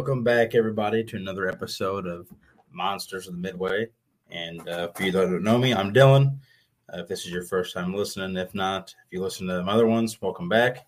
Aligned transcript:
Welcome 0.00 0.24
back, 0.24 0.54
everybody, 0.54 1.04
to 1.04 1.16
another 1.18 1.46
episode 1.46 2.06
of 2.06 2.26
Monsters 2.72 3.28
of 3.28 3.34
the 3.34 3.38
Midway. 3.38 3.88
And 4.30 4.66
uh, 4.66 4.88
for 4.92 5.02
you 5.02 5.12
that 5.12 5.26
don't 5.26 5.42
know 5.42 5.58
me, 5.58 5.74
I'm 5.74 5.92
Dillon. 5.92 6.40
Uh, 6.90 7.02
if 7.02 7.08
this 7.08 7.26
is 7.26 7.30
your 7.30 7.42
first 7.42 7.74
time 7.74 7.92
listening, 7.92 8.34
if 8.38 8.54
not, 8.54 8.94
if 9.04 9.12
you 9.12 9.20
listen 9.20 9.46
to 9.48 9.62
my 9.62 9.72
other 9.72 9.86
ones, 9.86 10.22
welcome 10.22 10.48
back. 10.48 10.86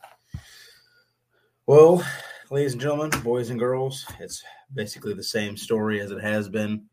Well, 1.66 2.02
ladies 2.50 2.72
and 2.72 2.80
gentlemen, 2.80 3.10
boys 3.22 3.50
and 3.50 3.58
girls, 3.58 4.06
it's 4.18 4.42
basically 4.72 5.12
the 5.12 5.22
same 5.22 5.58
story 5.58 6.00
as 6.00 6.10
it 6.10 6.22
has 6.22 6.48
been 6.48 6.86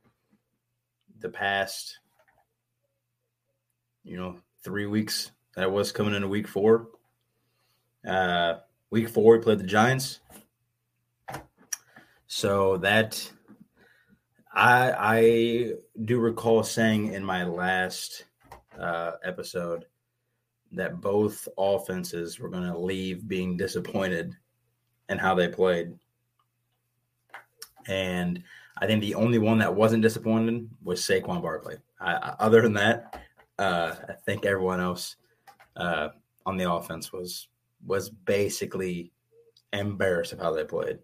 the 1.21 1.29
past, 1.29 1.99
you 4.03 4.17
know, 4.17 4.35
three 4.61 4.87
weeks. 4.87 5.31
That 5.55 5.71
was 5.71 5.93
coming 5.93 6.13
into 6.13 6.27
week 6.27 6.49
four. 6.49 6.89
Uh, 8.05 8.55
week 8.89 9.07
four, 9.07 9.37
we 9.37 9.41
played 9.41 9.59
the 9.59 9.63
Giants. 9.63 10.19
So 12.31 12.77
that 12.77 13.29
I 14.53 14.93
I 14.97 15.71
do 16.05 16.19
recall 16.19 16.63
saying 16.63 17.13
in 17.13 17.23
my 17.25 17.43
last 17.43 18.25
uh, 18.79 19.13
episode 19.23 19.85
that 20.71 21.01
both 21.01 21.47
offenses 21.57 22.39
were 22.39 22.49
going 22.49 22.71
to 22.71 22.77
leave 22.77 23.27
being 23.27 23.57
disappointed 23.57 24.35
in 25.09 25.17
how 25.17 25.33
they 25.33 25.47
played. 25.47 25.97
And 27.87 28.43
I 28.77 28.85
think 28.85 29.01
the 29.01 29.15
only 29.15 29.39
one 29.39 29.57
that 29.57 29.75
wasn't 29.75 30.03
disappointed 30.03 30.69
was 30.83 31.01
Saquon 31.01 31.41
Barkley. 31.41 31.77
I, 31.99 32.35
other 32.39 32.61
than 32.61 32.73
that, 32.73 33.23
uh, 33.57 33.95
I 34.07 34.13
think 34.13 34.45
everyone 34.45 34.79
else 34.79 35.15
uh, 35.75 36.09
on 36.45 36.57
the 36.57 36.71
offense 36.71 37.11
was 37.11 37.47
was 37.87 38.11
basically 38.11 39.11
embarrassed 39.73 40.33
of 40.33 40.39
how 40.39 40.51
they 40.51 40.63
played. 40.63 40.99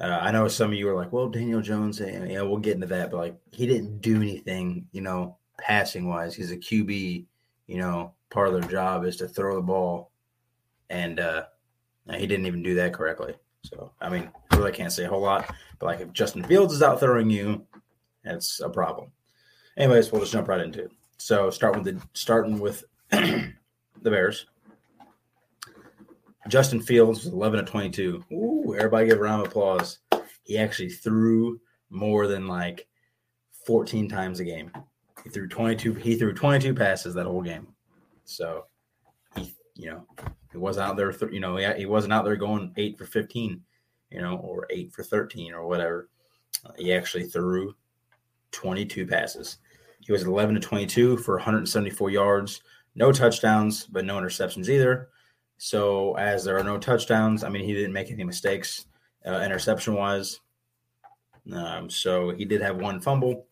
Uh, 0.00 0.18
I 0.20 0.30
know 0.30 0.46
some 0.48 0.72
of 0.72 0.76
you 0.76 0.88
are 0.88 0.94
like, 0.94 1.12
"Well, 1.12 1.28
Daniel 1.28 1.62
Jones, 1.62 2.00
and 2.00 2.30
yeah, 2.30 2.42
we'll 2.42 2.58
get 2.58 2.74
into 2.74 2.86
that," 2.88 3.10
but 3.10 3.16
like, 3.16 3.36
he 3.52 3.66
didn't 3.66 4.00
do 4.00 4.16
anything, 4.16 4.86
you 4.92 5.00
know, 5.00 5.38
passing 5.58 6.08
wise. 6.08 6.34
He's 6.34 6.50
a 6.50 6.56
QB, 6.56 7.24
you 7.66 7.78
know, 7.78 8.12
part 8.30 8.48
of 8.48 8.60
their 8.60 8.70
job 8.70 9.04
is 9.04 9.16
to 9.16 9.28
throw 9.28 9.56
the 9.56 9.62
ball, 9.62 10.10
and 10.90 11.18
uh, 11.18 11.44
he 12.10 12.26
didn't 12.26 12.46
even 12.46 12.62
do 12.62 12.74
that 12.74 12.92
correctly. 12.92 13.34
So, 13.62 13.90
I 14.00 14.10
mean, 14.10 14.30
really 14.52 14.72
can't 14.72 14.92
say 14.92 15.04
a 15.04 15.08
whole 15.08 15.22
lot, 15.22 15.52
but 15.78 15.86
like, 15.86 16.00
if 16.00 16.12
Justin 16.12 16.44
Fields 16.44 16.74
is 16.74 16.82
out 16.82 17.00
throwing 17.00 17.30
you, 17.30 17.66
that's 18.22 18.60
a 18.60 18.68
problem. 18.68 19.10
Anyways, 19.76 20.12
we'll 20.12 20.20
just 20.20 20.32
jump 20.32 20.48
right 20.48 20.60
into 20.60 20.84
it. 20.84 20.92
So, 21.16 21.50
start 21.50 21.74
with 21.74 21.84
the 21.84 22.06
starting 22.12 22.58
with 22.60 22.84
the 23.10 23.52
Bears. 24.02 24.46
Justin 26.48 26.80
Fields 26.80 27.24
was 27.24 27.32
11 27.32 27.64
to 27.64 27.70
22. 27.70 28.24
Ooh, 28.32 28.74
everybody 28.76 29.08
give 29.08 29.18
a 29.18 29.22
round 29.22 29.42
of 29.42 29.48
applause. 29.48 29.98
He 30.44 30.58
actually 30.58 30.90
threw 30.90 31.60
more 31.90 32.26
than 32.26 32.46
like 32.46 32.86
14 33.66 34.08
times 34.08 34.40
a 34.40 34.44
game. 34.44 34.70
He 35.24 35.30
threw 35.30 35.48
22. 35.48 35.94
He 35.94 36.16
threw 36.16 36.32
22 36.32 36.74
passes 36.74 37.14
that 37.14 37.26
whole 37.26 37.42
game. 37.42 37.66
So 38.24 38.66
he, 39.36 39.54
you 39.74 39.90
know, 39.90 40.06
he 40.52 40.58
wasn't 40.58 40.86
out 40.86 40.96
there. 40.96 41.12
Th- 41.12 41.32
you 41.32 41.40
know, 41.40 41.56
he, 41.56 41.66
he 41.78 41.86
wasn't 41.86 42.12
out 42.12 42.24
there 42.24 42.36
going 42.36 42.72
eight 42.76 42.96
for 42.96 43.06
15, 43.06 43.60
you 44.10 44.20
know, 44.20 44.36
or 44.36 44.66
eight 44.70 44.92
for 44.92 45.02
13 45.02 45.52
or 45.52 45.66
whatever. 45.66 46.08
Uh, 46.64 46.72
he 46.78 46.92
actually 46.92 47.24
threw 47.24 47.74
22 48.52 49.06
passes. 49.06 49.58
He 50.00 50.12
was 50.12 50.22
11 50.22 50.54
to 50.54 50.60
22 50.60 51.16
for 51.18 51.34
174 51.34 52.10
yards, 52.10 52.62
no 52.94 53.10
touchdowns, 53.10 53.86
but 53.86 54.04
no 54.04 54.16
interceptions 54.16 54.68
either. 54.68 55.08
So 55.58 56.14
as 56.16 56.44
there 56.44 56.58
are 56.58 56.64
no 56.64 56.78
touchdowns, 56.78 57.42
I 57.42 57.48
mean, 57.48 57.64
he 57.64 57.74
didn't 57.74 57.92
make 57.92 58.10
any 58.10 58.24
mistakes 58.24 58.86
uh, 59.26 59.40
interception 59.40 59.94
wise. 59.94 60.40
Um, 61.52 61.88
so 61.88 62.30
he 62.30 62.44
did 62.44 62.60
have 62.60 62.76
one 62.76 63.00
fumble, 63.00 63.46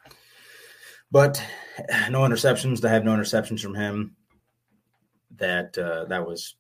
but 1.11 1.43
no 2.11 2.21
interceptions. 2.21 2.81
To 2.81 2.89
have 2.89 3.05
no 3.05 3.13
interceptions 3.13 3.61
from 3.61 3.75
him, 3.75 4.17
that 5.37 5.79
uh, 5.79 6.05
that 6.07 6.27
was, 6.27 6.57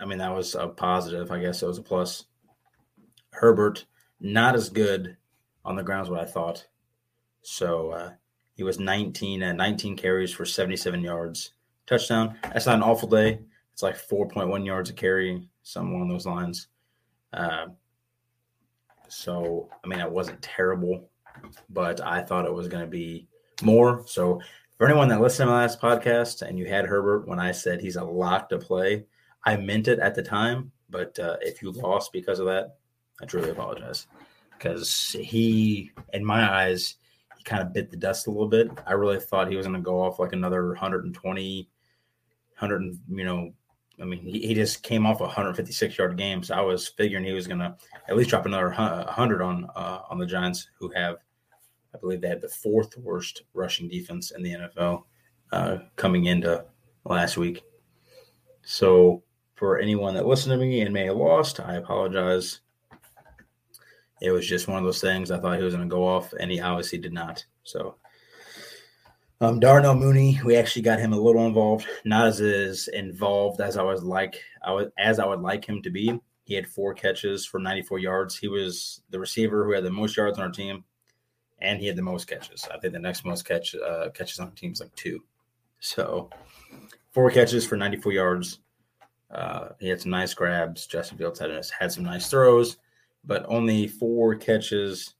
I 0.00 0.04
mean, 0.04 0.18
that 0.18 0.34
was 0.34 0.54
a 0.54 0.68
positive. 0.68 1.30
I 1.30 1.40
guess 1.40 1.62
it 1.62 1.66
was 1.66 1.78
a 1.78 1.82
plus. 1.82 2.24
Herbert 3.32 3.84
not 4.20 4.54
as 4.54 4.70
good 4.70 5.16
on 5.64 5.76
the 5.76 5.82
ground 5.82 6.02
as 6.06 6.10
what 6.10 6.20
I 6.20 6.24
thought. 6.24 6.66
So 7.42 7.90
uh, 7.90 8.12
he 8.54 8.62
was 8.62 8.78
19 8.78 9.42
and 9.42 9.58
19 9.58 9.96
carries 9.96 10.32
for 10.32 10.44
77 10.44 11.02
yards, 11.02 11.52
touchdown. 11.86 12.38
That's 12.42 12.66
not 12.66 12.76
an 12.76 12.82
awful 12.82 13.08
day. 13.08 13.40
It's 13.76 13.82
like 13.82 13.98
4.1 13.98 14.64
yards 14.64 14.88
a 14.88 14.94
carry, 14.94 15.46
something 15.62 15.94
along 15.94 16.08
those 16.08 16.24
lines. 16.24 16.68
Uh, 17.30 17.66
so, 19.06 19.68
I 19.84 19.86
mean, 19.86 20.00
it 20.00 20.10
wasn't 20.10 20.40
terrible, 20.40 21.10
but 21.68 22.00
I 22.00 22.22
thought 22.22 22.46
it 22.46 22.54
was 22.54 22.68
going 22.68 22.84
to 22.84 22.90
be 22.90 23.28
more. 23.60 24.02
So, 24.06 24.40
for 24.78 24.86
anyone 24.86 25.08
that 25.08 25.20
listened 25.20 25.48
to 25.48 25.52
my 25.52 25.60
last 25.60 25.78
podcast 25.78 26.40
and 26.40 26.58
you 26.58 26.64
had 26.64 26.86
Herbert 26.86 27.28
when 27.28 27.38
I 27.38 27.52
said 27.52 27.82
he's 27.82 27.96
a 27.96 28.02
lock 28.02 28.48
to 28.48 28.56
play, 28.56 29.04
I 29.44 29.58
meant 29.58 29.88
it 29.88 29.98
at 29.98 30.14
the 30.14 30.22
time. 30.22 30.72
But 30.88 31.18
uh, 31.18 31.36
if 31.42 31.60
you 31.60 31.70
lost 31.70 32.14
because 32.14 32.38
of 32.38 32.46
that, 32.46 32.78
I 33.20 33.26
truly 33.26 33.50
apologize 33.50 34.06
because 34.56 35.14
he, 35.20 35.90
in 36.14 36.24
my 36.24 36.50
eyes, 36.50 36.94
he 37.36 37.44
kind 37.44 37.60
of 37.60 37.74
bit 37.74 37.90
the 37.90 37.98
dust 37.98 38.26
a 38.26 38.30
little 38.30 38.48
bit. 38.48 38.70
I 38.86 38.92
really 38.92 39.20
thought 39.20 39.50
he 39.50 39.56
was 39.56 39.66
going 39.66 39.78
to 39.78 39.84
go 39.84 40.00
off 40.00 40.18
like 40.18 40.32
another 40.32 40.68
120, 40.68 41.68
100, 42.58 42.98
you 43.10 43.24
know, 43.24 43.52
I 44.00 44.04
mean, 44.04 44.20
he, 44.20 44.40
he 44.40 44.54
just 44.54 44.82
came 44.82 45.06
off 45.06 45.20
a 45.20 45.24
156 45.24 45.96
yard 45.96 46.16
game, 46.16 46.42
so 46.42 46.54
I 46.54 46.60
was 46.60 46.88
figuring 46.88 47.24
he 47.24 47.32
was 47.32 47.46
going 47.46 47.60
to 47.60 47.74
at 48.08 48.16
least 48.16 48.30
drop 48.30 48.46
another 48.46 48.68
100 48.68 49.42
on 49.42 49.66
uh, 49.74 50.00
on 50.10 50.18
the 50.18 50.26
Giants, 50.26 50.68
who 50.78 50.90
have, 50.90 51.16
I 51.94 51.98
believe, 51.98 52.20
they 52.20 52.28
had 52.28 52.42
the 52.42 52.48
fourth 52.48 52.96
worst 52.98 53.42
rushing 53.54 53.88
defense 53.88 54.32
in 54.32 54.42
the 54.42 54.52
NFL 54.52 55.04
uh, 55.52 55.78
coming 55.96 56.26
into 56.26 56.64
last 57.04 57.36
week. 57.36 57.62
So, 58.62 59.22
for 59.54 59.78
anyone 59.78 60.14
that 60.14 60.26
listened 60.26 60.52
to 60.52 60.58
me 60.58 60.82
and 60.82 60.92
may 60.92 61.06
have 61.06 61.16
lost, 61.16 61.60
I 61.60 61.76
apologize. 61.76 62.60
It 64.20 64.30
was 64.30 64.46
just 64.46 64.68
one 64.68 64.78
of 64.78 64.84
those 64.84 65.00
things. 65.00 65.30
I 65.30 65.38
thought 65.38 65.58
he 65.58 65.64
was 65.64 65.74
going 65.74 65.88
to 65.88 65.94
go 65.94 66.06
off, 66.06 66.32
and 66.38 66.50
he 66.50 66.60
obviously 66.60 66.98
did 66.98 67.12
not. 67.12 67.44
So, 67.64 67.96
um, 69.40 69.60
Darnell 69.60 69.94
Mooney, 69.94 70.40
we 70.44 70.56
actually 70.56 70.82
got 70.82 70.98
him 70.98 71.12
a 71.12 71.20
little 71.20 71.46
involved, 71.46 71.86
not 72.04 72.26
as, 72.26 72.40
as 72.40 72.88
involved 72.88 73.60
as 73.60 73.76
I 73.76 73.82
was 73.82 74.02
like 74.02 74.40
I 74.62 74.72
was 74.72 74.88
as 74.98 75.18
I 75.18 75.26
would 75.26 75.40
like 75.40 75.64
him 75.64 75.82
to 75.82 75.90
be. 75.90 76.18
He 76.44 76.54
had 76.54 76.66
four 76.66 76.94
catches 76.94 77.44
for 77.44 77.58
94 77.58 77.98
yards. 77.98 78.36
He 78.36 78.48
was 78.48 79.02
the 79.10 79.18
receiver 79.18 79.64
who 79.64 79.72
had 79.72 79.84
the 79.84 79.90
most 79.90 80.16
yards 80.16 80.38
on 80.38 80.44
our 80.44 80.50
team, 80.50 80.84
and 81.58 81.80
he 81.80 81.86
had 81.86 81.96
the 81.96 82.02
most 82.02 82.26
catches. 82.26 82.66
I 82.72 82.78
think 82.78 82.92
the 82.92 82.98
next 82.98 83.24
most 83.24 83.44
catch 83.44 83.74
uh, 83.74 84.10
catches 84.10 84.38
on 84.38 84.46
our 84.46 84.54
team 84.54 84.72
is 84.72 84.80
like 84.80 84.94
two. 84.94 85.22
So, 85.80 86.30
four 87.10 87.30
catches 87.30 87.66
for 87.66 87.76
94 87.76 88.12
yards. 88.12 88.60
Uh, 89.30 89.70
he 89.80 89.88
had 89.88 90.00
some 90.00 90.12
nice 90.12 90.32
grabs. 90.32 90.86
Justin 90.86 91.18
Fields 91.18 91.40
had 91.40 91.50
had 91.78 91.92
some 91.92 92.04
nice 92.04 92.30
throws, 92.30 92.78
but 93.24 93.44
only 93.48 93.86
four 93.86 94.34
catches. 94.36 95.14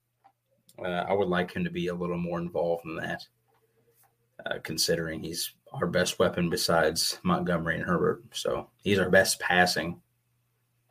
Uh, 0.79 1.05
I 1.09 1.13
would 1.13 1.29
like 1.29 1.53
him 1.53 1.65
to 1.65 1.71
be 1.71 1.89
a 1.89 1.95
little 1.95 2.19
more 2.19 2.39
involved 2.39 2.87
in 2.87 2.97
that 2.97 3.27
uh, 4.45 4.59
considering 4.63 5.23
he's 5.23 5.53
our 5.73 5.87
best 5.87 6.19
weapon 6.19 6.51
besides 6.51 7.19
Montgomery 7.23 7.77
and 7.77 7.85
Herbert. 7.85 8.25
So 8.33 8.69
he's 8.83 8.99
our 8.99 9.11
best 9.11 9.41
passing. 9.41 10.01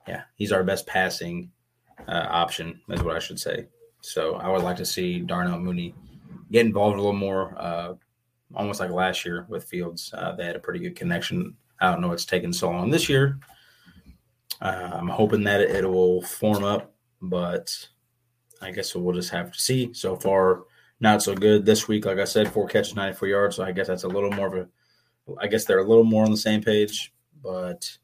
Yeah, 0.08 0.24
he's 0.36 0.52
our 0.52 0.64
best 0.64 0.86
passing 0.88 1.52
uh, 2.08 2.28
option, 2.30 2.82
is 2.90 3.02
what 3.04 3.16
I 3.16 3.20
should 3.20 3.40
say. 3.40 3.68
So 4.02 4.36
I 4.36 4.50
would 4.50 4.62
like 4.62 4.78
to 4.78 4.86
see 4.86 5.20
Darnell 5.20 5.60
Mooney 5.60 5.96
get 6.52 6.66
involved 6.66 6.98
a 6.98 7.02
little 7.02 7.14
more, 7.14 7.56
uh, 7.58 7.94
almost 8.54 8.80
like 8.80 8.92
last 8.92 9.26
year 9.26 9.46
with 9.50 9.64
Fields. 9.64 10.14
Uh, 10.14 10.36
they 10.36 10.46
had 10.46 10.56
a 10.56 10.60
pretty 10.60 10.80
good 10.80 10.96
connection. 10.96 11.56
I 11.80 11.92
don't 11.92 12.02
know 12.02 12.10
what's 12.10 12.26
taken 12.26 12.54
so 12.54 12.70
long 12.70 12.90
this 12.92 13.10
year. 13.10 13.40
Uh, 14.62 14.92
I'm 14.94 15.10
hoping 15.10 15.44
that 15.46 15.62
it, 15.62 15.72
it 15.72 15.88
will 15.90 16.22
form 16.22 16.64
up, 16.64 16.94
but 17.22 17.76
I 18.62 18.72
guess 18.72 18.96
we'll 18.96 19.16
just 19.16 19.32
have 19.32 19.52
to 19.52 19.60
see. 19.60 19.94
So 19.94 20.16
far, 20.16 20.64
not 21.00 21.22
so 21.22 21.36
good 21.36 21.66
this 21.66 21.88
week. 21.88 22.06
Like 22.06 22.20
I 22.20 22.26
said, 22.26 22.52
four 22.52 22.68
catches, 22.68 22.96
94 22.96 23.28
yards. 23.28 23.56
So 23.56 23.64
I 23.64 23.72
guess 23.72 23.88
that's 23.88 24.04
a 24.04 24.08
little 24.08 24.32
more 24.32 24.48
of 24.48 24.54
a, 24.54 24.68
I 25.40 25.48
guess 25.48 25.66
they're 25.66 25.80
a 25.80 25.88
little 25.88 26.04
more 26.04 26.24
on 26.24 26.32
the 26.32 26.38
same 26.38 26.62
page. 26.62 27.14
But 27.44 27.98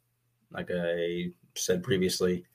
like 0.52 0.70
I 0.74 1.32
said 1.56 1.84
previously, 1.84 2.46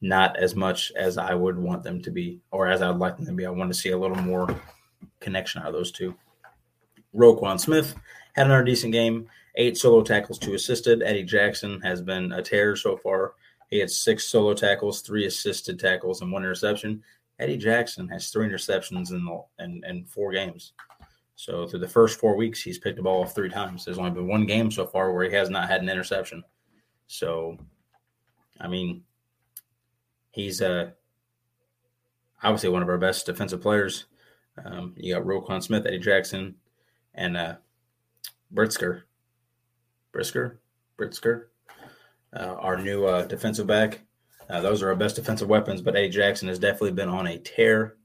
not 0.00 0.36
as 0.36 0.54
much 0.54 0.92
as 0.96 1.18
I 1.18 1.34
would 1.34 1.58
want 1.58 1.82
them 1.82 2.02
to 2.02 2.10
be, 2.10 2.40
or 2.50 2.66
as 2.68 2.82
I 2.82 2.90
would 2.90 3.00
like 3.00 3.16
them 3.16 3.26
to 3.26 3.32
be. 3.32 3.46
I 3.46 3.50
want 3.50 3.72
to 3.72 3.78
see 3.78 3.90
a 3.90 3.98
little 3.98 4.16
more 4.16 4.48
connection 5.20 5.62
out 5.62 5.68
of 5.68 5.74
those 5.74 5.90
two. 5.90 6.14
Roquan 7.14 7.58
Smith 7.58 7.94
had 8.34 8.46
another 8.46 8.64
decent 8.64 8.92
game. 8.92 9.28
Eight 9.54 9.78
solo 9.78 10.02
tackles, 10.02 10.38
two 10.38 10.54
assisted. 10.54 11.02
Eddie 11.02 11.22
Jackson 11.22 11.80
has 11.80 12.02
been 12.02 12.30
a 12.32 12.42
tear 12.42 12.76
so 12.76 12.96
far. 12.98 13.32
He 13.70 13.78
had 13.78 13.90
six 13.90 14.26
solo 14.26 14.52
tackles, 14.52 15.00
three 15.00 15.26
assisted 15.26 15.80
tackles, 15.80 16.20
and 16.20 16.30
one 16.30 16.42
interception. 16.42 17.02
Eddie 17.38 17.58
Jackson 17.58 18.08
has 18.08 18.30
three 18.30 18.48
interceptions 18.48 19.10
in 19.10 19.24
the, 19.24 19.64
in, 19.64 19.82
in 19.86 20.04
four 20.04 20.32
games. 20.32 20.72
So 21.34 21.66
through 21.66 21.80
the 21.80 21.88
first 21.88 22.18
four 22.18 22.36
weeks, 22.36 22.62
he's 22.62 22.78
picked 22.78 22.96
the 22.96 23.02
ball 23.02 23.22
off 23.22 23.34
three 23.34 23.50
times. 23.50 23.84
There's 23.84 23.98
only 23.98 24.10
been 24.10 24.28
one 24.28 24.46
game 24.46 24.70
so 24.70 24.86
far 24.86 25.12
where 25.12 25.28
he 25.28 25.34
has 25.34 25.50
not 25.50 25.68
had 25.68 25.82
an 25.82 25.90
interception. 25.90 26.42
So, 27.08 27.58
I 28.58 28.68
mean, 28.68 29.04
he's 30.30 30.62
uh, 30.62 30.90
obviously 32.42 32.70
one 32.70 32.82
of 32.82 32.88
our 32.88 32.98
best 32.98 33.26
defensive 33.26 33.60
players. 33.60 34.06
Um, 34.64 34.94
you 34.96 35.14
got 35.14 35.24
Roquan 35.24 35.62
Smith, 35.62 35.84
Eddie 35.86 35.98
Jackson, 35.98 36.54
and 37.14 37.36
uh. 37.36 37.56
Brisker? 40.12 40.60
Brisker? 40.96 41.50
Uh, 42.32 42.54
our 42.60 42.80
new 42.80 43.04
uh, 43.04 43.26
defensive 43.26 43.66
back. 43.66 44.05
Uh, 44.48 44.60
those 44.60 44.82
are 44.82 44.88
our 44.88 44.96
best 44.96 45.16
defensive 45.16 45.48
weapons, 45.48 45.82
but 45.82 45.96
Eddie 45.96 46.08
Jackson 46.08 46.48
has 46.48 46.58
definitely 46.58 46.92
been 46.92 47.08
on 47.08 47.26
a 47.26 47.38
tear. 47.38 47.96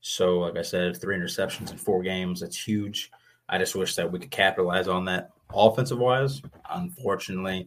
So, 0.00 0.40
like 0.40 0.56
I 0.56 0.62
said, 0.62 1.00
three 1.00 1.16
interceptions 1.16 1.70
in 1.70 1.78
four 1.78 2.02
games. 2.02 2.40
That's 2.40 2.62
huge. 2.62 3.10
I 3.48 3.58
just 3.58 3.74
wish 3.74 3.94
that 3.96 4.10
we 4.10 4.18
could 4.18 4.30
capitalize 4.30 4.88
on 4.88 5.04
that 5.06 5.30
offensive 5.52 5.98
wise. 5.98 6.42
Unfortunately, 6.70 7.66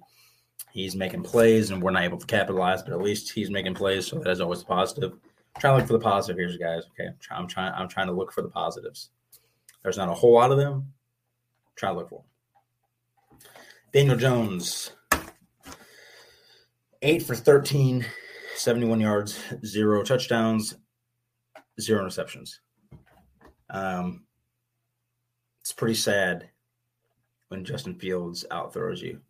he's 0.71 0.95
making 0.95 1.23
plays 1.23 1.71
and 1.71 1.81
we're 1.81 1.91
not 1.91 2.03
able 2.03 2.17
to 2.17 2.25
capitalize, 2.25 2.83
but 2.83 2.93
at 2.93 3.01
least 3.01 3.31
he's 3.31 3.49
making 3.49 3.75
plays. 3.75 4.07
So 4.07 4.19
that 4.19 4.29
is 4.29 4.41
always 4.41 4.63
positive. 4.63 5.13
I'm 5.13 5.61
trying 5.61 5.73
to 5.73 5.77
look 5.79 5.87
for 5.87 5.93
the 5.93 5.99
positive 5.99 6.37
here, 6.37 6.57
guys. 6.57 6.83
Okay. 6.91 7.07
I'm, 7.07 7.17
try, 7.19 7.37
I'm 7.37 7.47
trying, 7.47 7.73
I'm 7.73 7.87
trying 7.87 8.07
to 8.07 8.13
look 8.13 8.31
for 8.31 8.41
the 8.41 8.49
positives. 8.49 9.09
There's 9.83 9.97
not 9.97 10.09
a 10.09 10.13
whole 10.13 10.33
lot 10.33 10.51
of 10.51 10.57
them. 10.57 10.93
Try 11.75 11.89
to 11.89 11.95
look 11.95 12.09
for 12.09 12.23
them. 12.23 13.39
Daniel 13.93 14.17
Jones, 14.17 14.91
eight 17.07 17.23
for 17.23 17.35
13, 17.35 18.05
71 18.55 18.99
yards, 18.99 19.39
zero 19.65 20.03
touchdowns, 20.03 20.75
zero 21.79 22.03
interceptions. 22.03 22.55
Um, 23.69 24.25
it's 25.61 25.71
pretty 25.71 25.93
sad 25.93 26.49
when 27.47 27.63
Justin 27.63 27.95
Fields 27.95 28.45
outthrows 28.51 28.99
you 28.99 29.21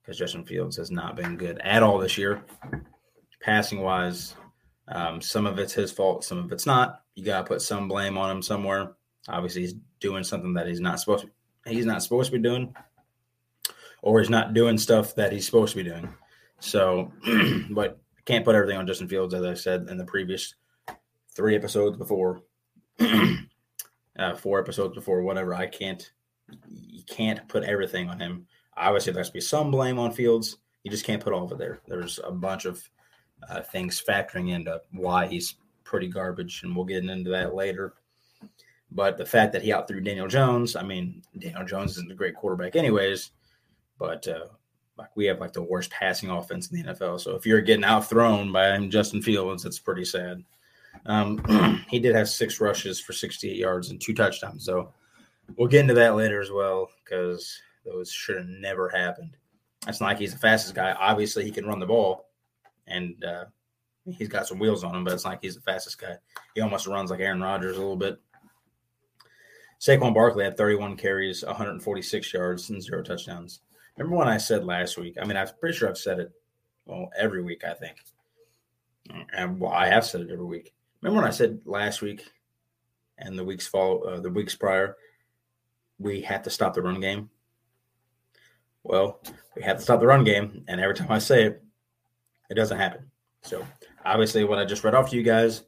because 0.00 0.18
Justin 0.18 0.46
Fields 0.46 0.78
has 0.78 0.90
not 0.90 1.16
been 1.16 1.36
good 1.36 1.58
at 1.58 1.82
all 1.82 1.98
this 1.98 2.16
year, 2.16 2.42
passing 3.42 3.82
wise. 3.82 4.34
Um, 4.88 5.20
some 5.20 5.44
of 5.44 5.58
it's 5.58 5.74
his 5.74 5.92
fault, 5.92 6.24
some 6.24 6.38
of 6.38 6.50
it's 6.50 6.64
not. 6.64 7.02
You 7.14 7.24
got 7.24 7.42
to 7.42 7.46
put 7.46 7.60
some 7.60 7.88
blame 7.88 8.16
on 8.16 8.30
him 8.30 8.40
somewhere. 8.40 8.92
Obviously, 9.28 9.62
he's 9.62 9.74
doing 10.00 10.24
something 10.24 10.54
that 10.54 10.66
he's 10.66 10.80
not 10.80 10.98
supposed 10.98 11.26
to. 11.26 11.70
He's 11.70 11.84
not 11.84 12.02
supposed 12.02 12.30
to 12.30 12.38
be 12.38 12.42
doing, 12.42 12.74
or 14.00 14.20
he's 14.20 14.30
not 14.30 14.54
doing 14.54 14.78
stuff 14.78 15.14
that 15.16 15.32
he's 15.32 15.44
supposed 15.44 15.76
to 15.76 15.84
be 15.84 15.90
doing. 15.90 16.08
So, 16.60 17.12
but 17.70 17.98
can't 18.24 18.44
put 18.44 18.54
everything 18.54 18.76
on 18.76 18.86
Justin 18.86 19.08
Fields, 19.08 19.34
as 19.34 19.44
I 19.44 19.54
said 19.54 19.88
in 19.88 19.96
the 19.96 20.04
previous 20.04 20.54
three 21.34 21.54
episodes 21.54 21.96
before, 21.96 22.42
uh, 23.00 24.34
four 24.36 24.58
episodes 24.58 24.94
before, 24.94 25.22
whatever. 25.22 25.54
I 25.54 25.66
can't, 25.66 26.10
you 26.68 27.02
can't 27.04 27.46
put 27.48 27.64
everything 27.64 28.08
on 28.08 28.18
him. 28.18 28.46
Obviously, 28.76 29.12
there 29.12 29.20
has 29.20 29.28
to 29.28 29.34
be 29.34 29.40
some 29.40 29.70
blame 29.70 29.98
on 29.98 30.12
Fields. 30.12 30.58
You 30.82 30.90
just 30.90 31.04
can't 31.04 31.22
put 31.22 31.32
all 31.32 31.44
of 31.44 31.52
it 31.52 31.58
there. 31.58 31.80
There's 31.86 32.20
a 32.24 32.32
bunch 32.32 32.64
of 32.64 32.82
uh, 33.48 33.60
things 33.60 34.02
factoring 34.06 34.50
into 34.50 34.80
why 34.92 35.26
he's 35.26 35.56
pretty 35.84 36.08
garbage, 36.08 36.62
and 36.62 36.74
we'll 36.74 36.84
get 36.84 37.04
into 37.04 37.30
that 37.30 37.54
later. 37.54 37.94
But 38.90 39.16
the 39.16 39.26
fact 39.26 39.52
that 39.52 39.62
he 39.62 39.72
outthrew 39.72 40.00
Daniel 40.00 40.28
Jones, 40.28 40.76
I 40.76 40.82
mean, 40.82 41.22
Daniel 41.38 41.64
Jones 41.64 41.92
isn't 41.92 42.10
a 42.10 42.14
great 42.14 42.34
quarterback, 42.34 42.76
anyways. 42.76 43.32
But 43.98 44.26
uh, 44.28 44.46
like 44.98 45.14
we 45.14 45.26
have 45.26 45.40
like 45.40 45.52
the 45.52 45.62
worst 45.62 45.90
passing 45.90 46.30
offense 46.30 46.70
in 46.70 46.82
the 46.82 46.92
NFL. 46.92 47.20
So 47.20 47.34
if 47.34 47.46
you're 47.46 47.60
getting 47.60 47.84
outthrown 47.84 48.52
by 48.52 48.78
Justin 48.86 49.22
Fields, 49.22 49.64
it's 49.64 49.78
pretty 49.78 50.04
sad. 50.04 50.42
Um, 51.04 51.84
he 51.90 51.98
did 51.98 52.14
have 52.14 52.28
six 52.28 52.60
rushes 52.60 53.00
for 53.00 53.12
68 53.12 53.56
yards 53.56 53.90
and 53.90 54.00
two 54.00 54.14
touchdowns. 54.14 54.64
So 54.64 54.92
we'll 55.56 55.68
get 55.68 55.80
into 55.80 55.94
that 55.94 56.16
later 56.16 56.40
as 56.40 56.50
well 56.50 56.88
because 57.04 57.60
those 57.84 58.10
should 58.10 58.38
have 58.38 58.46
never 58.46 58.88
happened. 58.88 59.36
It's 59.86 60.00
not 60.00 60.08
like 60.08 60.18
he's 60.18 60.32
the 60.32 60.38
fastest 60.38 60.74
guy. 60.74 60.92
Obviously, 60.98 61.44
he 61.44 61.50
can 61.50 61.66
run 61.66 61.78
the 61.78 61.86
ball, 61.86 62.26
and 62.88 63.22
uh, 63.24 63.44
he's 64.04 64.28
got 64.28 64.46
some 64.46 64.58
wheels 64.58 64.82
on 64.82 64.94
him, 64.94 65.04
but 65.04 65.12
it's 65.12 65.24
not 65.24 65.30
like 65.30 65.42
he's 65.42 65.54
the 65.54 65.60
fastest 65.60 66.00
guy. 66.00 66.16
He 66.54 66.60
almost 66.60 66.88
runs 66.88 67.10
like 67.10 67.20
Aaron 67.20 67.40
Rodgers 67.40 67.76
a 67.76 67.80
little 67.80 67.96
bit. 67.96 68.18
Saquon 69.80 70.14
Barkley 70.14 70.44
had 70.44 70.56
31 70.56 70.96
carries, 70.96 71.44
146 71.44 72.32
yards, 72.32 72.70
and 72.70 72.82
zero 72.82 73.02
touchdowns. 73.02 73.60
Remember 73.96 74.16
when 74.16 74.28
I 74.28 74.36
said 74.36 74.64
last 74.64 74.98
week? 74.98 75.16
I 75.20 75.24
mean, 75.24 75.36
I'm 75.36 75.48
pretty 75.58 75.76
sure 75.76 75.88
I've 75.88 75.98
said 75.98 76.20
it 76.20 76.32
well 76.84 77.10
every 77.16 77.42
week. 77.42 77.64
I 77.64 77.74
think, 77.74 77.96
and 79.34 79.58
well, 79.58 79.72
I 79.72 79.86
have 79.88 80.04
said 80.04 80.20
it 80.22 80.30
every 80.30 80.44
week. 80.44 80.74
Remember 81.00 81.22
when 81.22 81.28
I 81.28 81.32
said 81.32 81.60
last 81.64 82.02
week 82.02 82.24
and 83.18 83.38
the 83.38 83.44
weeks 83.44 83.66
follow 83.66 84.00
uh, 84.02 84.20
the 84.20 84.30
weeks 84.30 84.54
prior, 84.54 84.96
we 85.98 86.20
had 86.20 86.44
to 86.44 86.50
stop 86.50 86.74
the 86.74 86.82
run 86.82 87.00
game. 87.00 87.30
Well, 88.82 89.20
we 89.56 89.62
had 89.62 89.78
to 89.78 89.82
stop 89.82 90.00
the 90.00 90.06
run 90.06 90.24
game, 90.24 90.64
and 90.68 90.80
every 90.80 90.94
time 90.94 91.10
I 91.10 91.18
say 91.18 91.44
it, 91.44 91.62
it 92.50 92.54
doesn't 92.54 92.78
happen. 92.78 93.10
So 93.42 93.66
obviously, 94.04 94.44
what 94.44 94.58
I 94.58 94.64
just 94.64 94.84
read 94.84 94.94
off 94.94 95.10
to 95.10 95.16
you 95.16 95.22
guys, 95.22 95.62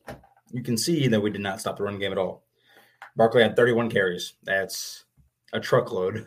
you 0.53 0.63
can 0.63 0.77
see 0.77 1.09
that 1.09 1.21
we 1.21 1.31
did 1.31 1.41
not 1.41 1.61
stop 1.61 1.79
the 1.79 1.85
run 1.85 1.99
game 1.99 2.13
at 2.13 2.19
all. 2.19 2.45
Barkley 3.17 3.43
had 3.43 3.57
31 3.57 3.91
carries. 3.91 4.35
That's 4.45 5.05
a 5.53 5.59
truckload 5.59 6.27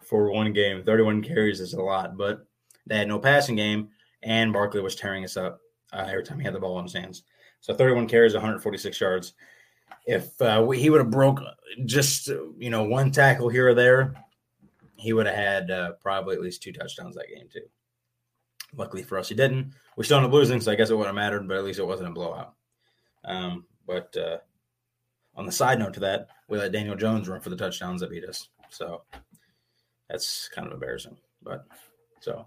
for 0.00 0.30
one 0.30 0.52
game. 0.52 0.82
31 0.82 1.22
carries 1.22 1.60
is 1.60 1.74
a 1.74 1.82
lot, 1.82 2.16
but 2.16 2.46
they 2.86 2.96
had 2.96 3.08
no 3.08 3.18
passing 3.18 3.56
game, 3.56 3.88
and 4.22 4.52
Barkley 4.52 4.80
was 4.80 4.96
tearing 4.96 5.24
us 5.24 5.36
up 5.36 5.60
uh, 5.92 6.06
every 6.08 6.24
time 6.24 6.38
he 6.38 6.44
had 6.44 6.54
the 6.54 6.60
ball 6.60 6.78
in 6.78 6.84
his 6.84 6.94
hands. 6.94 7.22
So 7.60 7.74
31 7.74 8.08
carries, 8.08 8.34
146 8.34 9.00
yards. 9.00 9.34
If 10.06 10.40
uh, 10.40 10.64
we, 10.66 10.78
he 10.78 10.90
would 10.90 11.00
have 11.00 11.10
broke 11.10 11.40
just 11.84 12.28
you 12.28 12.70
know 12.70 12.84
one 12.84 13.10
tackle 13.10 13.48
here 13.48 13.68
or 13.68 13.74
there, 13.74 14.14
he 14.96 15.12
would 15.12 15.26
have 15.26 15.34
had 15.34 15.70
uh, 15.70 15.92
probably 16.00 16.34
at 16.34 16.42
least 16.42 16.62
two 16.62 16.72
touchdowns 16.72 17.14
that 17.14 17.28
game 17.28 17.48
too. 17.52 17.66
Luckily 18.76 19.02
for 19.02 19.18
us, 19.18 19.28
he 19.28 19.34
didn't. 19.34 19.72
We 19.96 20.04
still 20.04 20.18
ended 20.18 20.30
up 20.30 20.34
losing, 20.34 20.60
so 20.60 20.72
I 20.72 20.74
guess 20.74 20.90
it 20.90 20.94
wouldn't 20.94 21.14
have 21.14 21.22
mattered, 21.22 21.46
but 21.48 21.56
at 21.56 21.64
least 21.64 21.78
it 21.78 21.86
wasn't 21.86 22.10
a 22.10 22.12
blowout. 22.12 22.54
Um, 23.24 23.64
but 23.86 24.14
uh, 24.16 24.38
on 25.34 25.46
the 25.46 25.52
side 25.52 25.78
note 25.78 25.94
to 25.94 26.00
that, 26.00 26.28
we 26.48 26.58
let 26.58 26.72
Daniel 26.72 26.96
Jones 26.96 27.28
run 27.28 27.40
for 27.40 27.50
the 27.50 27.56
touchdowns 27.56 28.00
that 28.00 28.10
beat 28.10 28.24
us. 28.24 28.48
So 28.70 29.02
that's 30.08 30.48
kind 30.48 30.66
of 30.66 30.74
embarrassing. 30.74 31.16
But 31.42 31.66
so 32.20 32.46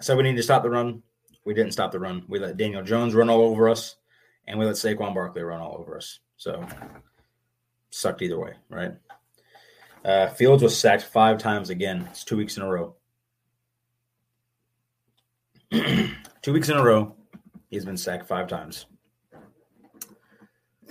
I 0.00 0.04
said 0.04 0.16
we 0.16 0.22
need 0.22 0.36
to 0.36 0.42
stop 0.42 0.62
the 0.62 0.70
run. 0.70 1.02
We 1.44 1.54
didn't 1.54 1.72
stop 1.72 1.92
the 1.92 2.00
run. 2.00 2.24
We 2.28 2.38
let 2.38 2.56
Daniel 2.56 2.82
Jones 2.82 3.14
run 3.14 3.28
all 3.30 3.42
over 3.42 3.68
us, 3.68 3.96
and 4.46 4.58
we 4.58 4.64
let 4.64 4.76
Saquon 4.76 5.14
Barkley 5.14 5.42
run 5.42 5.60
all 5.60 5.76
over 5.78 5.96
us. 5.96 6.20
So 6.36 6.66
sucked 7.90 8.22
either 8.22 8.38
way, 8.38 8.54
right? 8.68 8.92
Uh, 10.04 10.28
Fields 10.28 10.62
was 10.62 10.78
sacked 10.78 11.04
five 11.04 11.38
times 11.38 11.70
again. 11.70 12.06
It's 12.10 12.24
two 12.24 12.36
weeks 12.36 12.56
in 12.56 12.62
a 12.62 12.68
row. 12.68 12.94
two 16.42 16.52
weeks 16.52 16.68
in 16.68 16.76
a 16.76 16.82
row, 16.82 17.16
he's 17.70 17.84
been 17.84 17.96
sacked 17.96 18.26
five 18.26 18.46
times. 18.46 18.86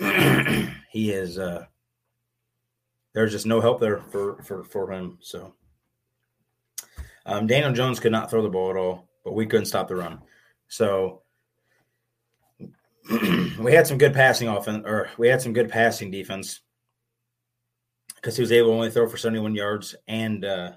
he 0.90 1.12
is 1.12 1.38
uh, 1.38 1.66
there's 3.14 3.32
just 3.32 3.46
no 3.46 3.60
help 3.60 3.80
there 3.80 4.00
for 4.10 4.42
for 4.42 4.64
for 4.64 4.92
him. 4.92 5.18
So 5.20 5.54
um, 7.24 7.46
Daniel 7.46 7.72
Jones 7.72 8.00
could 8.00 8.12
not 8.12 8.30
throw 8.30 8.42
the 8.42 8.50
ball 8.50 8.70
at 8.70 8.76
all, 8.76 9.08
but 9.24 9.34
we 9.34 9.46
couldn't 9.46 9.66
stop 9.66 9.88
the 9.88 9.96
run. 9.96 10.20
So 10.68 11.22
we 13.58 13.72
had 13.72 13.86
some 13.86 13.98
good 13.98 14.12
passing 14.12 14.48
offense, 14.48 14.82
or 14.84 15.08
we 15.16 15.28
had 15.28 15.40
some 15.40 15.52
good 15.52 15.70
passing 15.70 16.10
defense 16.10 16.60
because 18.16 18.36
he 18.36 18.42
was 18.42 18.52
able 18.52 18.70
to 18.70 18.74
only 18.74 18.90
throw 18.90 19.08
for 19.08 19.16
71 19.16 19.54
yards 19.54 19.94
and 20.08 20.44
uh, 20.44 20.72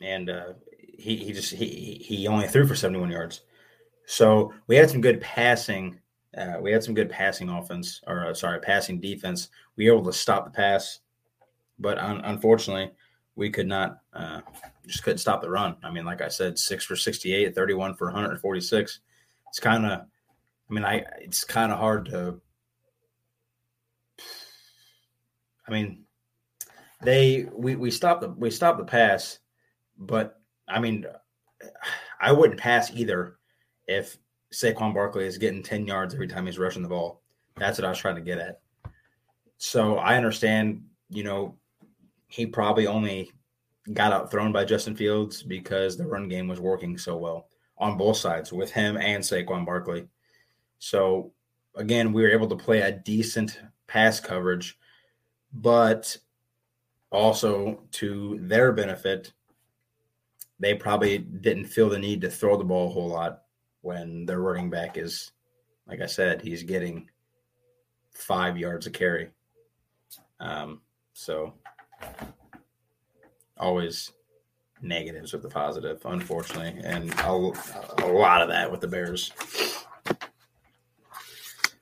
and 0.00 0.28
uh, 0.28 0.52
he 0.98 1.16
he 1.16 1.32
just 1.32 1.52
he 1.52 2.02
he 2.04 2.28
only 2.28 2.48
threw 2.48 2.66
for 2.66 2.74
71 2.74 3.10
yards. 3.10 3.40
So 4.06 4.52
we 4.66 4.76
had 4.76 4.90
some 4.90 5.00
good 5.00 5.20
passing 5.20 6.00
uh, 6.36 6.56
we 6.60 6.72
had 6.72 6.82
some 6.82 6.94
good 6.94 7.10
passing 7.10 7.48
offense, 7.48 8.00
or 8.06 8.26
uh, 8.26 8.34
sorry, 8.34 8.60
passing 8.60 9.00
defense. 9.00 9.48
We 9.76 9.90
were 9.90 9.96
able 9.96 10.10
to 10.10 10.16
stop 10.16 10.44
the 10.44 10.50
pass, 10.50 11.00
but 11.78 11.98
un- 11.98 12.22
unfortunately, 12.24 12.90
we 13.36 13.50
could 13.50 13.66
not, 13.66 13.98
uh, 14.12 14.40
just 14.86 15.02
couldn't 15.02 15.18
stop 15.18 15.42
the 15.42 15.50
run. 15.50 15.76
I 15.82 15.90
mean, 15.90 16.04
like 16.04 16.22
I 16.22 16.28
said, 16.28 16.58
six 16.58 16.84
for 16.84 16.96
68, 16.96 17.54
31 17.54 17.94
for 17.94 18.06
146. 18.06 19.00
It's 19.48 19.60
kind 19.60 19.84
of, 19.84 20.00
I 20.00 20.72
mean, 20.72 20.84
I 20.84 21.04
it's 21.20 21.44
kind 21.44 21.70
of 21.70 21.78
hard 21.78 22.06
to. 22.06 22.40
I 25.68 25.70
mean, 25.70 26.04
they 27.02 27.46
we 27.52 27.76
we 27.76 27.90
stopped 27.90 28.22
the 28.22 28.30
we 28.30 28.50
stopped 28.50 28.78
the 28.78 28.84
pass, 28.84 29.38
but 29.98 30.40
I 30.66 30.80
mean, 30.80 31.04
I 32.20 32.32
wouldn't 32.32 32.58
pass 32.58 32.90
either 32.92 33.36
if 33.86 34.16
Saquon 34.52 34.94
Barkley 34.94 35.24
is 35.24 35.38
getting 35.38 35.62
10 35.62 35.86
yards 35.86 36.14
every 36.14 36.28
time 36.28 36.46
he's 36.46 36.58
rushing 36.58 36.82
the 36.82 36.88
ball. 36.88 37.22
That's 37.56 37.78
what 37.78 37.86
I 37.86 37.88
was 37.88 37.98
trying 37.98 38.16
to 38.16 38.20
get 38.20 38.38
at. 38.38 38.60
So 39.56 39.96
I 39.96 40.16
understand, 40.16 40.84
you 41.08 41.24
know, 41.24 41.56
he 42.28 42.46
probably 42.46 42.86
only 42.86 43.32
got 43.92 44.12
outthrown 44.12 44.52
by 44.52 44.64
Justin 44.64 44.94
Fields 44.94 45.42
because 45.42 45.96
the 45.96 46.06
run 46.06 46.28
game 46.28 46.48
was 46.48 46.60
working 46.60 46.96
so 46.98 47.16
well 47.16 47.48
on 47.78 47.96
both 47.96 48.16
sides 48.16 48.52
with 48.52 48.70
him 48.70 48.96
and 48.96 49.24
Saquon 49.24 49.66
Barkley. 49.66 50.06
So 50.78 51.32
again, 51.74 52.12
we 52.12 52.22
were 52.22 52.30
able 52.30 52.48
to 52.48 52.56
play 52.56 52.82
a 52.82 52.92
decent 52.92 53.60
pass 53.86 54.20
coverage, 54.20 54.78
but 55.52 56.16
also 57.10 57.80
to 57.92 58.38
their 58.42 58.72
benefit, 58.72 59.32
they 60.60 60.74
probably 60.74 61.18
didn't 61.18 61.66
feel 61.66 61.88
the 61.88 61.98
need 61.98 62.20
to 62.20 62.30
throw 62.30 62.56
the 62.56 62.64
ball 62.64 62.88
a 62.88 62.92
whole 62.92 63.08
lot 63.08 63.41
when 63.82 64.24
their 64.24 64.40
running 64.40 64.70
back 64.70 64.96
is, 64.96 65.32
like 65.86 66.00
I 66.00 66.06
said, 66.06 66.40
he's 66.40 66.62
getting 66.62 67.10
five 68.12 68.56
yards 68.56 68.86
a 68.86 68.90
carry. 68.90 69.30
Um, 70.40 70.80
so 71.12 71.54
always 73.58 74.12
negatives 74.80 75.32
with 75.32 75.42
the 75.42 75.48
positive, 75.48 76.00
unfortunately, 76.04 76.80
and 76.82 77.12
a, 77.20 77.52
a 77.98 78.10
lot 78.10 78.42
of 78.42 78.48
that 78.48 78.70
with 78.70 78.80
the 78.80 78.88
Bears. 78.88 79.32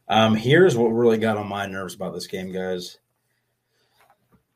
Um, 0.08 0.34
here's 0.34 0.76
what 0.76 0.88
really 0.88 1.18
got 1.18 1.36
on 1.36 1.48
my 1.48 1.66
nerves 1.66 1.94
about 1.94 2.12
this 2.12 2.26
game, 2.26 2.52
guys. 2.52 2.98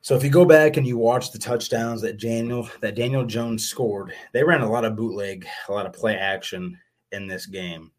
So 0.00 0.14
if 0.14 0.22
you 0.22 0.28
go 0.28 0.44
back 0.44 0.76
and 0.76 0.86
you 0.86 0.98
watch 0.98 1.32
the 1.32 1.38
touchdowns 1.38 2.02
that 2.02 2.20
Daniel 2.20 2.68
that 2.80 2.96
Daniel 2.96 3.24
Jones 3.24 3.66
scored, 3.66 4.12
they 4.32 4.42
ran 4.42 4.60
a 4.60 4.70
lot 4.70 4.84
of 4.84 4.96
bootleg, 4.96 5.46
a 5.68 5.72
lot 5.72 5.86
of 5.86 5.94
play 5.94 6.16
action 6.16 6.78
in 7.14 7.26
this 7.26 7.46
game. 7.46 7.90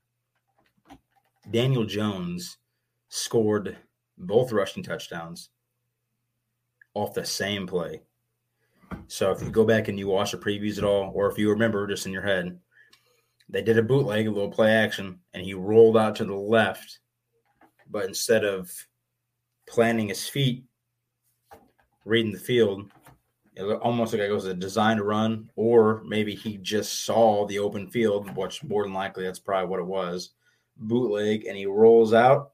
Daniel 1.50 1.86
Jones 1.86 2.58
scored 3.10 3.78
both 4.18 4.52
rushing 4.52 4.84
touchdowns 4.84 5.50
off 6.94 7.14
the 7.14 7.26
same 7.26 7.68
play. 7.68 8.02
So 9.08 9.32
if 9.32 9.42
you 9.42 9.50
go 9.50 9.66
back 9.66 9.88
and 9.88 9.98
you 9.98 10.08
watch 10.08 10.32
the 10.32 10.38
previews 10.38 10.78
at 10.78 10.84
all, 10.84 11.12
or 11.14 11.30
if 11.30 11.38
you 11.38 11.50
remember 11.50 11.88
just 11.88 12.06
in 12.06 12.12
your 12.12 12.22
head, 12.22 12.60
they 13.50 13.62
did 13.62 13.78
a 13.78 13.84
bootleg, 13.84 14.28
a 14.28 14.32
little 14.32 14.52
play 14.52 14.72
action, 14.72 15.20
and 15.34 15.44
he 15.44 15.54
rolled 15.54 15.98
out 15.98 16.16
to 16.18 16.26
the 16.26 16.34
left, 16.34 17.00
but 17.90 18.06
instead 18.06 18.44
of 18.44 18.72
planting 19.68 20.10
his 20.10 20.28
feet 20.28 20.66
reading 22.06 22.32
the 22.32 22.40
field. 22.40 22.92
It 23.56 23.64
almost 23.64 24.14
like 24.14 24.22
it 24.22 24.32
was 24.32 24.46
a 24.46 24.54
designed 24.54 25.02
run, 25.02 25.50
or 25.56 26.04
maybe 26.06 26.36
he 26.36 26.58
just 26.58 27.06
saw 27.06 27.46
the 27.46 27.60
open 27.60 27.88
field, 27.90 28.36
which 28.36 28.64
more 28.64 28.84
than 28.84 28.94
likely 28.94 29.24
that's 29.24 29.40
probably 29.40 29.70
what 29.70 29.80
it 29.80 29.86
was. 29.86 30.32
Bootleg, 30.78 31.46
and 31.46 31.56
he 31.56 31.66
rolls 31.66 32.14
out 32.14 32.52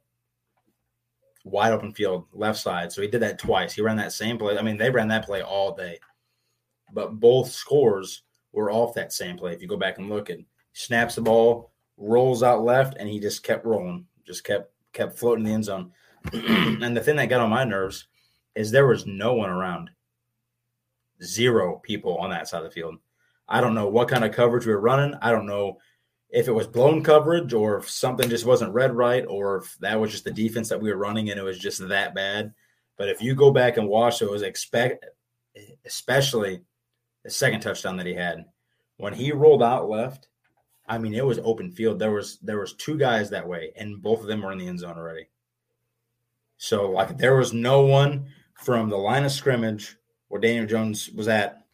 wide 1.43 1.73
open 1.73 1.91
field, 1.91 2.25
left 2.33 2.59
side. 2.59 2.91
So 2.91 3.01
he 3.01 3.07
did 3.07 3.21
that 3.21 3.39
twice. 3.39 3.73
He 3.73 3.81
ran 3.81 3.97
that 3.97 4.11
same 4.11 4.37
play. 4.37 4.57
I 4.57 4.61
mean, 4.61 4.77
they 4.77 4.89
ran 4.89 5.07
that 5.07 5.25
play 5.25 5.41
all 5.41 5.75
day, 5.75 5.99
but 6.93 7.19
both 7.19 7.51
scores 7.51 8.23
were 8.51 8.71
off 8.71 8.93
that 8.95 9.13
same 9.13 9.37
play. 9.37 9.53
If 9.53 9.61
you 9.61 9.67
go 9.67 9.77
back 9.77 9.97
and 9.97 10.09
look, 10.09 10.29
at 10.29 10.39
snaps 10.73 11.15
the 11.15 11.21
ball, 11.21 11.71
rolls 11.97 12.43
out 12.43 12.63
left, 12.63 12.95
and 12.99 13.09
he 13.09 13.19
just 13.19 13.43
kept 13.43 13.65
rolling, 13.65 14.05
just 14.25 14.43
kept 14.43 14.71
kept 14.93 15.17
floating 15.17 15.45
the 15.45 15.51
end 15.51 15.65
zone. 15.65 15.91
and 16.33 16.95
the 16.95 17.01
thing 17.01 17.15
that 17.15 17.29
got 17.29 17.41
on 17.41 17.49
my 17.49 17.63
nerves 17.63 18.07
is 18.55 18.69
there 18.69 18.87
was 18.87 19.05
no 19.05 19.33
one 19.33 19.49
around. 19.49 19.89
Zero 21.23 21.79
people 21.83 22.17
on 22.17 22.29
that 22.29 22.47
side 22.47 22.59
of 22.59 22.63
the 22.65 22.71
field. 22.71 22.95
I 23.47 23.61
don't 23.61 23.75
know 23.75 23.87
what 23.87 24.07
kind 24.07 24.23
of 24.23 24.33
coverage 24.33 24.65
we 24.65 24.73
were 24.73 24.79
running. 24.79 25.13
I 25.21 25.31
don't 25.31 25.45
know 25.45 25.77
if 26.29 26.47
it 26.47 26.53
was 26.53 26.67
blown 26.67 27.03
coverage 27.03 27.53
or 27.53 27.77
if 27.77 27.89
something 27.89 28.29
just 28.29 28.45
wasn't 28.45 28.73
read 28.73 28.95
right 28.95 29.25
or 29.27 29.57
if 29.57 29.77
that 29.79 29.99
was 29.99 30.11
just 30.11 30.23
the 30.23 30.31
defense 30.31 30.69
that 30.69 30.81
we 30.81 30.89
were 30.89 30.97
running 30.97 31.29
and 31.29 31.39
it 31.39 31.43
was 31.43 31.59
just 31.59 31.85
that 31.89 32.15
bad. 32.15 32.53
But 32.97 33.09
if 33.09 33.21
you 33.21 33.35
go 33.35 33.51
back 33.51 33.77
and 33.77 33.87
watch, 33.87 34.21
it 34.21 34.29
was 34.29 34.41
expect, 34.41 35.05
especially 35.85 36.61
the 37.23 37.29
second 37.29 37.59
touchdown 37.59 37.97
that 37.97 38.05
he 38.05 38.13
had 38.13 38.45
when 38.97 39.13
he 39.13 39.31
rolled 39.31 39.63
out 39.63 39.89
left. 39.89 40.29
I 40.87 40.97
mean, 40.97 41.13
it 41.13 41.25
was 41.25 41.39
open 41.39 41.71
field. 41.71 41.99
There 41.99 42.11
was 42.11 42.37
there 42.39 42.59
was 42.59 42.73
two 42.73 42.97
guys 42.97 43.29
that 43.29 43.47
way, 43.47 43.71
and 43.75 44.01
both 44.01 44.21
of 44.21 44.27
them 44.27 44.41
were 44.41 44.51
in 44.51 44.57
the 44.57 44.67
end 44.67 44.79
zone 44.79 44.97
already. 44.97 45.27
So 46.57 46.91
like 46.91 47.17
there 47.17 47.35
was 47.35 47.53
no 47.53 47.81
one 47.81 48.27
from 48.53 48.89
the 48.89 48.97
line 48.97 49.25
of 49.25 49.31
scrimmage 49.31 49.97
where 50.31 50.39
Daniel 50.39 50.65
Jones 50.65 51.09
was 51.09 51.27
at 51.27 51.65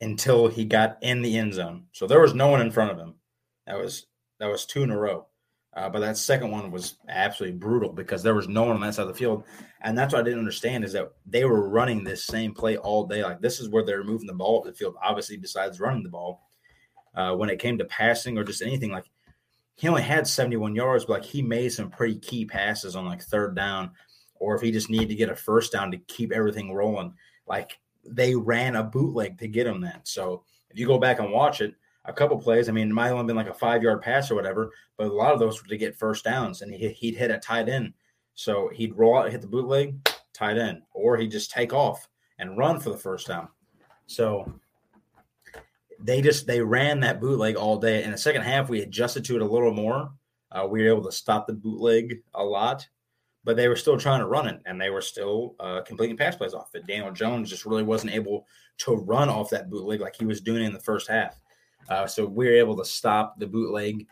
until 0.00 0.46
he 0.46 0.64
got 0.64 0.96
in 1.02 1.22
the 1.22 1.36
end 1.36 1.54
zone. 1.54 1.86
So 1.90 2.06
there 2.06 2.20
was 2.20 2.34
no 2.34 2.46
one 2.46 2.60
in 2.60 2.70
front 2.70 2.92
of 2.92 2.98
him. 2.98 3.14
That 3.66 3.78
was 3.78 4.06
that 4.38 4.46
was 4.46 4.64
two 4.64 4.84
in 4.84 4.90
a 4.90 4.96
row. 4.96 5.26
Uh, 5.74 5.88
but 5.88 5.98
that 5.98 6.16
second 6.16 6.52
one 6.52 6.70
was 6.70 6.98
absolutely 7.08 7.58
brutal 7.58 7.92
because 7.92 8.22
there 8.22 8.34
was 8.34 8.46
no 8.48 8.62
one 8.62 8.76
on 8.76 8.80
that 8.80 8.94
side 8.94 9.02
of 9.02 9.08
the 9.08 9.14
field, 9.14 9.42
and 9.82 9.98
that's 9.98 10.14
what 10.14 10.20
I 10.20 10.22
didn't 10.22 10.38
understand 10.38 10.84
is 10.84 10.92
that 10.92 11.10
they 11.26 11.44
were 11.44 11.68
running 11.68 12.04
this 12.04 12.24
same 12.24 12.54
play 12.54 12.76
all 12.76 13.06
day. 13.06 13.24
Like 13.24 13.40
this 13.40 13.58
is 13.58 13.68
where 13.68 13.84
they're 13.84 14.04
moving 14.04 14.28
the 14.28 14.32
ball 14.32 14.60
up 14.60 14.64
the 14.64 14.72
field. 14.72 14.94
Obviously, 15.02 15.36
besides 15.36 15.80
running 15.80 16.04
the 16.04 16.08
ball, 16.08 16.42
uh, 17.16 17.34
when 17.34 17.50
it 17.50 17.58
came 17.58 17.76
to 17.78 17.84
passing 17.86 18.38
or 18.38 18.44
just 18.44 18.62
anything, 18.62 18.92
like 18.92 19.10
he 19.74 19.88
only 19.88 20.02
had 20.02 20.28
71 20.28 20.76
yards, 20.76 21.04
but 21.04 21.14
like 21.14 21.24
he 21.24 21.42
made 21.42 21.70
some 21.70 21.90
pretty 21.90 22.20
key 22.20 22.44
passes 22.44 22.94
on 22.94 23.04
like 23.04 23.20
third 23.20 23.56
down 23.56 23.90
or 24.38 24.54
if 24.54 24.62
he 24.62 24.70
just 24.70 24.90
needed 24.90 25.08
to 25.08 25.14
get 25.14 25.30
a 25.30 25.36
first 25.36 25.72
down 25.72 25.90
to 25.90 25.98
keep 25.98 26.32
everything 26.32 26.72
rolling. 26.72 27.14
Like 27.46 27.78
they 28.04 28.34
ran 28.34 28.76
a 28.76 28.82
bootleg 28.82 29.38
to 29.38 29.48
get 29.48 29.66
him 29.66 29.80
that. 29.82 30.06
So 30.06 30.44
if 30.70 30.78
you 30.78 30.86
go 30.86 30.98
back 30.98 31.18
and 31.18 31.32
watch 31.32 31.60
it, 31.60 31.74
a 32.04 32.12
couple 32.12 32.38
plays, 32.38 32.68
I 32.68 32.72
mean, 32.72 32.90
it 32.90 32.94
might 32.94 33.08
have 33.08 33.16
only 33.16 33.26
been 33.26 33.36
like 33.36 33.48
a 33.48 33.54
five 33.54 33.82
yard 33.82 34.02
pass 34.02 34.30
or 34.30 34.34
whatever, 34.34 34.70
but 34.96 35.08
a 35.08 35.12
lot 35.12 35.32
of 35.32 35.40
those 35.40 35.60
were 35.60 35.68
to 35.68 35.76
get 35.76 35.96
first 35.96 36.24
downs 36.24 36.62
and 36.62 36.72
he, 36.72 36.88
he'd 36.88 37.16
hit 37.16 37.30
a 37.30 37.38
tight 37.38 37.68
end. 37.68 37.92
So 38.34 38.68
he'd 38.72 38.96
roll 38.96 39.18
out, 39.18 39.30
hit 39.30 39.40
the 39.40 39.46
bootleg, 39.46 40.06
tight 40.32 40.58
end, 40.58 40.82
or 40.92 41.16
he'd 41.16 41.30
just 41.30 41.50
take 41.50 41.72
off 41.72 42.08
and 42.38 42.58
run 42.58 42.78
for 42.78 42.90
the 42.90 42.98
first 42.98 43.26
down. 43.26 43.48
So 44.06 44.52
they 45.98 46.20
just 46.20 46.46
they 46.46 46.60
ran 46.60 47.00
that 47.00 47.20
bootleg 47.20 47.56
all 47.56 47.78
day. 47.78 48.04
In 48.04 48.10
the 48.10 48.18
second 48.18 48.42
half, 48.42 48.68
we 48.68 48.82
adjusted 48.82 49.24
to 49.24 49.36
it 49.36 49.42
a 49.42 49.46
little 49.46 49.72
more. 49.72 50.10
Uh, 50.52 50.66
we 50.68 50.82
were 50.82 50.88
able 50.88 51.04
to 51.04 51.12
stop 51.12 51.46
the 51.46 51.52
bootleg 51.52 52.22
a 52.34 52.44
lot, 52.44 52.86
but 53.46 53.56
they 53.56 53.68
were 53.68 53.76
still 53.76 53.96
trying 53.96 54.18
to 54.18 54.26
run 54.26 54.48
it 54.48 54.60
and 54.66 54.78
they 54.78 54.90
were 54.90 55.00
still 55.00 55.54
uh, 55.60 55.80
completing 55.82 56.16
pass 56.16 56.34
plays 56.34 56.52
off 56.52 56.74
it. 56.74 56.84
Daniel 56.84 57.12
Jones 57.12 57.48
just 57.48 57.64
really 57.64 57.84
wasn't 57.84 58.12
able 58.12 58.44
to 58.78 58.96
run 58.96 59.28
off 59.28 59.50
that 59.50 59.70
bootleg 59.70 60.00
like 60.00 60.16
he 60.16 60.26
was 60.26 60.40
doing 60.40 60.64
in 60.64 60.72
the 60.72 60.80
first 60.80 61.08
half. 61.08 61.40
Uh, 61.88 62.08
so 62.08 62.26
we 62.26 62.46
were 62.46 62.56
able 62.56 62.76
to 62.76 62.84
stop 62.84 63.38
the 63.38 63.46
bootleg 63.46 64.04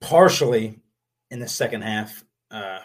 partially 0.00 0.80
in 1.30 1.38
the 1.38 1.46
second 1.46 1.82
half. 1.82 2.24
Uh, 2.50 2.78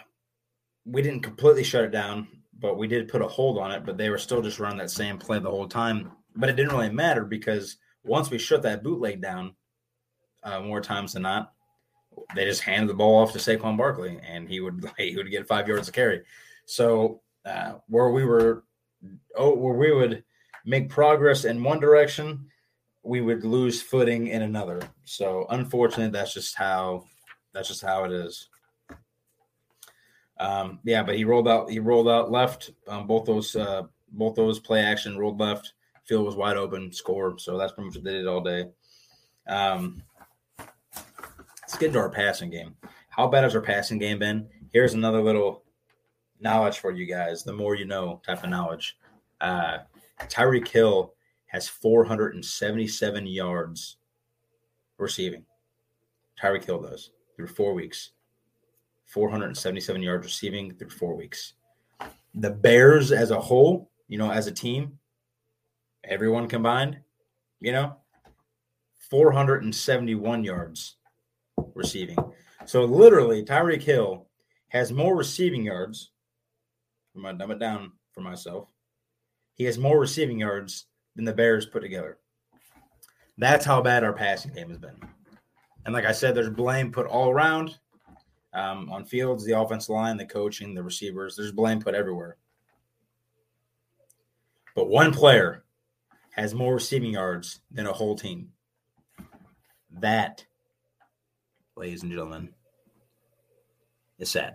we 0.84 1.00
didn't 1.00 1.22
completely 1.22 1.64
shut 1.64 1.84
it 1.84 1.90
down, 1.90 2.28
but 2.58 2.76
we 2.76 2.86
did 2.86 3.08
put 3.08 3.22
a 3.22 3.26
hold 3.26 3.58
on 3.58 3.72
it. 3.72 3.86
But 3.86 3.96
they 3.96 4.10
were 4.10 4.18
still 4.18 4.42
just 4.42 4.60
running 4.60 4.78
that 4.78 4.90
same 4.90 5.16
play 5.16 5.38
the 5.38 5.50
whole 5.50 5.66
time. 5.66 6.12
But 6.34 6.50
it 6.50 6.56
didn't 6.56 6.72
really 6.72 6.90
matter 6.90 7.24
because 7.24 7.78
once 8.04 8.30
we 8.30 8.36
shut 8.36 8.60
that 8.64 8.84
bootleg 8.84 9.22
down, 9.22 9.54
uh, 10.42 10.60
more 10.60 10.82
times 10.82 11.14
than 11.14 11.22
not, 11.22 11.54
they 12.34 12.44
just 12.44 12.62
handed 12.62 12.88
the 12.88 12.94
ball 12.94 13.22
off 13.22 13.32
to 13.32 13.38
Saquon 13.38 13.76
Barkley, 13.76 14.18
and 14.26 14.48
he 14.48 14.60
would 14.60 14.84
he 14.98 15.16
would 15.16 15.30
get 15.30 15.48
five 15.48 15.68
yards 15.68 15.86
to 15.86 15.92
carry. 15.92 16.22
So 16.66 17.20
uh, 17.44 17.74
where 17.88 18.10
we 18.10 18.24
were, 18.24 18.64
oh, 19.36 19.54
where 19.54 19.74
we 19.74 19.92
would 19.92 20.24
make 20.64 20.90
progress 20.90 21.44
in 21.44 21.62
one 21.62 21.80
direction, 21.80 22.46
we 23.02 23.20
would 23.20 23.44
lose 23.44 23.80
footing 23.80 24.26
in 24.28 24.42
another. 24.42 24.80
So 25.04 25.46
unfortunate, 25.50 26.12
that's 26.12 26.34
just 26.34 26.56
how 26.56 27.04
that's 27.52 27.68
just 27.68 27.82
how 27.82 28.04
it 28.04 28.12
is. 28.12 28.48
Um, 30.38 30.80
yeah, 30.84 31.02
but 31.02 31.16
he 31.16 31.24
rolled 31.24 31.48
out. 31.48 31.70
He 31.70 31.78
rolled 31.78 32.08
out 32.08 32.30
left. 32.30 32.70
Um, 32.88 33.06
both 33.06 33.24
those 33.24 33.56
uh, 33.56 33.84
both 34.12 34.34
those 34.34 34.58
play 34.58 34.80
action 34.80 35.16
rolled 35.16 35.40
left. 35.40 35.72
Field 36.04 36.26
was 36.26 36.36
wide 36.36 36.56
open. 36.56 36.92
Score. 36.92 37.38
So 37.38 37.56
that's 37.56 37.72
pretty 37.72 37.86
much 37.86 37.96
what 37.96 38.04
they 38.04 38.12
did 38.12 38.26
all 38.26 38.42
day. 38.42 38.66
Um, 39.46 40.02
Let's 41.66 41.78
get 41.78 41.88
into 41.88 41.98
our 41.98 42.08
passing 42.08 42.48
game. 42.48 42.76
How 43.08 43.26
bad 43.26 43.42
has 43.42 43.56
our 43.56 43.60
passing 43.60 43.98
game 43.98 44.20
been? 44.20 44.46
Here's 44.72 44.94
another 44.94 45.20
little 45.20 45.64
knowledge 46.38 46.78
for 46.78 46.92
you 46.92 47.06
guys. 47.06 47.42
The 47.42 47.52
more 47.52 47.74
you 47.74 47.84
know 47.84 48.22
type 48.24 48.44
of 48.44 48.50
knowledge. 48.50 48.96
Uh, 49.40 49.78
Tyreek 50.20 50.68
Hill 50.68 51.14
has 51.46 51.68
477 51.68 53.26
yards 53.26 53.96
receiving. 54.96 55.44
Tyreek 56.40 56.64
Hill 56.64 56.82
does 56.82 57.10
through 57.34 57.48
four 57.48 57.74
weeks. 57.74 58.12
477 59.06 60.00
yards 60.00 60.24
receiving 60.24 60.72
through 60.72 60.90
four 60.90 61.16
weeks. 61.16 61.54
The 62.36 62.50
Bears 62.50 63.10
as 63.10 63.32
a 63.32 63.40
whole, 63.40 63.90
you 64.06 64.18
know, 64.18 64.30
as 64.30 64.46
a 64.46 64.52
team, 64.52 65.00
everyone 66.04 66.46
combined, 66.46 67.00
you 67.60 67.72
know, 67.72 67.96
471 69.10 70.44
yards 70.44 70.95
receiving. 71.74 72.18
So 72.64 72.84
literally, 72.84 73.44
Tyreek 73.44 73.82
Hill 73.82 74.26
has 74.68 74.92
more 74.92 75.16
receiving 75.16 75.64
yards. 75.64 76.10
I'm 77.14 77.22
gonna 77.22 77.38
dumb 77.38 77.50
it 77.52 77.58
down 77.58 77.92
for 78.12 78.20
myself. 78.20 78.68
He 79.54 79.64
has 79.64 79.78
more 79.78 79.98
receiving 79.98 80.40
yards 80.40 80.86
than 81.14 81.24
the 81.24 81.32
Bears 81.32 81.66
put 81.66 81.80
together. 81.80 82.18
That's 83.38 83.64
how 83.64 83.82
bad 83.82 84.04
our 84.04 84.12
passing 84.12 84.52
game 84.52 84.68
has 84.68 84.78
been. 84.78 84.98
And 85.84 85.94
like 85.94 86.04
I 86.04 86.12
said, 86.12 86.34
there's 86.34 86.50
blame 86.50 86.90
put 86.90 87.06
all 87.06 87.30
around 87.30 87.78
um, 88.52 88.90
on 88.90 89.04
Fields, 89.04 89.44
the 89.44 89.58
offensive 89.58 89.90
line, 89.90 90.16
the 90.16 90.26
coaching, 90.26 90.74
the 90.74 90.82
receivers. 90.82 91.36
There's 91.36 91.52
blame 91.52 91.80
put 91.80 91.94
everywhere. 91.94 92.38
But 94.74 94.88
one 94.88 95.12
player 95.12 95.64
has 96.30 96.54
more 96.54 96.74
receiving 96.74 97.12
yards 97.12 97.60
than 97.70 97.86
a 97.86 97.92
whole 97.92 98.16
team. 98.16 98.52
That 99.90 100.44
ladies 101.76 102.02
and 102.02 102.10
gentlemen, 102.10 102.48
is 104.18 104.30
sad. 104.30 104.54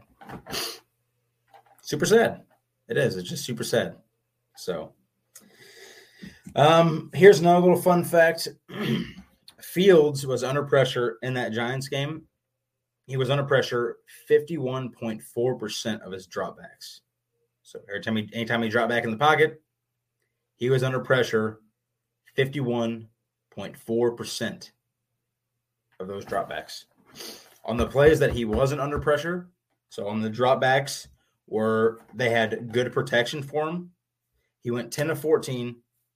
Super 1.81 2.05
sad. 2.05 2.41
It 2.87 2.97
is. 2.97 3.15
It's 3.15 3.29
just 3.29 3.45
super 3.45 3.63
sad. 3.63 3.95
So, 4.57 4.93
um, 6.55 7.11
here's 7.13 7.39
another 7.39 7.61
little 7.61 7.81
fun 7.81 8.03
fact. 8.03 8.49
Fields 9.61 10.27
was 10.27 10.43
under 10.43 10.63
pressure 10.63 11.17
in 11.21 11.33
that 11.35 11.53
Giants 11.53 11.87
game. 11.87 12.23
He 13.05 13.15
was 13.17 13.29
under 13.29 13.43
pressure 13.43 13.97
51.4% 14.29 16.01
of 16.01 16.11
his 16.11 16.27
dropbacks. 16.27 16.99
So 17.63 17.79
every 17.87 18.01
time 18.01 18.17
he 18.17 18.27
anytime 18.33 18.63
he 18.63 18.69
dropped 18.69 18.89
back 18.89 19.05
in 19.05 19.11
the 19.11 19.17
pocket, 19.17 19.61
he 20.57 20.69
was 20.69 20.83
under 20.83 20.99
pressure 20.99 21.61
51.4% 22.37 24.71
of 25.99 26.07
those 26.07 26.25
dropbacks. 26.25 26.85
On 27.65 27.77
the 27.77 27.87
plays 27.87 28.19
that 28.19 28.33
he 28.33 28.45
wasn't 28.45 28.81
under 28.81 28.99
pressure, 28.99 29.49
so 29.89 30.07
on 30.07 30.21
the 30.21 30.29
dropbacks 30.29 31.07
where 31.45 31.99
they 32.13 32.29
had 32.29 32.71
good 32.71 32.91
protection 32.91 33.43
for 33.43 33.67
him, 33.67 33.91
he 34.61 34.71
went 34.71 34.91
10 34.91 35.09
of 35.11 35.19
14 35.19 35.75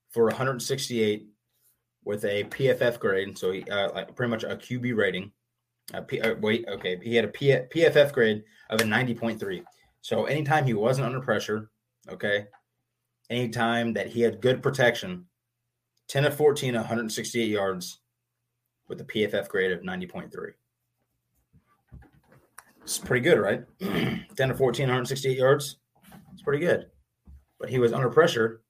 for 0.10 0.26
168 0.26 1.28
with 2.04 2.24
a 2.24 2.44
PFF 2.46 3.00
grade, 3.00 3.38
so 3.38 3.52
he, 3.52 3.64
uh, 3.64 3.92
like 3.94 4.16
pretty 4.16 4.30
much 4.30 4.44
a 4.44 4.56
QB 4.56 4.96
rating. 4.96 5.32
Uh, 5.94 6.02
P, 6.02 6.22
uh, 6.22 6.36
wait, 6.36 6.66
okay, 6.68 6.98
he 7.04 7.16
had 7.16 7.26
a 7.26 7.30
P, 7.30 7.48
PFF 7.48 8.14
grade 8.14 8.44
of 8.70 8.82
a 8.82 8.84
90.3. 8.84 9.64
So 10.02 10.26
anytime 10.26 10.66
he 10.66 10.74
wasn't 10.74 11.08
under 11.08 11.20
pressure, 11.20 11.70
okay, 12.10 12.46
anytime 13.30 13.94
that 13.94 14.08
he 14.08 14.22
had 14.22 14.42
good 14.42 14.64
protection, 14.64 15.26
10 16.08 16.26
of 16.26 16.36
14, 16.36 16.76
168 16.76 17.50
yards 17.50 18.00
with 18.88 19.02
a 19.02 19.04
PFF 19.04 19.50
grade 19.50 19.72
of 19.72 19.82
90.3. 19.82 20.30
It's 22.86 23.00
pretty 23.00 23.24
good, 23.24 23.40
right? 23.40 23.64
10 23.80 24.26
to 24.38 24.54
14, 24.54 24.84
168 24.84 25.36
yards. 25.36 25.78
It's 26.32 26.44
pretty 26.44 26.64
good. 26.64 26.86
But 27.60 27.70
he 27.70 27.80
was 27.80 27.92
under 27.92 28.12
pressure 28.12 28.62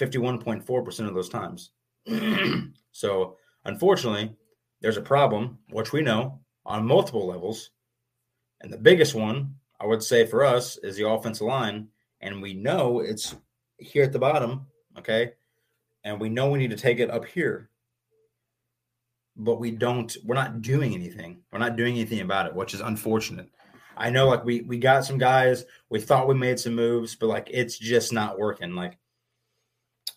51.4% 0.00 1.08
of 1.08 1.14
those 1.14 1.28
times. 1.28 1.72
so, 2.92 3.36
unfortunately, 3.64 4.36
there's 4.80 4.96
a 4.96 5.02
problem, 5.02 5.58
which 5.70 5.92
we 5.92 6.02
know 6.02 6.38
on 6.64 6.86
multiple 6.86 7.26
levels. 7.26 7.70
And 8.60 8.72
the 8.72 8.78
biggest 8.78 9.16
one, 9.16 9.56
I 9.80 9.86
would 9.86 10.04
say 10.04 10.24
for 10.24 10.44
us, 10.44 10.76
is 10.76 10.96
the 10.96 11.08
offensive 11.08 11.48
line. 11.48 11.88
And 12.20 12.40
we 12.40 12.54
know 12.54 13.00
it's 13.00 13.34
here 13.78 14.04
at 14.04 14.12
the 14.12 14.20
bottom, 14.20 14.68
okay? 14.96 15.32
And 16.04 16.20
we 16.20 16.28
know 16.28 16.48
we 16.48 16.60
need 16.60 16.70
to 16.70 16.76
take 16.76 17.00
it 17.00 17.10
up 17.10 17.24
here. 17.24 17.70
But 19.38 19.60
we 19.60 19.70
don't, 19.70 20.14
we're 20.24 20.34
not 20.34 20.62
doing 20.62 20.94
anything. 20.94 21.38
We're 21.52 21.60
not 21.60 21.76
doing 21.76 21.94
anything 21.94 22.20
about 22.20 22.46
it, 22.46 22.54
which 22.54 22.74
is 22.74 22.80
unfortunate. 22.80 23.48
I 23.98 24.10
know 24.10 24.28
like 24.28 24.44
we 24.44 24.62
we 24.62 24.78
got 24.78 25.04
some 25.04 25.18
guys, 25.18 25.64
we 25.90 26.00
thought 26.00 26.28
we 26.28 26.34
made 26.34 26.60
some 26.60 26.74
moves, 26.74 27.16
but 27.16 27.26
like 27.26 27.48
it's 27.50 27.76
just 27.76 28.12
not 28.12 28.38
working. 28.38 28.74
Like 28.74 28.96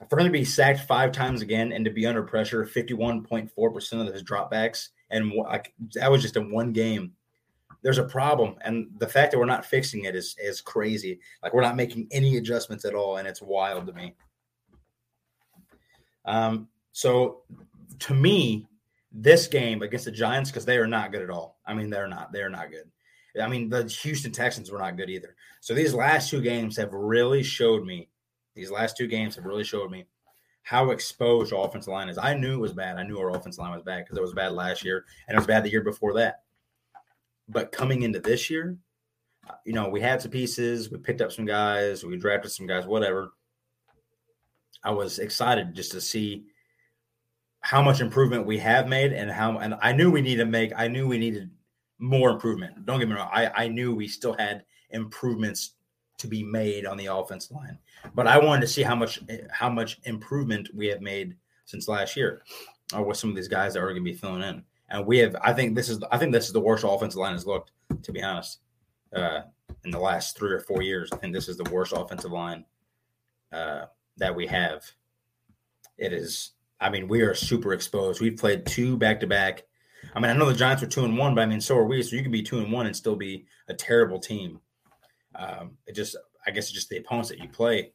for 0.09 0.19
him 0.19 0.25
to 0.25 0.31
be 0.31 0.45
sacked 0.45 0.81
five 0.81 1.11
times 1.11 1.41
again 1.41 1.71
and 1.71 1.83
to 1.85 1.91
be 1.91 2.05
under 2.05 2.23
pressure, 2.23 2.65
51.4% 2.65 4.07
of 4.07 4.13
his 4.13 4.23
dropbacks, 4.23 4.89
and 5.09 5.31
like 5.31 5.73
that 5.95 6.11
was 6.11 6.21
just 6.21 6.37
in 6.37 6.51
one 6.51 6.71
game. 6.73 7.13
There's 7.81 7.97
a 7.97 8.03
problem, 8.03 8.55
and 8.61 8.89
the 8.99 9.07
fact 9.07 9.31
that 9.31 9.39
we're 9.39 9.45
not 9.45 9.65
fixing 9.65 10.05
it 10.05 10.15
is 10.15 10.35
is 10.41 10.61
crazy. 10.61 11.19
Like 11.41 11.53
we're 11.53 11.61
not 11.63 11.75
making 11.75 12.07
any 12.11 12.37
adjustments 12.37 12.85
at 12.85 12.93
all, 12.93 13.17
and 13.17 13.27
it's 13.27 13.41
wild 13.41 13.87
to 13.87 13.93
me. 13.93 14.15
Um, 16.25 16.67
so 16.91 17.41
to 17.97 18.13
me, 18.13 18.67
this 19.11 19.47
game 19.47 19.81
against 19.81 20.05
the 20.05 20.11
Giants, 20.11 20.49
because 20.49 20.65
they 20.65 20.77
are 20.77 20.87
not 20.87 21.11
good 21.11 21.21
at 21.21 21.29
all. 21.29 21.59
I 21.65 21.73
mean, 21.73 21.89
they're 21.89 22.07
not. 22.07 22.31
They're 22.31 22.49
not 22.49 22.71
good. 22.71 22.89
I 23.41 23.47
mean, 23.47 23.69
the 23.69 23.83
Houston 23.83 24.31
Texans 24.31 24.71
were 24.71 24.79
not 24.79 24.97
good 24.97 25.09
either. 25.09 25.35
So 25.61 25.73
these 25.73 25.93
last 25.93 26.29
two 26.29 26.41
games 26.41 26.75
have 26.77 26.93
really 26.93 27.43
showed 27.43 27.85
me 27.85 28.09
these 28.55 28.71
last 28.71 28.97
two 28.97 29.07
games 29.07 29.35
have 29.35 29.45
really 29.45 29.63
showed 29.63 29.91
me 29.91 30.05
how 30.63 30.91
exposed 30.91 31.53
our 31.53 31.65
offensive 31.65 31.93
line 31.93 32.09
is. 32.09 32.17
I 32.17 32.33
knew 32.33 32.55
it 32.55 32.61
was 32.61 32.73
bad. 32.73 32.97
I 32.97 33.03
knew 33.03 33.17
our 33.17 33.31
offensive 33.31 33.59
line 33.59 33.71
was 33.71 33.83
bad 33.83 34.03
because 34.03 34.17
it 34.17 34.21
was 34.21 34.33
bad 34.33 34.51
last 34.51 34.83
year 34.83 35.05
and 35.27 35.35
it 35.35 35.39
was 35.39 35.47
bad 35.47 35.63
the 35.63 35.71
year 35.71 35.83
before 35.83 36.13
that. 36.15 36.43
But 37.47 37.71
coming 37.71 38.03
into 38.03 38.19
this 38.19 38.49
year, 38.49 38.77
you 39.65 39.73
know, 39.73 39.89
we 39.89 40.01
had 40.01 40.21
some 40.21 40.31
pieces, 40.31 40.91
we 40.91 40.97
picked 40.97 41.21
up 41.21 41.31
some 41.31 41.45
guys, 41.45 42.03
we 42.03 42.17
drafted 42.17 42.51
some 42.51 42.67
guys, 42.67 42.85
whatever. 42.85 43.31
I 44.83 44.91
was 44.91 45.19
excited 45.19 45.73
just 45.73 45.91
to 45.91 46.01
see 46.01 46.43
how 47.61 47.81
much 47.81 48.01
improvement 48.01 48.45
we 48.45 48.57
have 48.57 48.87
made 48.87 49.13
and 49.13 49.31
how 49.31 49.57
and 49.59 49.75
I 49.81 49.93
knew 49.93 50.11
we 50.11 50.21
needed 50.21 50.43
to 50.43 50.49
make 50.49 50.73
I 50.75 50.87
knew 50.87 51.07
we 51.07 51.17
needed 51.17 51.49
more 51.99 52.31
improvement. 52.31 52.85
Don't 52.85 52.99
get 52.99 53.07
me 53.07 53.15
wrong. 53.15 53.29
I, 53.31 53.47
I 53.55 53.67
knew 53.67 53.93
we 53.93 54.07
still 54.07 54.33
had 54.33 54.63
improvements 54.89 55.75
to 56.17 56.27
be 56.27 56.43
made 56.43 56.85
on 56.85 56.97
the 56.97 57.07
offensive 57.07 57.55
line. 57.55 57.77
But 58.13 58.27
I 58.27 58.37
wanted 58.37 58.61
to 58.61 58.67
see 58.67 58.83
how 58.83 58.95
much 58.95 59.19
how 59.51 59.69
much 59.69 59.99
improvement 60.03 60.69
we 60.73 60.87
have 60.87 61.01
made 61.01 61.35
since 61.65 61.87
last 61.87 62.15
year, 62.17 62.43
or 62.93 63.03
with 63.03 63.17
some 63.17 63.29
of 63.29 63.35
these 63.35 63.47
guys 63.47 63.73
that 63.73 63.79
are 63.79 63.87
going 63.87 64.03
to 64.03 64.11
be 64.11 64.13
filling 64.13 64.43
in. 64.43 64.63
And 64.89 65.05
we 65.05 65.19
have, 65.19 65.35
I 65.41 65.53
think 65.53 65.75
this 65.75 65.89
is, 65.89 65.99
I 66.11 66.17
think 66.17 66.33
this 66.33 66.47
is 66.47 66.53
the 66.53 66.59
worst 66.59 66.83
offensive 66.85 67.19
line 67.19 67.31
has 67.31 67.47
looked, 67.47 67.71
to 68.03 68.11
be 68.11 68.21
honest, 68.21 68.59
uh, 69.15 69.41
in 69.85 69.91
the 69.91 69.99
last 69.99 70.37
three 70.37 70.51
or 70.51 70.59
four 70.59 70.81
years. 70.81 71.09
I 71.13 71.15
think 71.15 71.33
this 71.33 71.47
is 71.47 71.57
the 71.57 71.69
worst 71.71 71.93
offensive 71.95 72.31
line 72.31 72.65
uh, 73.53 73.85
that 74.17 74.35
we 74.35 74.47
have. 74.47 74.83
It 75.97 76.11
is, 76.11 76.51
I 76.81 76.89
mean, 76.89 77.07
we 77.07 77.21
are 77.21 77.35
super 77.35 77.73
exposed. 77.73 78.19
We've 78.19 78.35
played 78.35 78.65
two 78.65 78.97
back 78.97 79.19
to 79.19 79.27
back. 79.27 79.63
I 80.15 80.19
mean, 80.19 80.31
I 80.31 80.33
know 80.33 80.47
the 80.47 80.55
Giants 80.55 80.81
are 80.81 80.87
two 80.87 81.05
and 81.05 81.17
one, 81.17 81.35
but 81.35 81.41
I 81.41 81.45
mean, 81.45 81.61
so 81.61 81.77
are 81.77 81.85
we. 81.85 82.01
So 82.01 82.15
you 82.15 82.23
can 82.23 82.31
be 82.31 82.41
two 82.41 82.57
and 82.57 82.71
one 82.71 82.87
and 82.87 82.95
still 82.95 83.15
be 83.15 83.45
a 83.69 83.73
terrible 83.73 84.19
team. 84.19 84.59
Um, 85.35 85.77
it 85.85 85.95
just, 85.95 86.17
I 86.45 86.51
guess, 86.51 86.65
it's 86.65 86.73
just 86.73 86.89
the 86.89 86.97
opponents 86.97 87.29
that 87.29 87.39
you 87.39 87.47
play. 87.47 87.93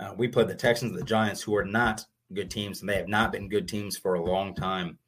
Uh, 0.00 0.14
we 0.16 0.28
played 0.28 0.48
the 0.48 0.54
Texans, 0.54 0.96
the 0.96 1.04
Giants, 1.04 1.42
who 1.42 1.54
are 1.54 1.64
not 1.64 2.06
good 2.32 2.50
teams, 2.50 2.80
and 2.80 2.88
they 2.88 2.96
have 2.96 3.06
not 3.06 3.32
been 3.32 3.50
good 3.50 3.68
teams 3.68 3.98
for 3.98 4.14
a 4.14 4.24
long 4.24 4.54
time. 4.54 4.98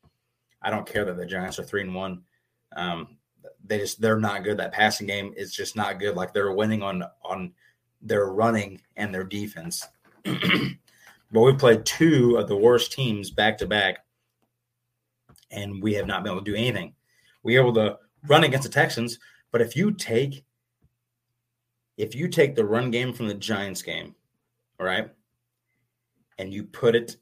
I 0.61 0.70
don't 0.70 0.87
care 0.87 1.07
that 1.07 1.16
the 1.16 1.26
Giants 1.26 1.59
are 1.59 1.64
three 1.64 1.81
and 1.81 1.94
one. 1.94 2.22
Um, 2.76 3.16
they 3.64 3.78
just 3.78 4.00
they're 4.00 4.20
not 4.20 4.44
good. 4.44 4.59
That 4.59 4.72
passing 4.72 5.07
game 5.07 5.33
is 5.37 5.52
just 5.52 5.76
not 5.76 5.98
good. 5.98 6.14
Like 6.14 6.33
they're 6.35 6.52
winning 6.52 6.83
on 6.83 7.02
on 7.24 7.52
their 8.02 8.26
running 8.26 8.81
and 8.96 9.14
their 9.14 9.24
defense. 9.24 9.87
but 11.33 11.40
we 11.40 11.53
played 11.55 11.87
two 11.87 12.37
of 12.37 12.47
the 12.47 12.57
worst 12.57 12.92
teams 12.92 13.31
back 13.31 13.59
to 13.59 13.66
back, 13.66 13.99
and 15.51 15.83
we 15.83 15.95
have 15.95 16.07
not 16.07 16.23
been 16.23 16.33
able 16.33 16.45
to 16.45 16.51
do 16.51 16.57
anything. 16.57 16.95
We 17.42 17.55
were 17.55 17.62
able 17.62 17.75
to 17.75 17.99
run 18.29 18.45
against 18.45 18.64
the 18.64 18.73
Texans, 18.73 19.18
but 19.51 19.61
if 19.61 19.75
you 19.75 19.92
take 19.92 20.45
if 21.97 22.14
you 22.14 22.29
take 22.29 22.55
the 22.55 22.64
run 22.64 22.90
game 22.90 23.12
from 23.12 23.29
the 23.29 23.35
Giants 23.35 23.83
game, 23.83 24.14
all 24.79 24.87
right, 24.87 25.11
and 26.38 26.53
you 26.53 26.64
put 26.64 26.95
it 26.95 27.16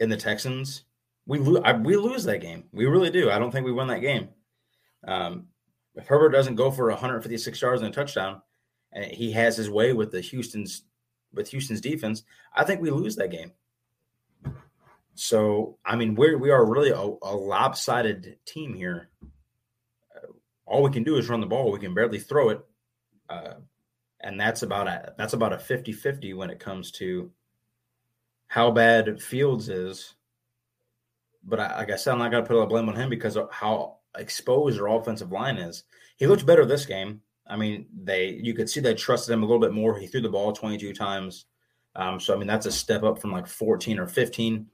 in 0.00 0.08
the 0.08 0.16
Texans, 0.16 0.84
we 1.26 1.38
lose. 1.38 1.60
We 1.82 1.96
lose 1.96 2.24
that 2.24 2.40
game. 2.40 2.64
We 2.72 2.86
really 2.86 3.10
do. 3.10 3.30
I 3.30 3.38
don't 3.38 3.50
think 3.50 3.64
we 3.64 3.72
win 3.72 3.88
that 3.88 4.00
game. 4.00 4.28
Um, 5.06 5.46
if 5.94 6.06
Herbert 6.06 6.30
doesn't 6.30 6.56
go 6.56 6.70
for 6.70 6.88
156 6.90 7.60
yards 7.62 7.82
and 7.82 7.90
a 7.90 7.94
touchdown, 7.94 8.42
and 8.92 9.04
he 9.04 9.30
has 9.32 9.56
his 9.56 9.70
way 9.70 9.92
with 9.92 10.10
the 10.10 10.20
Houston's 10.20 10.84
with 11.34 11.48
Houston's 11.50 11.80
defense, 11.80 12.22
I 12.54 12.64
think 12.64 12.80
we 12.80 12.90
lose 12.90 13.16
that 13.16 13.30
game. 13.30 13.52
So, 15.14 15.78
I 15.84 15.96
mean, 15.96 16.14
we're 16.14 16.38
we 16.38 16.50
are 16.50 16.64
really 16.64 16.90
a, 16.90 16.98
a 16.98 17.34
lopsided 17.34 18.38
team 18.44 18.74
here. 18.74 19.10
Uh, 20.14 20.32
all 20.66 20.82
we 20.82 20.90
can 20.90 21.04
do 21.04 21.16
is 21.16 21.28
run 21.28 21.40
the 21.40 21.46
ball. 21.46 21.70
We 21.70 21.78
can 21.78 21.94
barely 21.94 22.18
throw 22.18 22.50
it. 22.50 22.64
Uh, 23.28 23.54
and 24.20 24.40
that's 24.40 24.62
about 24.62 24.88
a 24.88 25.14
that's 25.16 25.34
about 25.34 25.52
a 25.52 25.56
50-50 25.56 26.34
when 26.34 26.50
it 26.50 26.58
comes 26.58 26.90
to 26.92 27.30
how 28.48 28.70
bad 28.70 29.22
Fields 29.22 29.68
is. 29.68 30.14
But 31.44 31.60
I, 31.60 31.76
like 31.78 31.90
I 31.90 31.96
said, 31.96 32.12
I'm 32.12 32.18
not 32.18 32.30
going 32.30 32.42
to 32.42 32.48
put 32.48 32.60
a 32.60 32.66
blame 32.66 32.88
on 32.88 32.96
him 32.96 33.10
because 33.10 33.36
of 33.36 33.52
how 33.52 33.98
exposed 34.16 34.80
our 34.80 34.88
offensive 34.88 35.30
line 35.30 35.58
is. 35.58 35.84
He 36.16 36.26
looked 36.26 36.46
better 36.46 36.64
this 36.64 36.86
game. 36.86 37.20
I 37.46 37.56
mean, 37.56 37.86
they 38.02 38.40
you 38.42 38.54
could 38.54 38.70
see 38.70 38.80
they 38.80 38.94
trusted 38.94 39.32
him 39.32 39.42
a 39.42 39.46
little 39.46 39.60
bit 39.60 39.72
more. 39.72 39.98
He 39.98 40.06
threw 40.06 40.20
the 40.20 40.28
ball 40.28 40.52
22 40.52 40.94
times. 40.94 41.46
Um, 41.96 42.18
so 42.18 42.34
I 42.34 42.36
mean, 42.36 42.48
that's 42.48 42.66
a 42.66 42.72
step 42.72 43.02
up 43.02 43.20
from 43.20 43.32
like 43.32 43.46
14 43.46 43.98
or 43.98 44.06
15. 44.06 44.66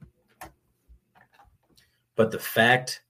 But 2.15 2.31
the 2.31 2.39
fact 2.39 3.03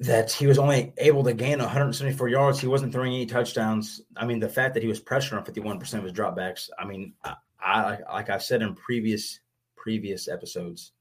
that 0.00 0.32
he 0.32 0.46
was 0.46 0.58
only 0.58 0.94
able 0.96 1.22
to 1.22 1.34
gain 1.34 1.58
174 1.58 2.28
yards. 2.28 2.58
He 2.58 2.66
wasn't 2.66 2.90
throwing 2.90 3.12
any 3.12 3.26
touchdowns. 3.26 4.00
I 4.16 4.24
mean, 4.24 4.40
the 4.40 4.48
fact 4.48 4.72
that 4.74 4.82
he 4.82 4.88
was 4.88 5.00
pressuring 5.00 5.36
on 5.36 5.44
51% 5.44 5.94
of 5.94 6.04
his 6.04 6.12
dropbacks. 6.12 6.70
I 6.78 6.86
mean, 6.86 7.12
I, 7.22 7.34
I 7.62 7.98
like 8.10 8.30
I've 8.30 8.42
said 8.42 8.62
in 8.62 8.74
previous 8.74 9.40
previous 9.76 10.26
episodes, 10.26 10.92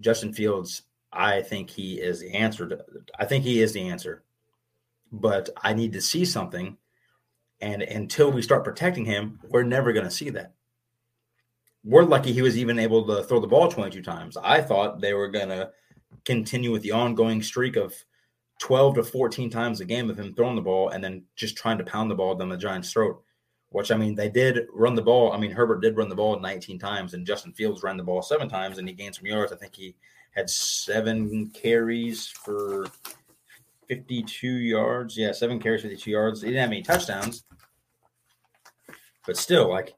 Justin 0.00 0.32
Fields. 0.32 0.82
I 1.12 1.42
think 1.42 1.70
he 1.70 2.00
is 2.00 2.20
the 2.20 2.32
answer. 2.32 2.68
To, 2.68 2.84
I 3.18 3.24
think 3.24 3.44
he 3.44 3.60
is 3.60 3.72
the 3.72 3.88
answer, 3.88 4.24
but 5.12 5.50
I 5.62 5.72
need 5.72 5.92
to 5.92 6.00
see 6.00 6.24
something. 6.24 6.76
And 7.60 7.82
until 7.82 8.30
we 8.30 8.42
start 8.42 8.64
protecting 8.64 9.04
him, 9.04 9.40
we're 9.48 9.62
never 9.62 9.92
going 9.92 10.06
to 10.06 10.10
see 10.10 10.30
that. 10.30 10.54
We're 11.84 12.04
lucky 12.04 12.32
he 12.32 12.42
was 12.42 12.58
even 12.58 12.78
able 12.78 13.06
to 13.06 13.22
throw 13.24 13.40
the 13.40 13.46
ball 13.46 13.70
22 13.70 14.02
times. 14.02 14.36
I 14.36 14.60
thought 14.60 15.00
they 15.00 15.14
were 15.14 15.28
going 15.28 15.48
to 15.48 15.70
continue 16.24 16.70
with 16.70 16.82
the 16.82 16.92
ongoing 16.92 17.42
streak 17.42 17.76
of 17.76 17.94
12 18.60 18.96
to 18.96 19.02
14 19.02 19.50
times 19.50 19.80
a 19.80 19.86
game 19.86 20.10
of 20.10 20.18
him 20.18 20.34
throwing 20.34 20.56
the 20.56 20.62
ball 20.62 20.90
and 20.90 21.02
then 21.02 21.24
just 21.34 21.56
trying 21.56 21.78
to 21.78 21.84
pound 21.84 22.10
the 22.10 22.14
ball 22.14 22.34
down 22.34 22.50
the 22.50 22.56
Giants' 22.56 22.92
throat. 22.92 23.22
Which 23.70 23.92
I 23.92 23.96
mean, 23.96 24.16
they 24.16 24.28
did 24.28 24.66
run 24.72 24.96
the 24.96 25.02
ball. 25.02 25.32
I 25.32 25.38
mean, 25.38 25.52
Herbert 25.52 25.80
did 25.80 25.96
run 25.96 26.08
the 26.08 26.16
ball 26.16 26.38
19 26.40 26.78
times, 26.78 27.14
and 27.14 27.24
Justin 27.24 27.52
Fields 27.52 27.84
ran 27.84 27.96
the 27.96 28.02
ball 28.02 28.20
seven 28.20 28.48
times, 28.48 28.78
and 28.78 28.88
he 28.88 28.92
gained 28.92 29.14
some 29.14 29.26
yards. 29.26 29.52
I 29.52 29.56
think 29.56 29.76
he 29.76 29.94
had 30.32 30.50
seven 30.50 31.50
carries 31.50 32.26
for 32.26 32.86
52 33.90 34.48
yards. 34.48 35.18
Yeah, 35.18 35.32
seven 35.32 35.58
carries, 35.58 35.82
52 35.82 36.10
yards. 36.12 36.40
He 36.40 36.48
didn't 36.48 36.60
have 36.60 36.70
any 36.70 36.82
touchdowns, 36.82 37.42
but 39.26 39.36
still, 39.36 39.68
like 39.68 39.96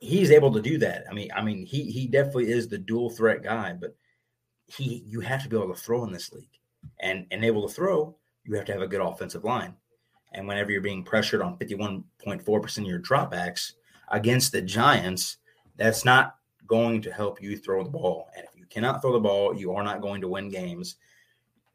he's 0.00 0.32
able 0.32 0.52
to 0.52 0.60
do 0.60 0.78
that. 0.78 1.04
I 1.08 1.14
mean, 1.14 1.30
I 1.34 1.40
mean, 1.40 1.64
he 1.64 1.84
he 1.84 2.08
definitely 2.08 2.50
is 2.50 2.66
the 2.66 2.76
dual 2.76 3.08
threat 3.08 3.44
guy, 3.44 3.72
but 3.80 3.94
he 4.66 5.04
you 5.06 5.20
have 5.20 5.44
to 5.44 5.48
be 5.48 5.56
able 5.56 5.72
to 5.72 5.80
throw 5.80 6.02
in 6.04 6.12
this 6.12 6.32
league, 6.32 6.58
and 7.00 7.24
and 7.30 7.44
able 7.44 7.68
to 7.68 7.72
throw, 7.72 8.16
you 8.44 8.56
have 8.56 8.64
to 8.64 8.72
have 8.72 8.82
a 8.82 8.88
good 8.88 9.00
offensive 9.00 9.44
line. 9.44 9.74
And 10.32 10.48
whenever 10.48 10.72
you're 10.72 10.80
being 10.80 11.04
pressured 11.04 11.40
on 11.40 11.56
51.4% 11.56 12.78
of 12.78 12.84
your 12.84 12.98
dropbacks 12.98 13.72
against 14.10 14.52
the 14.52 14.60
Giants, 14.60 15.38
that's 15.76 16.04
not 16.04 16.34
going 16.66 17.00
to 17.02 17.12
help 17.12 17.40
you 17.40 17.56
throw 17.56 17.82
the 17.82 17.88
ball. 17.88 18.28
And 18.36 18.44
if 18.44 18.58
you 18.58 18.66
cannot 18.66 19.00
throw 19.00 19.12
the 19.12 19.20
ball, 19.20 19.56
you 19.56 19.72
are 19.72 19.82
not 19.82 20.02
going 20.02 20.20
to 20.20 20.28
win 20.28 20.50
games. 20.50 20.96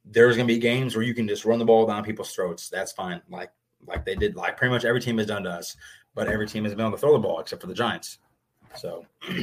There's 0.06 0.36
going 0.36 0.48
to 0.48 0.54
be 0.54 0.60
games 0.60 0.96
where 0.96 1.06
you 1.06 1.14
can 1.14 1.28
just 1.28 1.46
run 1.46 1.60
the 1.60 1.66
ball 1.66 1.86
down 1.86 2.04
people's 2.04 2.34
throats. 2.34 2.70
That's 2.70 2.92
fine. 2.92 3.22
Like 3.30 3.52
like 3.86 4.06
they 4.06 4.16
did, 4.16 4.36
like 4.36 4.58
pretty 4.58 4.74
much 4.74 4.86
every 4.86 5.02
team 5.02 5.18
has 5.18 5.28
done 5.28 5.44
to 5.44 5.50
us. 5.50 5.76
But 6.16 6.28
every 6.28 6.48
team 6.48 6.64
has 6.64 6.74
been 6.74 6.86
able 6.86 6.92
to 6.92 6.98
throw 6.98 7.14
the 7.14 7.20
ball 7.20 7.40
except 7.40 7.62
for 7.62 7.68
the 7.68 7.74
Giants. 7.74 8.20
So 8.76 9.06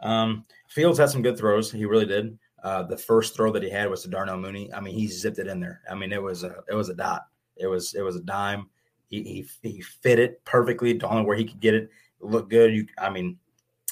um, 0.00 0.44
Fields 0.68 0.98
had 0.98 1.10
some 1.10 1.22
good 1.22 1.36
throws. 1.36 1.70
He 1.70 1.84
really 1.84 2.06
did. 2.06 2.38
Uh, 2.62 2.82
the 2.84 2.96
first 2.96 3.34
throw 3.34 3.50
that 3.52 3.62
he 3.62 3.70
had 3.70 3.88
was 3.90 4.02
to 4.02 4.08
Darnell 4.08 4.38
Mooney. 4.38 4.72
I 4.72 4.80
mean, 4.80 4.94
he 4.94 5.06
zipped 5.06 5.38
it 5.38 5.46
in 5.46 5.60
there. 5.60 5.80
I 5.90 5.94
mean, 5.94 6.12
it 6.12 6.22
was 6.22 6.44
a 6.44 6.62
it 6.68 6.74
was 6.74 6.88
a 6.88 6.94
dot. 6.94 7.22
It 7.56 7.66
was 7.66 7.94
it 7.94 8.02
was 8.02 8.16
a 8.16 8.22
dime. 8.22 8.68
He 9.08 9.46
he, 9.62 9.68
he 9.68 9.80
fit 9.80 10.18
it 10.18 10.42
perfectly. 10.44 10.92
The 10.92 11.08
only 11.08 11.24
where 11.24 11.36
he 11.36 11.44
could 11.44 11.60
get 11.60 11.74
it, 11.74 11.90
it 12.20 12.26
looked 12.26 12.50
good. 12.50 12.72
You, 12.74 12.86
I 12.98 13.10
mean, 13.10 13.38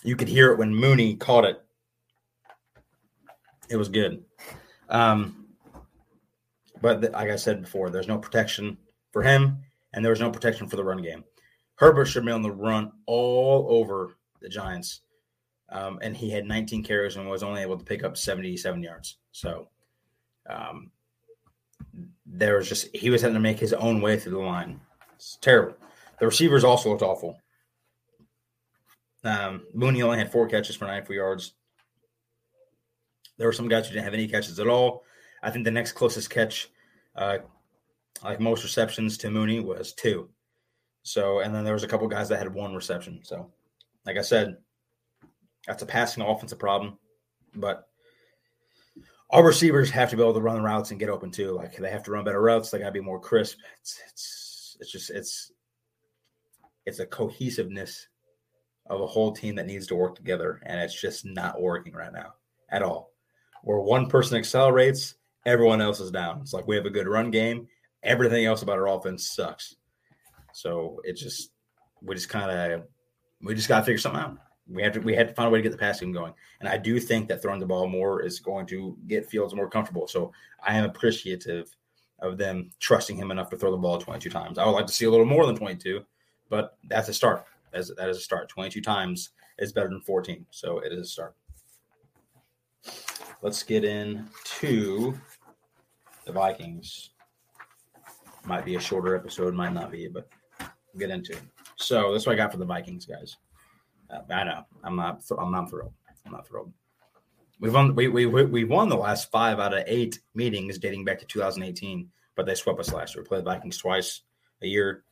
you 0.02 0.16
could 0.16 0.28
hear 0.28 0.52
it 0.52 0.58
when 0.58 0.74
Mooney 0.74 1.16
caught 1.16 1.44
it. 1.44 1.62
It 3.68 3.76
was 3.76 3.88
good. 3.88 4.22
Um, 4.88 5.46
but 6.80 7.02
like 7.02 7.30
I 7.30 7.36
said 7.36 7.62
before, 7.62 7.90
there's 7.90 8.08
no 8.08 8.18
protection 8.18 8.78
for 9.12 9.22
him, 9.22 9.58
and 9.92 10.04
there 10.04 10.12
was 10.12 10.20
no 10.20 10.30
protection 10.30 10.68
for 10.68 10.76
the 10.76 10.84
run 10.84 11.02
game. 11.02 11.24
Herbert 11.76 12.06
should 12.06 12.24
be 12.24 12.32
on 12.32 12.42
the 12.42 12.50
run 12.50 12.92
all 13.06 13.66
over 13.68 14.16
the 14.40 14.48
Giants 14.48 15.00
um, 15.70 15.98
and 16.02 16.16
he 16.16 16.30
had 16.30 16.46
19 16.46 16.82
carries 16.82 17.16
and 17.16 17.28
was 17.28 17.42
only 17.42 17.62
able 17.62 17.76
to 17.76 17.84
pick 17.84 18.02
up 18.02 18.16
77 18.16 18.82
yards. 18.82 19.18
So 19.32 19.68
um, 20.48 20.90
there 22.24 22.56
was 22.56 22.68
just 22.68 22.94
he 22.94 23.10
was 23.10 23.22
having 23.22 23.34
to 23.34 23.40
make 23.40 23.58
his 23.58 23.74
own 23.74 24.00
way 24.00 24.18
through 24.18 24.32
the 24.32 24.38
line. 24.38 24.80
It's 25.16 25.36
terrible. 25.40 25.76
The 26.20 26.26
receivers 26.26 26.64
also 26.64 26.90
looked 26.90 27.02
awful. 27.02 27.38
Um, 29.24 29.62
Mooney 29.74 30.02
only 30.02 30.18
had 30.18 30.32
four 30.32 30.48
catches 30.48 30.76
for 30.76 30.86
94 30.86 31.16
yards. 31.16 31.54
There 33.38 33.46
were 33.46 33.52
some 33.52 33.68
guys 33.68 33.86
who 33.86 33.94
didn't 33.94 34.04
have 34.04 34.14
any 34.14 34.28
catches 34.28 34.60
at 34.60 34.68
all. 34.68 35.04
I 35.42 35.50
think 35.50 35.64
the 35.64 35.70
next 35.70 35.92
closest 35.92 36.28
catch, 36.28 36.68
uh, 37.14 37.38
like 38.22 38.40
most 38.40 38.64
receptions 38.64 39.16
to 39.18 39.30
Mooney, 39.30 39.60
was 39.60 39.92
two. 39.94 40.28
So, 41.02 41.40
and 41.40 41.54
then 41.54 41.64
there 41.64 41.74
was 41.74 41.84
a 41.84 41.88
couple 41.88 42.08
guys 42.08 42.28
that 42.28 42.38
had 42.38 42.52
one 42.52 42.74
reception. 42.74 43.20
So, 43.22 43.50
like 44.04 44.18
I 44.18 44.22
said, 44.22 44.56
that's 45.66 45.82
a 45.82 45.86
passing 45.86 46.22
offensive 46.22 46.58
problem. 46.58 46.98
But 47.54 47.88
our 49.30 49.44
receivers 49.44 49.90
have 49.90 50.10
to 50.10 50.16
be 50.16 50.22
able 50.22 50.34
to 50.34 50.40
run 50.40 50.56
the 50.56 50.62
routes 50.62 50.90
and 50.90 51.00
get 51.00 51.08
open 51.08 51.30
too. 51.30 51.52
Like 51.52 51.76
they 51.76 51.90
have 51.90 52.02
to 52.04 52.10
run 52.10 52.24
better 52.24 52.42
routes. 52.42 52.70
They 52.70 52.78
got 52.78 52.86
to 52.86 52.92
be 52.92 53.00
more 53.00 53.20
crisp. 53.20 53.58
It's 53.80 54.00
it's 54.08 54.76
it's 54.80 54.90
just 54.90 55.10
it's 55.10 55.52
it's 56.86 56.98
a 56.98 57.06
cohesiveness 57.06 58.08
of 58.86 59.00
a 59.00 59.06
whole 59.06 59.32
team 59.32 59.54
that 59.56 59.66
needs 59.66 59.86
to 59.88 59.94
work 59.94 60.16
together, 60.16 60.60
and 60.64 60.80
it's 60.80 60.98
just 60.98 61.24
not 61.24 61.60
working 61.60 61.92
right 61.92 62.12
now 62.12 62.34
at 62.70 62.82
all. 62.82 63.12
Where 63.62 63.80
one 63.80 64.08
person 64.08 64.36
accelerates, 64.36 65.14
everyone 65.46 65.80
else 65.80 66.00
is 66.00 66.10
down. 66.10 66.40
It's 66.40 66.52
like 66.52 66.66
we 66.66 66.76
have 66.76 66.86
a 66.86 66.90
good 66.90 67.08
run 67.08 67.30
game. 67.30 67.66
Everything 68.02 68.44
else 68.44 68.62
about 68.62 68.78
our 68.78 68.88
offense 68.88 69.30
sucks. 69.30 69.76
So 70.52 71.00
it 71.04 71.14
just 71.14 71.50
we 72.00 72.14
just 72.14 72.28
kind 72.28 72.50
of 72.50 72.82
we 73.42 73.54
just 73.54 73.68
got 73.68 73.80
to 73.80 73.84
figure 73.84 73.98
something 73.98 74.20
out 74.20 74.38
we 74.68 74.82
have 74.82 74.92
to 74.92 75.00
we 75.00 75.14
had 75.14 75.28
to 75.28 75.34
find 75.34 75.48
a 75.48 75.50
way 75.50 75.58
to 75.58 75.62
get 75.62 75.72
the 75.72 75.78
passing 75.78 76.12
going. 76.12 76.34
And 76.60 76.68
I 76.68 76.76
do 76.76 77.00
think 77.00 77.28
that 77.28 77.40
throwing 77.42 77.60
the 77.60 77.66
ball 77.66 77.88
more 77.88 78.22
is 78.22 78.40
going 78.40 78.66
to 78.66 78.96
get 79.06 79.28
Fields 79.28 79.54
more 79.54 79.68
comfortable. 79.68 80.06
So 80.06 80.32
I 80.62 80.76
am 80.76 80.84
appreciative 80.84 81.74
of 82.20 82.36
them 82.36 82.70
trusting 82.78 83.16
him 83.16 83.30
enough 83.30 83.48
to 83.50 83.56
throw 83.56 83.70
the 83.70 83.76
ball 83.76 83.98
22 83.98 84.28
times. 84.28 84.58
I 84.58 84.66
would 84.66 84.72
like 84.72 84.86
to 84.86 84.92
see 84.92 85.06
a 85.06 85.10
little 85.10 85.26
more 85.26 85.46
than 85.46 85.56
22, 85.56 86.04
but 86.50 86.76
that's 86.88 87.08
a 87.08 87.14
start. 87.14 87.44
As 87.72 87.92
that 87.96 88.08
is 88.08 88.16
a 88.16 88.20
start. 88.20 88.48
22 88.48 88.80
times 88.80 89.30
is 89.58 89.72
better 89.72 89.88
than 89.88 90.00
14. 90.00 90.46
So 90.50 90.78
it 90.78 90.92
is 90.92 91.00
a 91.00 91.04
start. 91.04 91.34
Let's 93.40 93.62
get 93.62 93.84
into 93.84 95.14
the 96.26 96.32
Vikings. 96.32 97.10
Might 98.44 98.64
be 98.64 98.74
a 98.74 98.80
shorter 98.80 99.14
episode, 99.14 99.54
might 99.54 99.72
not 99.72 99.92
be, 99.92 100.08
but 100.08 100.28
we'll 100.60 100.98
get 100.98 101.10
into 101.10 101.32
it. 101.32 101.42
So 101.76 102.12
that's 102.12 102.26
what 102.26 102.32
I 102.32 102.36
got 102.36 102.50
for 102.50 102.58
the 102.58 102.64
Vikings, 102.64 103.06
guys. 103.06 103.36
Uh, 104.10 104.20
I 104.30 104.44
know. 104.44 104.64
I'm 104.82 104.96
not. 104.96 105.22
I'm 105.38 105.52
not 105.52 105.70
thrilled. 105.70 105.92
I'm 106.26 106.32
not 106.32 106.46
thrilled. 106.48 106.72
We've 107.60 107.74
won. 107.74 107.94
We 107.94 108.08
we 108.08 108.26
we 108.26 108.64
won 108.64 108.88
the 108.88 108.96
last 108.96 109.30
five 109.30 109.60
out 109.60 109.74
of 109.74 109.84
eight 109.86 110.18
meetings 110.34 110.78
dating 110.78 111.04
back 111.04 111.18
to 111.20 111.26
2018, 111.26 112.08
but 112.34 112.46
they 112.46 112.54
swept 112.54 112.80
us 112.80 112.92
last 112.92 113.14
year. 113.14 113.22
We 113.22 113.28
played 113.28 113.40
the 113.40 113.50
Vikings 113.50 113.78
twice 113.78 114.22
a 114.62 114.66
year. 114.66 115.04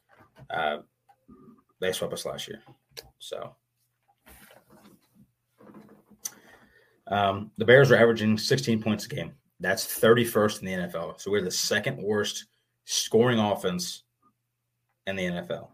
Uh, 0.50 0.78
they 1.80 1.92
swept 1.92 2.12
us 2.12 2.24
last 2.24 2.48
year. 2.48 2.62
So 3.18 3.54
um, 7.09 7.51
the 7.59 7.64
Bears 7.64 7.90
are 7.90 7.97
averaging 7.97 8.38
16 8.38 8.83
points 8.83 9.07
a 9.07 9.09
game. 9.09 9.33
That's 9.61 9.87
31st 9.87 10.61
in 10.61 10.66
the 10.66 10.87
NFL. 10.88 11.21
So 11.21 11.31
we're 11.31 11.42
the 11.42 11.51
second 11.51 12.03
worst 12.03 12.47
scoring 12.85 13.38
offense 13.38 14.03
in 15.07 15.16
the 15.16 15.25
NFL. 15.25 15.69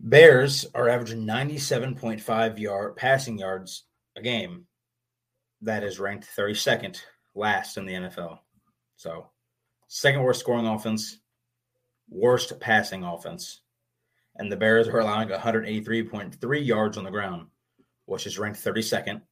Bears 0.00 0.66
are 0.74 0.88
averaging 0.88 1.24
97.5 1.24 2.58
yard 2.58 2.96
passing 2.96 3.38
yards 3.38 3.84
a 4.16 4.22
game. 4.22 4.66
That 5.62 5.82
is 5.82 5.98
ranked 5.98 6.28
32nd 6.36 7.00
last 7.34 7.78
in 7.78 7.86
the 7.86 7.94
NFL. 7.94 8.38
So, 8.96 9.30
second 9.88 10.22
worst 10.22 10.40
scoring 10.40 10.66
offense, 10.66 11.20
worst 12.10 12.58
passing 12.60 13.02
offense. 13.02 13.60
And 14.36 14.50
the 14.50 14.56
Bears 14.56 14.88
are 14.88 14.98
allowing 14.98 15.28
183.3 15.28 16.66
yards 16.66 16.98
on 16.98 17.04
the 17.04 17.10
ground, 17.10 17.46
which 18.06 18.26
is 18.26 18.38
ranked 18.38 18.62
32nd, 18.62 19.22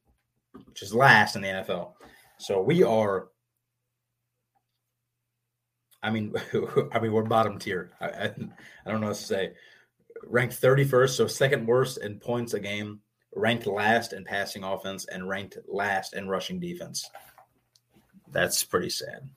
which 0.65 0.81
is 0.81 0.93
last 0.93 1.35
in 1.35 1.41
the 1.41 1.47
NFL. 1.47 1.93
So 2.39 2.61
we 2.61 2.83
are 2.83 3.27
I 6.03 6.09
mean, 6.09 6.33
I 6.91 6.99
mean, 6.99 7.13
we're 7.13 7.23
bottom 7.23 7.57
tier. 7.57 7.91
I, 8.01 8.07
I, 8.07 8.25
I, 8.85 8.91
don't 8.91 8.99
know 8.99 9.07
what 9.07 9.15
to 9.15 9.23
say 9.23 9.53
ranked 10.27 10.61
31st, 10.61 11.09
so 11.11 11.27
second 11.27 11.65
worst 11.65 11.97
in 11.97 12.19
points 12.19 12.53
a 12.53 12.59
game, 12.59 12.99
ranked 13.35 13.65
last 13.65 14.13
in 14.13 14.23
passing 14.25 14.63
offense, 14.63 15.05
and 15.05 15.27
ranked 15.27 15.57
last 15.67 16.13
in 16.13 16.27
rushing 16.27 16.59
defense. 16.59 17.09
That's 18.31 18.63
pretty 18.63 18.89
sad. 18.89 19.29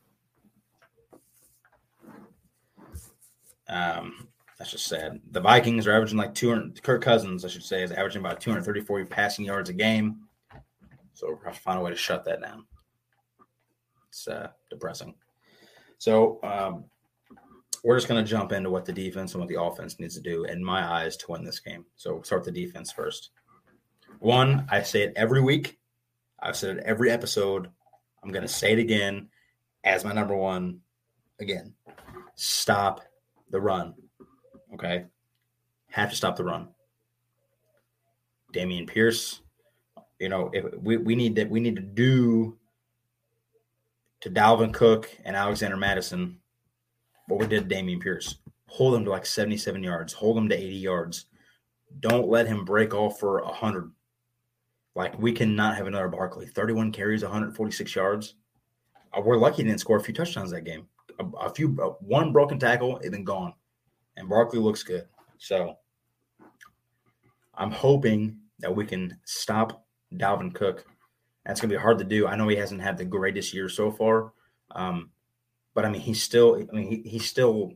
Um, 3.69 4.29
that's 4.59 4.71
just 4.71 4.87
sad. 4.87 5.21
The 5.31 5.41
Vikings 5.41 5.87
are 5.87 5.93
averaging 5.93 6.19
like 6.19 6.35
200. 6.35 6.83
Kirk 6.83 7.03
Cousins, 7.03 7.45
I 7.45 7.49
should 7.49 7.63
say, 7.63 7.83
is 7.83 7.93
averaging 7.93 8.21
about 8.21 8.41
234 8.41 9.05
passing 9.07 9.45
yards 9.45 9.69
a 9.69 9.75
game. 9.75 10.21
So 11.13 11.29
we'll 11.29 11.41
have 11.45 11.55
to 11.55 11.61
find 11.61 11.79
a 11.79 11.83
way 11.83 11.91
to 11.91 11.97
shut 11.97 12.25
that 12.25 12.41
down. 12.41 12.65
It's 14.09 14.29
uh, 14.29 14.49
depressing. 14.71 15.15
So 15.99 16.41
um, 16.43 16.85
we're 17.85 17.97
just 17.97 18.09
going 18.09 18.23
to 18.23 18.29
jump 18.31 18.53
into 18.53 18.71
what 18.71 18.85
the 18.85 18.93
defense 18.93 19.33
and 19.33 19.41
what 19.41 19.49
the 19.49 19.61
offense 19.61 19.99
needs 20.01 20.15
to 20.15 20.21
do, 20.21 20.45
in 20.45 20.65
my 20.65 20.85
eyes, 20.87 21.17
to 21.19 21.33
win 21.33 21.45
this 21.45 21.61
game. 21.61 21.85
So 21.97 22.15
we'll 22.15 22.25
start 22.25 22.45
the 22.45 22.53
defense 22.53 22.93
first. 22.93 23.31
One, 24.21 24.67
I 24.71 24.83
say 24.83 25.03
it 25.03 25.13
every 25.17 25.43
week. 25.43 25.79
I've 26.41 26.57
said 26.57 26.79
it 26.79 26.85
every 26.85 27.11
episode. 27.11 27.69
I'm 28.23 28.33
going 28.33 28.43
to 28.43 28.49
say 28.49 28.73
it 28.73 28.79
again 28.79 29.29
as 29.85 30.05
my 30.05 30.13
number 30.13 30.37
one. 30.37 30.81
Again, 31.39 31.75
stop 32.35 33.03
the 33.51 33.61
run. 33.61 33.95
Okay, 34.75 35.05
have 35.91 36.11
to 36.11 36.17
stop 36.17 36.37
the 36.37 36.45
run. 36.45 36.69
Dameon 38.53 38.87
Pierce, 38.87 39.43
you 40.19 40.29
know, 40.29 40.51
if 40.53 40.65
we, 40.79 40.97
we 40.97 41.15
need 41.15 41.35
that 41.37 41.49
we 41.49 41.61
need 41.61 41.77
to 41.77 41.83
do 41.83 42.57
to 44.21 44.31
Dalvin 44.31 44.73
Cook 44.73 45.11
and 45.25 45.37
Alexander 45.37 45.77
Mattison 45.77 46.39
what 47.29 47.41
we 47.41 47.47
did 47.47 47.69
to 47.69 47.75
Dameon 47.75 48.01
Pierce. 48.01 48.37
Hold 48.69 48.95
him 48.95 49.05
to 49.05 49.11
like 49.11 49.27
77 49.27 49.83
yards, 49.83 50.13
hold 50.13 50.39
him 50.39 50.49
to 50.49 50.57
80 50.57 50.77
yards. 50.77 51.27
Don't 52.01 52.29
let 52.29 52.47
him 52.47 52.65
break 52.65 52.95
off 52.95 53.19
for 53.19 53.43
100. 53.45 53.91
Like, 54.95 55.19
we 55.19 55.33
cannot 55.33 55.77
have 55.77 55.87
another 55.87 56.09
Barkley. 56.09 56.47
31 56.47 56.91
carries, 56.91 57.23
146 57.23 57.95
yards. 57.95 58.35
uh, 59.17 59.21
we're 59.21 59.37
lucky 59.37 59.59
he 59.59 59.65
didn't 59.65 59.81
score 59.81 59.99
a 59.99 60.03
few 60.03 60.15
touchdowns 60.15 60.51
that 60.51 60.63
game. 60.63 60.87
A, 61.21 61.47
a 61.47 61.51
few, 61.51 61.77
uh, 61.83 61.91
one 62.01 62.33
broken 62.33 62.59
tackle, 62.59 62.99
and 62.99 63.13
then 63.13 63.23
gone. 63.23 63.55
And 64.17 64.29
Barkley 64.29 64.59
looks 64.59 64.83
good. 64.83 65.07
So 65.39 65.77
I'm 67.55 67.71
hoping 67.71 68.39
that 68.61 68.75
we 68.75 68.87
can 68.87 69.19
stop 69.25 69.85
Dalvin 70.15 70.55
Cook. 70.55 70.87
That's 71.45 71.61
going 71.61 71.71
to 71.71 71.77
be 71.77 71.83
hard 71.83 71.99
to 71.99 72.05
do. 72.05 72.27
I 72.27 72.37
know 72.37 72.49
he 72.49 72.57
hasn't 72.57 72.83
had 72.83 72.99
the 72.99 73.05
greatest 73.05 73.55
year 73.55 73.69
so 73.69 73.91
far, 73.91 74.33
um, 74.73 75.11
but 75.75 75.85
I 75.85 75.91
mean 75.91 76.01
he's 76.01 76.23
still. 76.23 76.57
I 76.57 76.75
mean 76.75 76.89
he, 76.89 77.09
he's 77.09 77.27
still. 77.27 77.73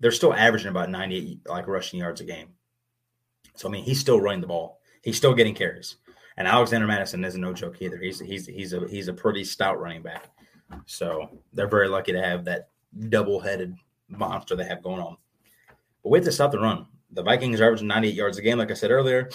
They're 0.00 0.10
still 0.10 0.34
averaging 0.34 0.68
about 0.68 0.90
98 0.90 1.40
like 1.46 1.68
rushing 1.68 2.00
yards 2.00 2.20
a 2.20 2.24
game. 2.24 2.48
So 3.54 3.68
I 3.68 3.72
mean 3.72 3.84
he's 3.84 4.00
still 4.00 4.20
running 4.20 4.40
the 4.40 4.48
ball. 4.48 4.80
He's 5.02 5.16
still 5.16 5.34
getting 5.34 5.54
carries. 5.54 5.96
And 6.36 6.48
Alexander 6.48 6.86
Mattison 6.86 7.24
is 7.24 7.36
no 7.36 7.52
joke 7.52 7.80
either. 7.80 7.98
He's 7.98 8.18
he's 8.18 8.46
he's 8.46 8.72
a 8.72 8.86
he's 8.88 9.08
a 9.08 9.12
pretty 9.12 9.44
stout 9.44 9.80
running 9.80 10.02
back. 10.02 10.28
So 10.86 11.28
they're 11.52 11.68
very 11.68 11.88
lucky 11.88 12.12
to 12.12 12.22
have 12.22 12.44
that 12.46 12.68
double-headed 13.08 13.76
monster 14.08 14.56
they 14.56 14.64
have 14.64 14.82
going 14.82 15.00
on. 15.00 15.16
But 16.02 16.10
we 16.10 16.18
have 16.18 16.24
to 16.24 16.32
stop 16.32 16.52
the 16.52 16.58
run. 16.58 16.86
The 17.12 17.22
Vikings 17.22 17.60
are 17.60 17.64
averaging 17.64 17.88
98 17.88 18.14
yards 18.14 18.38
a 18.38 18.42
game, 18.42 18.58
like 18.58 18.70
I 18.70 18.74
said 18.74 18.90
earlier, 18.90 19.30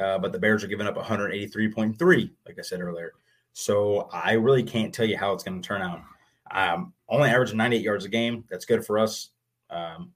uh, 0.00 0.18
but 0.18 0.32
the 0.32 0.38
Bears 0.38 0.64
are 0.64 0.68
giving 0.68 0.86
up 0.86 0.96
183.3, 0.96 2.30
like 2.46 2.58
I 2.58 2.62
said 2.62 2.80
earlier. 2.80 3.12
So 3.52 4.08
I 4.12 4.32
really 4.32 4.62
can't 4.62 4.94
tell 4.94 5.06
you 5.06 5.16
how 5.16 5.32
it's 5.32 5.44
going 5.44 5.60
to 5.60 5.66
turn 5.66 5.82
out. 5.82 6.00
Um, 6.50 6.92
only 7.08 7.28
averaging 7.28 7.58
98 7.58 7.82
yards 7.82 8.04
a 8.04 8.08
game. 8.08 8.44
That's 8.50 8.64
good 8.64 8.84
for 8.84 8.98
us. 8.98 9.30
Um, 9.70 10.12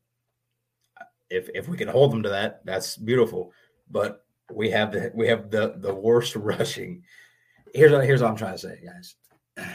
if 1.28 1.48
if 1.54 1.66
we 1.66 1.76
can 1.76 1.88
hold 1.88 2.12
them 2.12 2.22
to 2.22 2.28
that, 2.28 2.64
that's 2.64 2.96
beautiful. 2.96 3.52
But 3.90 4.24
we 4.50 4.70
have 4.70 4.92
the 4.92 5.10
we 5.14 5.26
have 5.28 5.50
the 5.50 5.74
the 5.78 5.94
worst 5.94 6.36
rushing. 6.36 7.02
Here's 7.74 7.92
what, 7.92 8.04
here's 8.04 8.22
what 8.22 8.30
I'm 8.30 8.36
trying 8.36 8.54
to 8.54 8.58
say, 8.58 8.80
guys. 8.84 9.16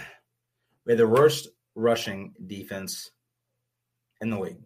We 0.85 0.93
have 0.93 0.99
the 0.99 1.07
worst 1.07 1.49
rushing 1.75 2.33
defense 2.45 3.11
in 4.21 4.29
the 4.29 4.39
league. 4.39 4.61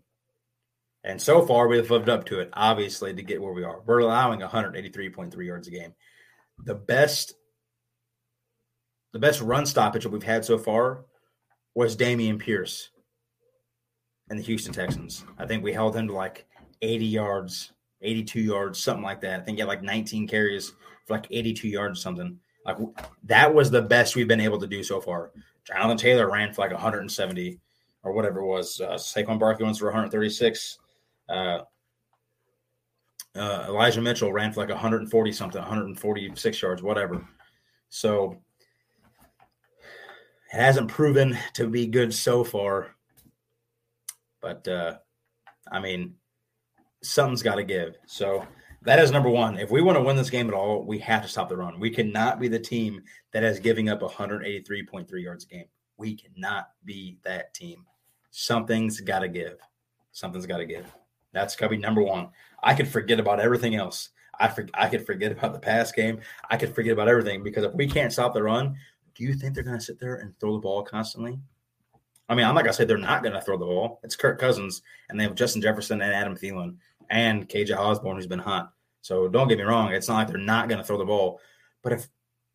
And 1.04 1.20
so 1.22 1.46
far, 1.46 1.68
we've 1.68 1.90
lived 1.90 2.10
up 2.10 2.26
to 2.26 2.40
it, 2.40 2.50
obviously, 2.54 3.14
to 3.14 3.24
get 3.24 3.42
where 3.42 3.54
we 3.54 3.64
are. 3.64 3.82
We're 3.86 4.00
allowing 4.00 4.40
183.3 4.42 5.46
yards 5.46 5.68
a 5.68 5.72
game. 5.72 5.94
The 6.64 6.76
best, 6.76 7.34
the 9.14 9.20
best 9.20 9.42
run 9.42 9.66
stoppage 9.66 10.04
that 10.04 10.10
we've 10.10 10.22
had 10.22 10.46
so 10.46 10.60
far 10.60 11.06
was 11.74 11.98
Dameon 11.98 12.38
Pierce 12.38 12.90
and 14.30 14.38
the 14.38 14.44
Houston 14.44 14.74
Texans. 14.74 15.26
I 15.40 15.46
think 15.48 15.64
we 15.64 15.74
held 15.74 15.96
him 15.96 16.08
to 16.08 16.14
like 16.14 16.46
80 16.82 17.06
yards, 17.06 17.74
82 18.02 18.40
yards, 18.40 18.84
something 18.84 19.04
like 19.04 19.22
that. 19.22 19.40
I 19.40 19.44
think 19.44 19.58
he 19.58 19.62
had 19.62 19.68
like 19.68 19.82
19 19.82 20.28
carries 20.28 20.72
for 21.06 21.16
like 21.16 21.28
82 21.32 21.68
yards 21.68 22.02
something. 22.02 22.40
Like 22.66 22.78
that 23.24 23.54
was 23.54 23.72
the 23.72 23.82
best 23.82 24.16
we've 24.16 24.28
been 24.28 24.40
able 24.40 24.60
to 24.60 24.68
do 24.68 24.84
so 24.84 25.02
far. 25.02 25.32
Jonathan 25.66 25.98
Taylor 25.98 26.30
ran 26.30 26.54
for 26.54 26.62
like 26.62 26.72
170 26.72 27.60
or 28.04 28.14
whatever 28.14 28.40
it 28.40 28.46
was. 28.46 28.80
Uh, 28.80 28.94
Saquon 28.94 29.40
Barkley 29.40 29.66
went 29.66 29.78
for 29.78 29.86
136. 29.86 30.78
Uh, 31.32 31.60
uh, 33.36 33.66
Elijah 33.70 34.02
Mitchell 34.02 34.34
ran 34.34 34.52
for 34.52 34.60
like 34.60 34.70
140 34.70 35.32
something, 35.32 35.62
146 35.62 36.62
yards, 36.62 36.84
whatever. 36.84 37.26
So 37.90 38.42
it 40.54 40.60
hasn't 40.60 40.90
proven 40.90 41.38
to 41.54 41.68
be 41.68 41.88
good 41.88 42.14
so 42.14 42.44
far. 42.44 42.96
But 44.42 44.68
uh, 44.68 44.98
I 45.72 45.80
mean, 45.80 46.16
something's 47.02 47.44
got 47.44 47.56
to 47.56 47.64
give. 47.64 47.96
So 48.06 48.46
that 48.82 49.00
is 49.00 49.12
number 49.12 49.30
one. 49.30 49.58
If 49.58 49.72
we 49.72 49.82
want 49.82 49.98
to 49.98 50.04
win 50.04 50.18
this 50.18 50.30
game 50.30 50.50
at 50.50 50.54
all, 50.54 50.84
we 50.84 51.00
have 51.00 51.22
to 51.22 51.30
stop 51.30 51.48
the 51.48 51.56
run. 51.56 51.80
We 51.80 51.90
cannot 51.90 52.40
be 52.40 52.50
the 52.50 52.60
team 52.60 53.02
that 53.32 53.44
is 53.44 53.60
giving 53.60 53.88
up 53.88 54.02
183.3 54.02 55.24
yards 55.24 55.46
a 55.46 55.48
game. 55.48 55.66
We 55.98 56.16
cannot 56.16 56.70
be 56.84 57.18
that 57.24 57.54
team. 57.54 57.86
Something's 58.32 59.00
got 59.00 59.20
to 59.20 59.30
give. 59.30 59.58
Something's 60.12 60.48
got 60.48 60.58
to 60.58 60.66
give. 60.66 60.86
That's 61.34 61.56
to 61.56 61.70
be 61.70 61.78
number 61.78 62.02
one. 62.02 62.30
I 62.62 62.74
could 62.74 62.88
forget 62.88 63.20
about 63.20 63.40
everything 63.40 63.76
else. 63.76 64.10
I 64.40 64.48
for, 64.48 64.68
I 64.74 64.88
could 64.88 65.06
forget 65.06 65.32
about 65.32 65.54
the 65.54 65.60
pass 65.60 65.92
game. 65.92 66.20
I 66.50 66.58
could 66.58 66.74
forget 66.74 66.94
about 66.94 67.08
everything 67.08 67.44
because 67.44 67.64
if 67.64 67.74
we 67.74 67.88
can't 67.88 68.12
stop 68.12 68.34
the 68.34 68.44
run, 68.44 68.76
do 69.16 69.24
you 69.24 69.34
think 69.34 69.54
they're 69.54 69.64
going 69.64 69.78
to 69.78 69.84
sit 69.84 70.00
there 70.00 70.16
and 70.16 70.38
throw 70.40 70.54
the 70.54 70.60
ball 70.60 70.84
constantly? 70.84 71.40
I 72.28 72.36
mean, 72.36 72.46
I'm 72.46 72.56
not 72.56 72.64
to 72.64 72.74
say 72.74 72.86
they're 72.86 72.98
not 72.98 73.24
going 73.24 73.34
to 73.34 73.42
throw 73.42 73.58
the 73.58 73.66
ball. 73.66 74.00
It's 74.04 74.16
Kirk 74.16 74.40
Cousins, 74.40 74.82
and 75.10 75.20
they 75.20 75.26
have 75.26 75.36
Justin 75.36 75.62
Jefferson 75.62 76.02
and 76.02 76.14
Adam 76.14 76.36
Thielen 76.36 76.78
and 77.10 77.48
KJ 77.48 77.78
Osborn, 77.78 78.16
who's 78.16 78.28
been 78.28 78.40
hot. 78.40 78.72
So 79.02 79.28
don't 79.28 79.48
get 79.48 79.58
me 79.58 79.64
wrong. 79.64 79.92
It's 79.92 80.08
not 80.08 80.16
like 80.16 80.28
they're 80.30 80.38
not 80.38 80.70
going 80.70 80.80
to 80.80 80.84
throw 80.84 80.98
the 80.98 81.06
ball. 81.06 81.42
But 81.84 81.94
if, 81.94 82.08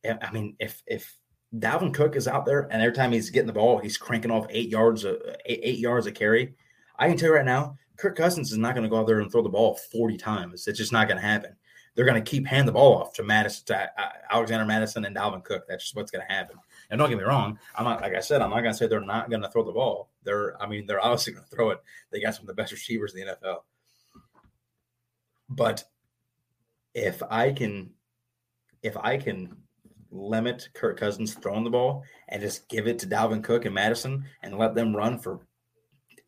I 0.05 0.31
mean, 0.33 0.57
if 0.59 0.83
if 0.87 1.17
Dalvin 1.55 1.93
Cook 1.93 2.17
is 2.17 2.29
out 2.29 2.47
there 2.47 2.69
and 2.71 2.81
every 2.81 2.95
time 2.95 3.13
he's 3.13 3.31
getting 3.31 3.49
the 3.49 3.53
ball, 3.53 3.79
he's 3.79 3.99
cranking 3.99 4.31
off 4.31 4.47
eight 4.51 4.71
yards, 4.71 5.05
a, 5.05 5.19
eight, 5.45 5.61
eight 5.63 5.79
yards 5.79 6.07
a 6.07 6.13
carry, 6.13 6.55
I 6.99 7.09
can 7.09 7.17
tell 7.17 7.29
you 7.31 7.35
right 7.35 7.45
now, 7.45 7.77
Kirk 7.97 8.17
Cousins 8.17 8.53
is 8.53 8.59
not 8.59 8.75
going 8.75 8.85
to 8.85 8.91
go 8.91 8.99
out 8.99 9.07
there 9.07 9.21
and 9.21 9.31
throw 9.31 9.43
the 9.43 9.49
ball 9.49 9.79
40 9.91 10.17
times. 10.17 10.67
It's 10.67 10.79
just 10.79 10.93
not 10.93 11.09
going 11.09 11.21
to 11.21 11.27
happen. 11.27 11.57
They're 11.95 12.05
going 12.05 12.23
to 12.23 12.31
keep 12.31 12.47
hand 12.47 12.69
the 12.69 12.73
ball 12.73 12.95
off 12.95 13.15
to 13.15 13.23
Mattison, 13.23 13.65
to 13.67 13.91
uh, 13.99 14.09
Alexander 14.31 14.67
Mattison, 14.67 15.07
and 15.07 15.17
Dalvin 15.17 15.43
Cook. 15.43 15.65
That's 15.67 15.85
just 15.85 15.97
what's 15.97 16.11
going 16.11 16.27
to 16.27 16.33
happen. 16.33 16.57
And 16.91 16.99
don't 16.99 17.09
get 17.09 17.17
me 17.17 17.25
wrong, 17.25 17.59
I'm 17.75 17.85
not 17.85 18.03
like 18.03 18.15
I 18.15 18.21
said, 18.21 18.43
I'm 18.43 18.51
not 18.51 18.61
going 18.61 18.73
to 18.73 18.77
say 18.77 18.87
they're 18.87 19.01
not 19.01 19.31
going 19.31 19.43
to 19.43 19.49
throw 19.49 19.65
the 19.65 19.73
ball. 19.73 20.11
They're, 20.23 20.61
I 20.63 20.67
mean, 20.67 20.87
they're 20.87 21.03
obviously 21.03 21.33
going 21.33 21.47
to 21.49 21.57
throw 21.57 21.71
it. 21.71 21.83
They 22.13 22.21
got 22.21 22.35
some 22.35 22.43
of 22.43 22.49
the 22.49 22.55
best 22.55 22.73
receivers 22.73 23.15
in 23.15 23.27
the 23.27 23.33
NFL. 23.33 23.61
But 25.49 25.85
if 26.95 27.23
I 27.31 27.53
can, 27.53 27.91
if 28.83 28.97
I 28.99 29.17
can 29.17 29.57
limit 30.11 30.69
Kirk 30.75 30.99
Cousins 30.99 31.35
throwing 31.35 31.65
the 31.65 31.71
ball 31.71 32.05
and 32.29 32.43
just 32.43 32.69
give 32.69 32.87
it 32.87 32.99
to 33.01 33.07
Dalvin 33.07 33.43
Cook 33.43 33.65
and 33.65 33.75
Mattison 33.75 34.25
and 34.43 34.59
let 34.59 34.75
them 34.75 34.95
run 34.95 35.19
for 35.19 35.41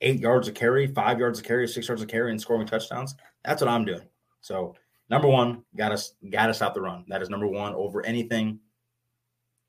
eight 0.00 0.20
yards 0.20 0.48
of 0.48 0.54
carry, 0.54 0.86
five 0.86 1.18
yards 1.18 1.38
of 1.38 1.44
carry, 1.44 1.66
six 1.66 1.88
yards 1.88 2.02
of 2.02 2.08
carry, 2.08 2.30
and 2.30 2.40
scoring 2.40 2.66
touchdowns. 2.66 3.14
That's 3.44 3.62
what 3.62 3.70
I'm 3.70 3.84
doing. 3.84 4.06
So 4.40 4.74
number 5.10 5.28
one, 5.28 5.64
got 5.76 5.96
to 5.96 6.28
got 6.30 6.46
to 6.46 6.54
stop 6.54 6.74
the 6.74 6.80
run. 6.80 7.04
That 7.08 7.22
is 7.22 7.30
number 7.30 7.46
one 7.46 7.74
over 7.74 8.04
anything. 8.04 8.60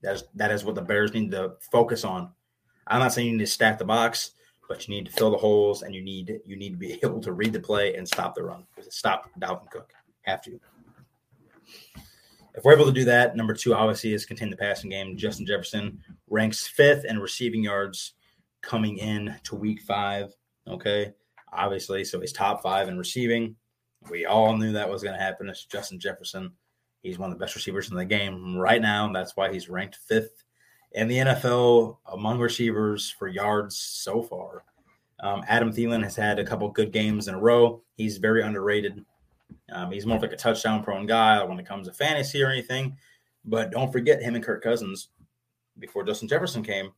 That 0.02 0.16
is 0.16 0.24
that 0.36 0.52
is 0.52 0.64
what 0.64 0.76
the 0.76 0.82
Bears 0.82 1.14
need 1.14 1.32
to 1.32 1.54
focus 1.72 2.04
on. 2.04 2.32
I'm 2.88 3.00
not 3.00 3.14
saying 3.14 3.28
you 3.28 3.34
need 3.34 3.46
to 3.46 3.52
stack 3.52 3.78
the 3.78 3.86
box, 3.86 4.32
but 4.68 4.88
you 4.88 4.96
need 4.96 5.06
to 5.06 5.12
fill 5.12 5.32
the 5.32 5.38
holes 5.38 5.82
and 5.82 5.94
you 5.94 6.02
need 6.02 6.40
you 6.46 6.56
need 6.56 6.72
to 6.72 6.78
be 6.78 7.00
able 7.04 7.22
to 7.22 7.34
read 7.34 7.54
the 7.54 7.60
play 7.60 7.96
and 7.96 8.08
stop 8.08 8.36
the 8.36 8.44
run. 8.44 8.66
Stop 8.90 9.30
Dalvin 9.40 9.70
Cook. 9.70 9.94
Have 10.22 10.42
to. 10.44 10.60
If 12.56 12.64
we're 12.64 12.74
able 12.74 12.86
to 12.86 12.92
do 12.92 13.06
that, 13.06 13.36
number 13.36 13.54
two 13.54 13.74
obviously 13.74 14.14
is 14.14 14.26
contain 14.26 14.50
the 14.50 14.58
passing 14.58 14.90
game. 14.90 15.16
Justin 15.16 15.46
Jefferson 15.46 16.02
ranks 16.30 16.68
fifth 16.68 17.06
in 17.06 17.20
receiving 17.20 17.64
yards 17.64 18.14
coming 18.62 18.98
in 18.98 19.36
to 19.44 19.56
week 19.56 19.82
five. 19.82 20.34
Okay. 20.68 21.14
Obviously, 21.52 22.04
so 22.04 22.20
he's 22.20 22.32
top 22.32 22.62
five 22.62 22.88
in 22.90 22.98
receiving. 22.98 23.56
We 24.10 24.26
all 24.26 24.56
knew 24.56 24.72
that 24.74 24.90
was 24.90 25.04
going 25.04 25.16
to 25.16 25.22
happen. 25.22 25.50
It's 25.50 25.66
Justin 25.66 26.00
Jefferson. 26.00 26.52
He's 27.02 27.18
one 27.18 27.32
of 27.32 27.38
the 27.38 27.44
best 27.44 27.56
receivers 27.56 27.90
in 27.90 27.96
the 27.96 28.06
game 28.06 28.58
right 28.58 28.82
now. 28.82 29.12
That's 29.12 29.36
why 29.36 29.52
he's 29.52 29.70
ranked 29.70 29.98
fifth 30.08 30.44
in 30.92 31.08
the 31.08 31.18
NFL 31.18 31.98
among 32.12 32.40
receivers 32.40 33.10
for 33.10 33.28
yards 33.28 33.78
so 33.78 34.22
far. 34.22 34.64
Um, 35.22 35.44
Adam 35.48 35.72
Thielen 35.72 36.04
has 36.04 36.16
had 36.16 36.40
a 36.40 36.46
couple 36.46 36.70
good 36.70 36.92
games 36.92 37.28
in 37.28 37.36
a 37.36 37.40
row. 37.40 37.82
He's 37.96 38.18
very 38.18 38.42
underrated. 38.42 39.04
Um, 39.72 39.92
he's 39.92 40.06
more 40.06 40.18
of 40.18 40.22
like 40.22 40.34
a 40.34 40.38
touchdown 40.38 40.84
prone 40.84 41.06
guy 41.06 41.44
when 41.44 41.60
it 41.60 41.66
comes 41.66 41.88
to 41.88 41.94
fantasy 41.94 42.42
or 42.42 42.50
anything. 42.50 42.98
But 43.46 43.72
don't 43.72 43.92
forget 43.92 44.22
him 44.22 44.36
and 44.36 44.44
Kirk 44.44 44.64
Cousins 44.64 45.10
before 45.78 46.04
Justin 46.04 46.28
Jefferson 46.28 46.64
came. 46.64 46.92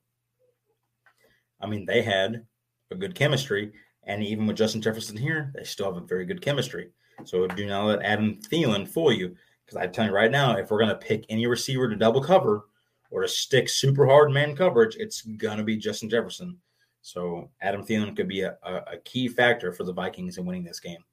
I 1.61 1.67
mean, 1.67 1.85
they 1.85 2.01
had 2.01 2.45
a 2.91 2.95
good 2.95 3.15
chemistry, 3.15 3.71
and 4.03 4.23
even 4.23 4.47
with 4.47 4.57
Justin 4.57 4.81
Jefferson 4.81 5.17
here, 5.17 5.51
they 5.55 5.63
still 5.63 5.93
have 5.93 6.01
a 6.01 6.05
very 6.05 6.25
good 6.25 6.41
chemistry. 6.41 6.89
So 7.23 7.47
do 7.47 7.65
not 7.65 7.85
let 7.85 8.01
Adam 8.01 8.39
Thielen 8.41 8.87
fool 8.87 9.11
you, 9.11 9.35
because 9.65 9.77
I 9.77 9.87
tell 9.87 10.05
you 10.05 10.11
right 10.11 10.31
now, 10.31 10.57
if 10.57 10.71
we're 10.71 10.79
going 10.79 10.89
to 10.89 10.95
pick 10.95 11.25
any 11.29 11.45
receiver 11.45 11.87
to 11.87 11.95
double 11.95 12.21
cover 12.21 12.65
or 13.11 13.21
to 13.21 13.27
stick 13.27 13.69
super 13.69 14.05
hard 14.05 14.31
man 14.31 14.55
coverage, 14.55 14.95
it's 14.95 15.21
going 15.21 15.57
to 15.57 15.63
be 15.63 15.77
Justin 15.77 16.09
Jefferson. 16.09 16.57
So 17.01 17.49
Adam 17.61 17.83
Thielen 17.83 18.15
could 18.15 18.27
be 18.27 18.41
a, 18.41 18.57
a, 18.63 18.75
a, 18.93 18.97
key 19.03 19.27
factor 19.27 19.71
for 19.71 19.83
the 19.83 19.93
Vikings 19.93 20.37
in 20.37 20.45
winning 20.45 20.63
this 20.63 20.79
game. 20.79 21.03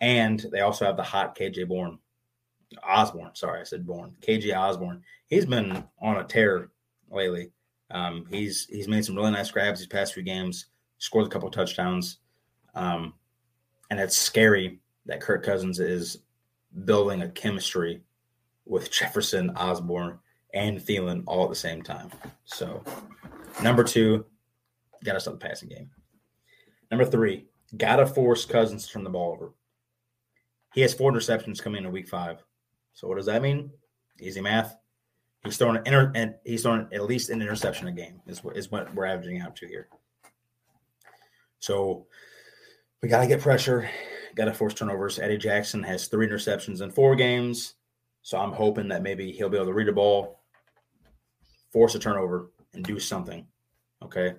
And 0.00 0.44
they 0.52 0.60
also 0.60 0.84
have 0.84 0.96
the 0.96 1.02
hot 1.02 1.36
KJ 1.36 1.68
Bourne. 1.68 1.98
Osborn, 2.84 3.34
sorry, 3.34 3.60
I 3.60 3.64
said 3.64 3.86
Bourne. 3.86 4.14
KJ 4.20 4.56
Osborn. 4.56 5.02
He's 5.26 5.46
been 5.46 5.84
on 6.00 6.18
a 6.18 6.24
tear 6.24 6.70
lately. 7.10 7.50
Um, 7.90 8.26
he's 8.30 8.66
he's 8.66 8.88
made 8.88 9.04
some 9.04 9.16
really 9.16 9.30
nice 9.30 9.50
grabs 9.50 9.80
these 9.80 9.88
past 9.88 10.14
few 10.14 10.22
games, 10.22 10.66
scored 10.98 11.26
a 11.26 11.30
couple 11.30 11.50
touchdowns, 11.50 12.18
um, 12.74 13.14
and 13.90 13.98
it's 13.98 14.16
scary 14.16 14.80
that 15.06 15.20
Kirk 15.20 15.44
Cousins 15.44 15.80
is 15.80 16.18
building 16.84 17.22
a 17.22 17.28
chemistry 17.28 18.02
with 18.64 18.90
Jefferson, 18.98 19.50
Osborn, 19.50 20.18
and 20.54 20.78
Thielen 20.78 21.24
all 21.26 21.44
at 21.44 21.50
the 21.50 21.56
same 21.56 21.82
time. 21.82 22.10
So, 22.44 22.82
number 23.62 23.84
two, 23.84 24.24
got 25.04 25.14
to 25.14 25.20
start 25.20 25.40
the 25.40 25.46
passing 25.46 25.68
game. 25.68 25.90
Number 26.90 27.04
three, 27.04 27.46
got 27.76 27.96
to 27.96 28.06
force 28.06 28.44
Cousins 28.44 28.86
to 28.86 28.92
turn 28.92 29.04
the 29.04 29.10
ball 29.10 29.32
over. 29.32 29.52
He 30.74 30.80
has 30.82 30.94
four 30.94 31.10
interceptions 31.12 31.62
coming 31.62 31.84
in 31.84 31.92
week 31.92 32.08
five. 32.08 32.42
So, 32.92 33.08
what 33.08 33.16
does 33.16 33.26
that 33.26 33.42
mean? 33.42 33.70
Easy 34.20 34.40
math. 34.40 34.76
He's 35.44 35.56
throwing 35.56 35.76
an 35.76 35.82
inter, 35.86 36.12
and 36.14 36.34
he's 36.44 36.62
throwing 36.62 36.86
at 36.92 37.04
least 37.04 37.30
an 37.30 37.40
interception 37.40 37.88
a 37.88 37.92
game 37.92 38.20
is 38.26 38.44
what 38.44 38.56
is 38.56 38.70
what 38.70 38.94
we're 38.94 39.06
averaging 39.06 39.40
out 39.40 39.56
to 39.56 39.66
here. 39.66 39.88
So 41.60 42.06
we 43.02 43.08
got 43.08 43.20
to 43.20 43.26
get 43.26 43.40
pressure, 43.40 43.88
got 44.34 44.46
to 44.46 44.54
force 44.54 44.74
turnovers. 44.74 45.18
Eddie 45.18 45.38
Jackson 45.38 45.82
has 45.82 46.08
three 46.08 46.26
interceptions 46.26 46.82
in 46.82 46.90
four 46.90 47.16
games, 47.16 47.74
so 48.22 48.38
I'm 48.38 48.52
hoping 48.52 48.88
that 48.88 49.02
maybe 49.02 49.32
he'll 49.32 49.48
be 49.48 49.56
able 49.56 49.66
to 49.66 49.72
read 49.72 49.88
the 49.88 49.92
ball, 49.92 50.40
force 51.72 51.94
a 51.94 51.98
turnover, 51.98 52.50
and 52.74 52.84
do 52.84 52.98
something. 52.98 53.46
Okay. 54.02 54.34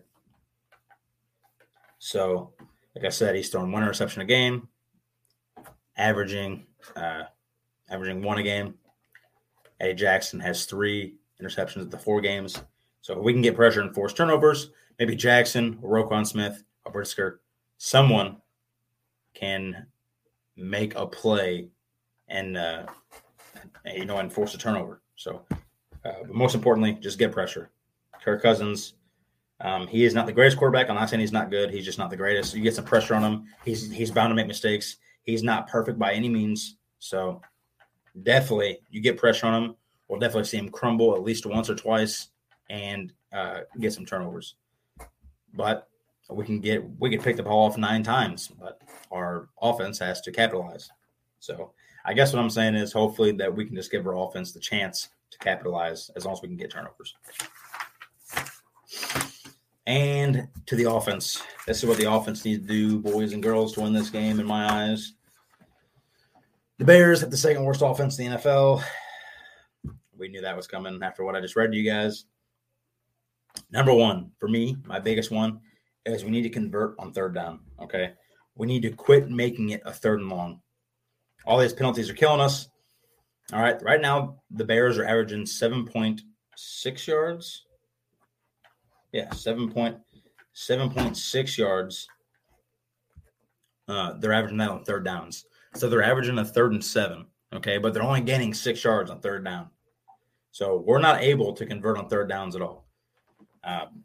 So, 1.97 2.53
like 2.95 3.05
I 3.05 3.09
said, 3.09 3.35
he's 3.35 3.49
throwing 3.49 3.71
one 3.71 3.83
interception 3.83 4.21
a 4.21 4.25
game, 4.25 4.67
averaging 5.97 6.65
uh, 6.95 7.23
averaging 7.89 8.21
one 8.21 8.37
a 8.37 8.43
game. 8.43 8.75
Eddie 9.81 9.95
Jackson 9.95 10.39
has 10.39 10.65
three 10.65 11.15
interceptions 11.41 11.81
at 11.81 11.89
the 11.91 11.97
four 11.97 12.21
games. 12.21 12.61
So 13.01 13.17
if 13.17 13.23
we 13.23 13.33
can 13.33 13.41
get 13.41 13.55
pressure 13.55 13.81
and 13.81 13.93
force 13.93 14.13
turnovers, 14.13 14.69
maybe 14.99 15.15
Jackson, 15.15 15.77
Roquan 15.77 16.25
Smith, 16.25 16.63
or 16.85 16.91
Brisker, 16.91 17.41
someone 17.77 18.37
can 19.33 19.87
make 20.55 20.93
a 20.95 21.07
play 21.07 21.69
and 22.27 22.55
uh, 22.55 22.83
you 23.85 24.05
know 24.05 24.17
and 24.17 24.31
force 24.31 24.53
a 24.53 24.57
turnover. 24.59 25.01
So, 25.15 25.41
uh, 26.05 26.21
but 26.27 26.29
most 26.29 26.53
importantly, 26.53 26.93
just 27.01 27.17
get 27.17 27.31
pressure. 27.31 27.71
Kirk 28.23 28.43
Cousins, 28.43 28.93
um, 29.61 29.87
he 29.87 30.05
is 30.05 30.13
not 30.13 30.27
the 30.27 30.31
greatest 30.31 30.57
quarterback. 30.57 30.89
I'm 30.89 30.95
not 30.95 31.09
saying 31.09 31.21
he's 31.21 31.31
not 31.31 31.49
good. 31.49 31.71
He's 31.71 31.85
just 31.85 31.97
not 31.97 32.11
the 32.11 32.17
greatest. 32.17 32.53
You 32.53 32.61
get 32.61 32.75
some 32.75 32.85
pressure 32.85 33.15
on 33.15 33.23
him. 33.23 33.45
He's 33.65 33.89
he's 33.91 34.11
bound 34.11 34.29
to 34.29 34.35
make 34.35 34.47
mistakes. 34.47 34.97
He's 35.23 35.41
not 35.41 35.67
perfect 35.67 35.97
by 35.97 36.13
any 36.13 36.29
means. 36.29 36.77
So 36.99 37.41
definitely 38.23 38.79
you 38.89 39.01
get 39.01 39.17
pressure 39.17 39.47
on 39.47 39.63
him. 39.63 39.75
We'll 40.07 40.19
definitely 40.19 40.45
see 40.45 40.57
him 40.57 40.69
crumble 40.69 41.15
at 41.15 41.23
least 41.23 41.45
once 41.45 41.69
or 41.69 41.75
twice 41.75 42.29
and 42.69 43.13
uh, 43.33 43.61
get 43.79 43.93
some 43.93 44.05
turnovers. 44.05 44.55
But 45.53 45.87
we 46.29 46.45
can 46.45 46.59
get 46.59 46.83
we 46.99 47.09
can 47.09 47.21
pick 47.21 47.35
the 47.35 47.43
ball 47.43 47.67
off 47.67 47.77
nine 47.77 48.03
times, 48.03 48.47
but 48.47 48.81
our 49.11 49.49
offense 49.61 49.99
has 49.99 50.21
to 50.21 50.31
capitalize. 50.31 50.89
So 51.39 51.73
I 52.05 52.13
guess 52.13 52.33
what 52.33 52.41
I'm 52.41 52.49
saying 52.49 52.75
is 52.75 52.93
hopefully 52.93 53.31
that 53.33 53.53
we 53.53 53.65
can 53.65 53.75
just 53.75 53.91
give 53.91 54.07
our 54.07 54.17
offense 54.17 54.51
the 54.51 54.59
chance 54.59 55.09
to 55.31 55.37
capitalize 55.39 56.09
as 56.15 56.25
long 56.25 56.33
as 56.33 56.41
we 56.41 56.47
can 56.47 56.57
get 56.57 56.71
turnovers. 56.71 57.15
And 59.87 60.47
to 60.67 60.75
the 60.75 60.89
offense. 60.89 61.41
This 61.65 61.83
is 61.83 61.89
what 61.89 61.97
the 61.97 62.11
offense 62.11 62.45
needs 62.45 62.61
to 62.61 62.67
do, 62.67 62.99
boys 62.99 63.33
and 63.33 63.41
girls, 63.41 63.73
to 63.73 63.81
win 63.81 63.93
this 63.93 64.09
game, 64.09 64.39
in 64.39 64.45
my 64.45 64.71
eyes. 64.71 65.13
The 66.81 66.85
Bears 66.85 67.21
have 67.21 67.29
the 67.29 67.37
second 67.37 67.63
worst 67.63 67.83
offense 67.83 68.17
in 68.17 68.31
the 68.31 68.37
NFL. 68.39 68.83
We 70.17 70.29
knew 70.29 70.41
that 70.41 70.57
was 70.57 70.65
coming 70.65 70.99
after 71.03 71.23
what 71.23 71.35
I 71.35 71.39
just 71.39 71.55
read 71.55 71.71
to 71.71 71.77
you 71.77 71.87
guys. 71.87 72.25
Number 73.69 73.93
one, 73.93 74.31
for 74.39 74.47
me, 74.47 74.75
my 74.87 74.97
biggest 74.97 75.29
one 75.29 75.59
is 76.07 76.25
we 76.25 76.31
need 76.31 76.41
to 76.41 76.49
convert 76.49 76.95
on 76.97 77.13
third 77.13 77.35
down. 77.35 77.59
Okay. 77.79 78.13
We 78.55 78.65
need 78.65 78.81
to 78.81 78.89
quit 78.89 79.29
making 79.29 79.69
it 79.69 79.83
a 79.85 79.93
third 79.93 80.21
and 80.21 80.29
long. 80.29 80.59
All 81.45 81.59
these 81.59 81.71
penalties 81.71 82.09
are 82.09 82.15
killing 82.15 82.41
us. 82.41 82.67
All 83.53 83.61
right. 83.61 83.79
Right 83.83 84.01
now, 84.01 84.41
the 84.49 84.65
Bears 84.65 84.97
are 84.97 85.05
averaging 85.05 85.43
7.6 85.43 87.07
yards. 87.07 87.67
Yeah, 89.11 89.29
7.7.6 89.29 91.57
yards. 91.59 92.07
Uh, 93.87 94.13
they're 94.13 94.33
averaging 94.33 94.57
that 94.57 94.71
on 94.71 94.83
third 94.83 95.05
downs. 95.05 95.45
So 95.75 95.89
they're 95.89 96.03
averaging 96.03 96.39
a 96.39 96.45
third 96.45 96.73
and 96.73 96.83
seven. 96.83 97.25
Okay. 97.53 97.77
But 97.77 97.93
they're 97.93 98.03
only 98.03 98.21
gaining 98.21 98.53
six 98.53 98.83
yards 98.83 99.09
on 99.09 99.19
third 99.19 99.43
down. 99.43 99.69
So 100.51 100.83
we're 100.85 100.99
not 100.99 101.21
able 101.21 101.53
to 101.53 101.65
convert 101.65 101.97
on 101.97 102.09
third 102.09 102.27
downs 102.27 102.55
at 102.55 102.61
all. 102.61 102.85
Um, 103.63 104.03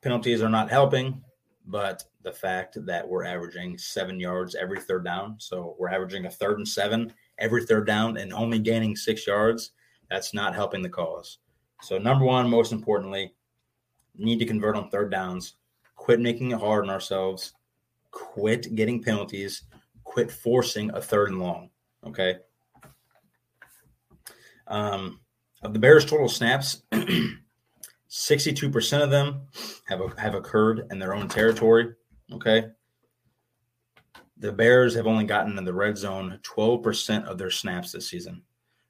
penalties 0.00 0.42
are 0.42 0.48
not 0.48 0.70
helping, 0.70 1.22
but 1.66 2.04
the 2.22 2.32
fact 2.32 2.84
that 2.86 3.06
we're 3.06 3.24
averaging 3.24 3.76
seven 3.78 4.20
yards 4.20 4.54
every 4.54 4.80
third 4.80 5.04
down, 5.04 5.36
so 5.38 5.76
we're 5.78 5.88
averaging 5.88 6.26
a 6.26 6.30
third 6.30 6.58
and 6.58 6.68
seven 6.68 7.12
every 7.38 7.64
third 7.64 7.86
down 7.86 8.16
and 8.16 8.32
only 8.32 8.58
gaining 8.58 8.94
six 8.94 9.26
yards, 9.26 9.72
that's 10.10 10.34
not 10.34 10.54
helping 10.54 10.82
the 10.82 10.88
cause. 10.88 11.38
So, 11.82 11.98
number 11.98 12.24
one, 12.24 12.48
most 12.48 12.72
importantly, 12.72 13.34
need 14.16 14.38
to 14.38 14.46
convert 14.46 14.76
on 14.76 14.90
third 14.90 15.10
downs, 15.10 15.54
quit 15.94 16.20
making 16.20 16.50
it 16.50 16.60
hard 16.60 16.84
on 16.84 16.90
ourselves, 16.90 17.54
quit 18.10 18.74
getting 18.74 19.02
penalties, 19.02 19.64
quit 20.08 20.30
forcing 20.30 20.90
a 20.90 21.02
third 21.02 21.28
and 21.28 21.38
long. 21.38 21.68
Okay. 22.06 22.36
Um, 24.66 25.20
of 25.62 25.74
the 25.74 25.78
Bears' 25.78 26.06
total 26.06 26.28
snaps, 26.28 26.82
62% 28.10 29.02
of 29.02 29.10
them 29.10 29.42
have, 29.86 30.00
have 30.18 30.34
occurred 30.34 30.86
in 30.90 30.98
their 30.98 31.14
own 31.14 31.28
territory. 31.28 31.94
Okay. 32.32 32.64
The 34.38 34.52
Bears 34.52 34.94
have 34.94 35.06
only 35.06 35.24
gotten 35.24 35.58
in 35.58 35.64
the 35.64 35.74
red 35.74 35.98
zone 35.98 36.40
12% 36.42 37.24
of 37.26 37.36
their 37.36 37.50
snaps 37.50 37.92
this 37.92 38.08
season. 38.08 38.42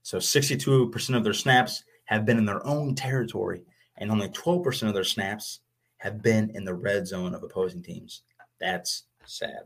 So 0.03 0.19
62% 0.19 1.17
of 1.17 1.25
their 1.25 1.35
snaps 1.35 1.83
have 2.05 2.25
been 2.25 2.39
in 2.39 2.47
their 2.47 2.65
own 2.65 2.95
territory, 2.95 3.63
and 3.97 4.11
only 4.11 4.29
12% 4.29 4.89
of 4.89 4.95
their 4.95 5.05
snaps 5.05 5.61
have 5.99 6.23
been 6.23 6.51
in 6.55 6.65
the 6.65 6.75
red 6.75 7.09
zone 7.09 7.35
of 7.35 7.43
opposing 7.43 7.83
teams. 7.83 8.23
That's 8.61 9.05
sad. 9.25 9.63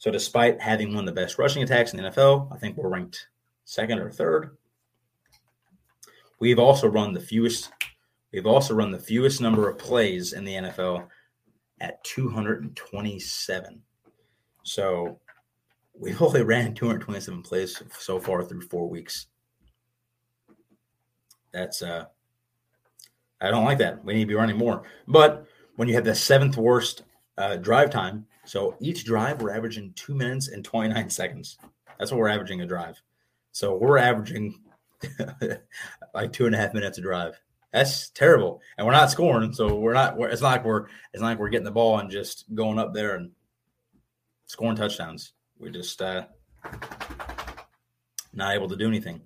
So, 0.00 0.10
despite 0.10 0.62
having 0.62 0.94
one 0.94 1.06
of 1.06 1.14
the 1.14 1.20
best 1.20 1.38
rushing 1.38 1.62
attacks 1.62 1.92
in 1.92 2.02
the 2.02 2.10
NFL, 2.10 2.50
I 2.50 2.56
think 2.56 2.78
we're 2.78 2.88
ranked 2.88 3.28
second 3.66 3.98
or 3.98 4.10
third. 4.10 4.56
We've 6.38 6.58
also 6.58 6.88
run 6.88 7.12
the 7.12 7.20
fewest. 7.20 7.70
We've 8.32 8.46
also 8.46 8.74
run 8.74 8.92
the 8.92 8.98
fewest 8.98 9.42
number 9.42 9.68
of 9.68 9.76
plays 9.76 10.32
in 10.32 10.44
the 10.44 10.54
NFL 10.54 11.06
at 11.82 12.02
227. 12.04 13.82
So 14.62 15.18
we've 15.92 16.22
only 16.22 16.44
ran 16.44 16.74
227 16.74 17.42
plays 17.42 17.82
so 17.98 18.18
far 18.18 18.42
through 18.42 18.62
four 18.62 18.88
weeks. 18.88 19.26
That's 21.52 21.82
uh 21.82 22.06
I 23.42 23.50
don't 23.50 23.66
like 23.66 23.78
that. 23.78 24.02
We 24.02 24.14
need 24.14 24.20
to 24.20 24.26
be 24.26 24.34
running 24.34 24.56
more. 24.56 24.84
But 25.06 25.46
when 25.76 25.88
you 25.88 25.94
have 25.94 26.04
the 26.04 26.14
seventh 26.14 26.56
worst 26.56 27.02
uh, 27.36 27.56
drive 27.56 27.90
time, 27.90 28.26
so 28.50 28.74
each 28.80 29.04
drive 29.04 29.40
we're 29.40 29.54
averaging 29.54 29.92
two 29.94 30.12
minutes 30.12 30.48
and 30.48 30.64
29 30.64 31.08
seconds. 31.08 31.56
That's 31.96 32.10
what 32.10 32.18
we're 32.18 32.26
averaging 32.26 32.62
a 32.62 32.66
drive. 32.66 33.00
So 33.52 33.76
we're 33.76 33.96
averaging 33.96 34.60
like 36.14 36.32
two 36.32 36.46
and 36.46 36.54
a 36.56 36.58
half 36.58 36.74
minutes 36.74 36.98
a 36.98 37.00
drive. 37.00 37.40
That's 37.72 38.10
terrible, 38.10 38.60
and 38.76 38.84
we're 38.84 38.92
not 38.92 39.12
scoring. 39.12 39.52
So 39.52 39.76
we're 39.76 39.92
not. 39.92 40.16
We're, 40.16 40.30
it's 40.30 40.42
not 40.42 40.50
like 40.50 40.64
we're. 40.64 40.86
It's 41.12 41.20
not 41.20 41.28
like 41.28 41.38
we're 41.38 41.48
getting 41.48 41.64
the 41.64 41.70
ball 41.70 42.00
and 42.00 42.10
just 42.10 42.52
going 42.52 42.80
up 42.80 42.92
there 42.92 43.14
and 43.14 43.30
scoring 44.46 44.74
touchdowns. 44.74 45.32
We're 45.60 45.70
just 45.70 46.02
uh, 46.02 46.24
not 48.32 48.56
able 48.56 48.68
to 48.68 48.76
do 48.76 48.88
anything. 48.88 49.20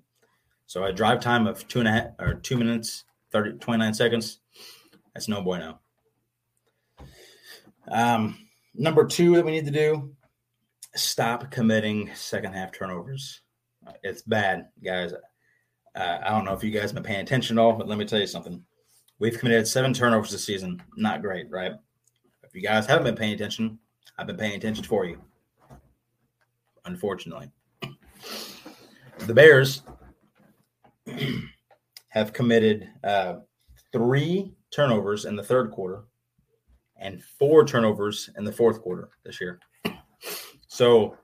So 0.67 0.83
a 0.83 0.93
drive 0.93 1.19
time 1.19 1.47
of 1.47 1.67
two 1.67 1.79
and 1.79 1.87
a 1.87 1.91
half 1.91 2.07
or 2.19 2.35
two 2.35 2.57
minutes 2.57 3.05
30, 3.31 3.57
29 3.57 3.93
seconds. 3.95 4.37
That's 5.15 5.27
no 5.27 5.41
bueno. 5.41 5.79
Um, 7.87 8.44
number 8.77 9.05
two 9.05 9.35
that 9.35 9.45
we 9.45 9.51
need 9.51 9.65
to 9.65 9.71
do: 9.71 10.11
stop 10.95 11.51
committing 11.51 12.11
second 12.13 12.53
half 12.53 12.71
turnovers. 12.71 13.41
It's 14.03 14.21
bad, 14.21 14.67
guys. 14.83 15.13
Uh, 15.95 16.19
I 16.23 16.29
don't 16.29 16.45
know 16.45 16.53
if 16.53 16.63
you 16.63 16.71
guys 16.71 16.83
have 16.83 16.95
been 16.95 17.03
paying 17.03 17.21
attention 17.21 17.57
at 17.57 17.61
all, 17.61 17.73
but 17.73 17.87
let 17.87 17.97
me 17.97 18.05
tell 18.05 18.19
you 18.19 18.27
something. 18.27 18.63
We've 19.19 19.37
committed 19.37 19.67
seven 19.67 19.93
turnovers 19.93 20.31
this 20.31 20.43
season. 20.43 20.81
Not 20.97 21.21
great, 21.21 21.49
right? 21.49 21.73
If 22.43 22.53
you 22.53 22.61
guys 22.61 22.85
haven't 22.85 23.05
been 23.05 23.15
paying 23.15 23.33
attention, 23.33 23.79
I've 24.17 24.27
been 24.27 24.37
paying 24.37 24.55
attention 24.55 24.83
for 24.83 25.05
you. 25.05 25.21
Unfortunately, 26.85 27.49
the 29.19 29.33
Bears 29.33 29.83
have 32.09 32.33
committed 32.33 32.89
uh, 33.03 33.35
three 33.91 34.53
turnovers 34.71 35.25
in 35.25 35.35
the 35.35 35.43
third 35.43 35.71
quarter 35.71 36.03
and 37.05 37.23
four 37.23 37.63
turnovers 37.63 38.31
in 38.35 38.43
the 38.43 38.51
fourth 38.51 38.81
quarter 38.81 39.09
this 39.23 39.39
year. 39.39 39.59
So, 40.67 41.15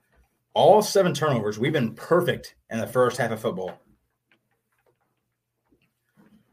all 0.54 0.80
seven 0.80 1.12
turnovers, 1.12 1.58
we've 1.58 1.72
been 1.72 1.94
perfect 1.94 2.54
in 2.70 2.78
the 2.78 2.86
first 2.86 3.18
half 3.18 3.32
of 3.32 3.40
football. 3.40 3.78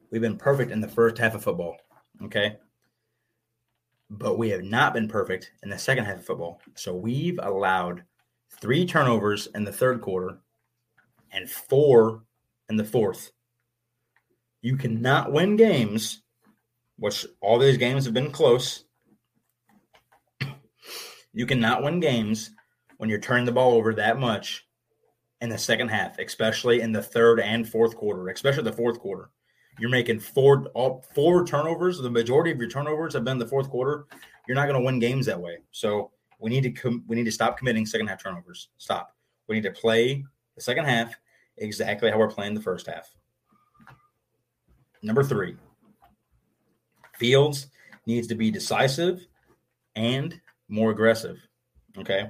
We've 0.10 0.22
been 0.22 0.38
perfect 0.38 0.72
in 0.72 0.82
the 0.82 0.88
first 0.88 1.20
half 1.20 1.36
of 1.36 1.44
football. 1.44 1.78
Okay. 2.24 2.58
But 4.10 4.40
we 4.40 4.50
have 4.50 4.64
not 4.64 4.96
been 4.96 5.08
perfect 5.08 5.52
in 5.62 5.70
the 5.70 5.78
second 5.78 6.06
half 6.06 6.18
of 6.18 6.26
football. 6.26 6.60
So 6.76 6.96
we've 6.96 7.40
allowed 7.42 8.04
three 8.60 8.88
turnovers 8.88 9.48
in 9.54 9.64
the 9.64 9.72
third 9.72 10.02
quarter 10.02 10.40
and 11.32 11.48
four 11.48 12.24
in 12.68 12.78
the 12.78 12.84
fourth. 12.84 13.32
You 14.62 14.76
cannot 14.76 15.32
win 15.32 15.56
games, 15.56 16.24
which 16.98 17.28
all 17.42 17.60
these 17.60 17.78
games 17.78 18.06
have 18.06 18.14
been 18.16 18.32
close. 18.32 18.86
You 21.34 21.46
cannot 21.46 21.84
win 21.84 22.00
games 22.00 22.52
when 22.98 23.10
you're 23.10 23.20
turning 23.20 23.46
the 23.46 23.52
ball 23.52 23.74
over 23.74 23.94
that 23.94 24.20
much 24.20 24.66
in 25.42 25.50
the 25.50 25.58
second 25.58 25.90
half, 25.90 26.20
especially 26.20 26.82
in 26.82 26.92
the 26.92 27.02
third 27.02 27.40
and 27.40 27.68
fourth 27.68 27.96
quarter, 27.96 28.28
especially 28.30 28.64
the 28.64 28.74
fourth 28.74 29.00
quarter 29.00 29.30
you're 29.80 29.90
making 29.90 30.20
four 30.20 30.66
all 30.74 31.04
four 31.16 31.46
turnovers. 31.46 31.98
The 31.98 32.10
majority 32.10 32.52
of 32.52 32.58
your 32.58 32.70
turnovers 32.70 33.14
have 33.14 33.24
been 33.24 33.38
the 33.38 33.48
fourth 33.48 33.70
quarter. 33.70 34.06
You're 34.48 34.56
not 34.56 34.68
going 34.68 34.80
to 34.80 34.86
win 34.86 35.00
games 35.00 35.26
that 35.26 35.40
way. 35.40 35.60
So 35.72 36.12
we 36.40 36.50
need 36.50 36.64
to 36.64 36.72
com- 36.72 37.04
we 37.08 37.16
need 37.16 37.26
to 37.26 37.32
stop 37.32 37.58
committing 37.58 37.86
second 37.86 38.08
half 38.08 38.22
turnovers. 38.22 38.70
Stop. 38.78 39.16
We 39.48 39.56
need 39.56 39.64
to 39.64 39.72
play 39.72 40.26
the 40.56 40.62
second 40.62 40.86
half 40.86 41.16
exactly 41.58 42.12
how 42.12 42.18
we're 42.18 42.30
playing 42.30 42.54
the 42.54 42.62
first 42.62 42.88
half. 42.88 43.10
Number 45.02 45.24
three, 45.24 45.56
Fields 47.18 47.68
needs 48.06 48.28
to 48.28 48.36
be 48.36 48.52
decisive 48.52 49.26
and 49.96 50.40
more 50.70 50.92
aggressive. 50.92 51.38
Okay. 51.98 52.30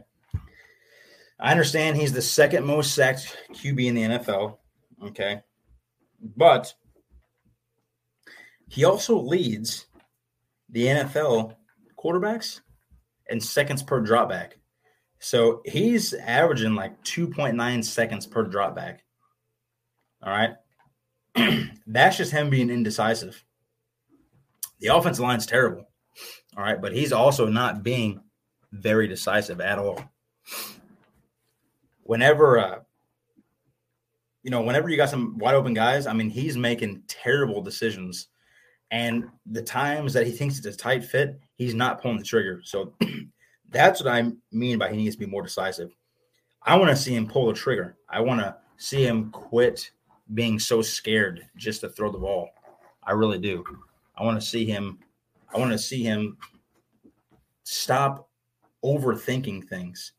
I 1.39 1.51
understand 1.51 1.95
he's 1.95 2.13
the 2.13 2.21
second 2.21 2.65
most 2.65 2.93
sacked 2.93 3.37
QB 3.53 3.85
in 3.85 3.95
the 3.95 4.01
NFL. 4.03 4.57
Okay. 5.03 5.41
But 6.35 6.73
he 8.67 8.83
also 8.83 9.17
leads 9.17 9.87
the 10.69 10.85
NFL 10.85 11.55
quarterbacks 11.97 12.61
and 13.29 13.41
seconds 13.41 13.83
per 13.83 14.01
dropback. 14.01 14.51
So 15.19 15.61
he's 15.65 16.13
averaging 16.13 16.75
like 16.75 17.01
2.9 17.03 17.85
seconds 17.85 18.25
per 18.25 18.45
dropback. 18.45 18.99
All 20.23 20.31
right. 20.31 20.55
That's 21.87 22.17
just 22.17 22.31
him 22.31 22.49
being 22.49 22.69
indecisive. 22.69 23.43
The 24.79 24.87
offensive 24.95 25.23
line's 25.23 25.45
terrible. 25.45 25.89
All 26.55 26.63
right. 26.63 26.81
But 26.81 26.93
he's 26.93 27.13
also 27.13 27.47
not 27.47 27.83
being 27.83 28.21
very 28.71 29.07
decisive 29.07 29.61
at 29.61 29.79
all. 29.79 30.03
Whenever, 32.03 32.59
uh, 32.59 32.79
you 34.43 34.51
know, 34.51 34.61
whenever 34.61 34.89
you 34.89 34.97
got 34.97 35.09
some 35.09 35.37
wide 35.37 35.55
open 35.55 35.73
guys, 35.73 36.07
I 36.07 36.13
mean, 36.13 36.29
he's 36.29 36.57
making 36.57 37.03
terrible 37.07 37.61
decisions. 37.61 38.27
And 38.91 39.29
the 39.45 39.61
times 39.61 40.13
that 40.13 40.25
he 40.25 40.31
thinks 40.31 40.57
it's 40.57 40.65
a 40.65 40.75
tight 40.75 41.03
fit, 41.03 41.39
he's 41.55 41.75
not 41.75 42.01
pulling 42.01 42.17
the 42.17 42.23
trigger. 42.23 42.61
So 42.63 42.93
that's 43.69 44.01
what 44.01 44.11
I 44.11 44.31
mean 44.51 44.79
by 44.79 44.89
he 44.89 44.97
needs 44.97 45.15
to 45.15 45.19
be 45.19 45.25
more 45.25 45.43
decisive. 45.43 45.91
I 46.63 46.75
want 46.75 46.89
to 46.89 46.95
see 46.95 47.15
him 47.15 47.27
pull 47.27 47.47
the 47.47 47.53
trigger. 47.53 47.97
I 48.09 48.21
want 48.21 48.41
to 48.41 48.55
see 48.77 49.05
him 49.05 49.29
quit 49.31 49.91
being 50.33 50.59
so 50.59 50.81
scared 50.81 51.45
just 51.55 51.81
to 51.81 51.89
throw 51.89 52.11
the 52.11 52.17
ball. 52.17 52.49
I 53.03 53.11
really 53.11 53.39
do. 53.39 53.63
I 54.17 54.23
want 54.23 54.39
to 54.39 54.45
see 54.45 54.65
him. 54.65 54.99
I 55.53 55.57
want 55.57 55.71
to 55.71 55.79
see 55.79 56.03
him 56.03 56.37
stop 57.63 58.28
overthinking 58.83 59.67
things. 59.67 60.13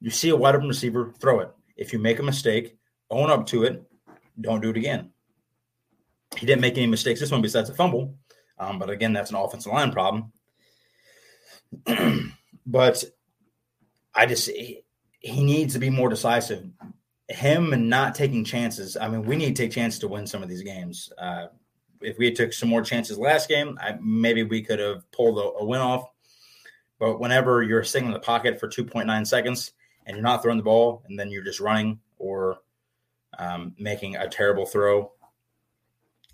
You 0.00 0.10
see 0.10 0.28
a 0.28 0.36
wide 0.36 0.54
open 0.54 0.68
receiver, 0.68 1.12
throw 1.18 1.40
it. 1.40 1.50
If 1.76 1.92
you 1.92 1.98
make 1.98 2.18
a 2.18 2.22
mistake, 2.22 2.76
own 3.10 3.30
up 3.30 3.46
to 3.46 3.64
it. 3.64 3.82
Don't 4.40 4.60
do 4.60 4.70
it 4.70 4.76
again. 4.76 5.10
He 6.36 6.46
didn't 6.46 6.60
make 6.60 6.76
any 6.76 6.86
mistakes 6.86 7.20
this 7.20 7.30
one 7.30 7.42
besides 7.42 7.70
a 7.70 7.74
fumble. 7.74 8.16
Um, 8.58 8.78
but 8.78 8.90
again, 8.90 9.12
that's 9.12 9.30
an 9.30 9.36
offensive 9.36 9.72
line 9.72 9.92
problem. 9.92 10.32
but 12.66 13.04
I 14.14 14.26
just 14.26 14.48
he, 14.48 14.82
he 15.20 15.44
needs 15.44 15.74
to 15.74 15.80
be 15.80 15.90
more 15.90 16.08
decisive. 16.08 16.64
Him 17.28 17.72
and 17.72 17.90
not 17.90 18.14
taking 18.14 18.44
chances. 18.44 18.96
I 18.96 19.08
mean, 19.08 19.24
we 19.24 19.36
need 19.36 19.56
to 19.56 19.62
take 19.62 19.72
chances 19.72 20.00
to 20.00 20.08
win 20.08 20.26
some 20.26 20.42
of 20.42 20.48
these 20.48 20.62
games. 20.62 21.12
Uh, 21.18 21.46
if 22.00 22.18
we 22.18 22.30
took 22.30 22.52
some 22.52 22.68
more 22.68 22.82
chances 22.82 23.18
last 23.18 23.48
game, 23.48 23.78
I, 23.80 23.96
maybe 24.00 24.42
we 24.42 24.62
could 24.62 24.78
have 24.78 25.10
pulled 25.10 25.38
a, 25.38 25.58
a, 25.58 25.64
win 25.64 25.80
off. 25.80 26.08
But 26.98 27.20
whenever 27.20 27.62
you're 27.62 27.84
sitting 27.84 28.08
in 28.08 28.14
the 28.14 28.20
pocket 28.20 28.58
for 28.58 28.68
2.9 28.68 29.26
seconds 29.26 29.72
and 30.06 30.16
you're 30.16 30.24
not 30.24 30.42
throwing 30.42 30.58
the 30.58 30.64
ball, 30.64 31.02
and 31.08 31.18
then 31.18 31.30
you're 31.30 31.44
just 31.44 31.60
running 31.60 32.00
or 32.18 32.58
um, 33.38 33.74
making 33.78 34.16
a 34.16 34.28
terrible 34.28 34.66
throw 34.66 35.12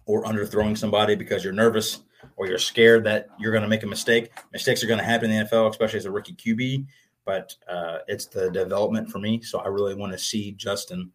or 0.07 0.25
underthrowing 0.25 0.77
somebody 0.77 1.15
because 1.15 1.43
you're 1.43 1.53
nervous 1.53 2.01
or 2.37 2.47
you're 2.47 2.59
scared 2.59 3.05
that 3.05 3.29
you're 3.39 3.53
going 3.53 3.63
to 3.63 3.69
make 3.69 3.83
a 3.83 3.87
mistake. 3.87 4.31
Mistakes 4.53 4.83
are 4.83 4.87
going 4.87 4.99
to 4.99 5.05
happen 5.05 5.31
in 5.31 5.39
the 5.39 5.51
NFL, 5.51 5.71
especially 5.71 5.99
as 5.99 6.07
a 6.07 6.11
rookie 6.11 6.35
QB. 6.35 6.87
But 7.25 7.55
uh, 7.69 7.99
it's 8.09 8.27
the 8.27 8.51
development 8.51 9.09
for 9.09 9.21
me, 9.21 9.41
so 9.43 9.61
I 9.61 9.69
really 9.69 9.95
want 9.95 10.13
to 10.13 10.19
see 10.19 10.53
Justin 10.53 11.13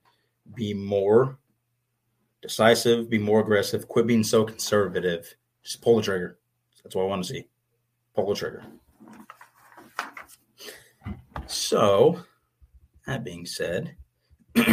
be 0.56 0.74
more 0.74 1.38
decisive, 2.42 3.10
be 3.10 3.18
more 3.18 3.42
aggressive, 3.42 3.88
quit 3.88 4.08
being 4.08 4.24
so 4.24 4.46
conservative. 4.46 5.36
Just 5.64 5.82
pull 5.82 5.98
the 5.98 6.02
trigger. 6.02 6.40
That's 6.84 6.96
what 6.96 7.04
I 7.04 7.08
want 7.08 7.26
to 7.26 7.34
see. 7.34 7.48
Pull 8.16 8.30
the 8.30 8.36
trigger. 8.36 8.64
So, 11.48 12.20
that 13.06 13.24
being 13.24 13.46
said, 13.46 13.96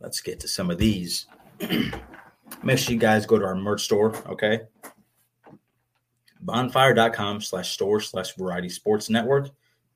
let's 0.00 0.20
get 0.20 0.40
to 0.40 0.48
some 0.48 0.70
of 0.70 0.78
these. 0.78 1.26
Make 2.62 2.78
sure 2.78 2.92
you 2.92 2.98
guys 2.98 3.26
go 3.26 3.38
to 3.38 3.44
our 3.44 3.54
merch 3.54 3.84
store, 3.84 4.14
okay? 4.28 4.62
Bonfire.com 6.40 7.40
slash 7.40 7.72
store 7.72 8.00
slash 8.00 8.34
variety 8.34 8.68
sports 8.68 9.08
network. 9.08 9.50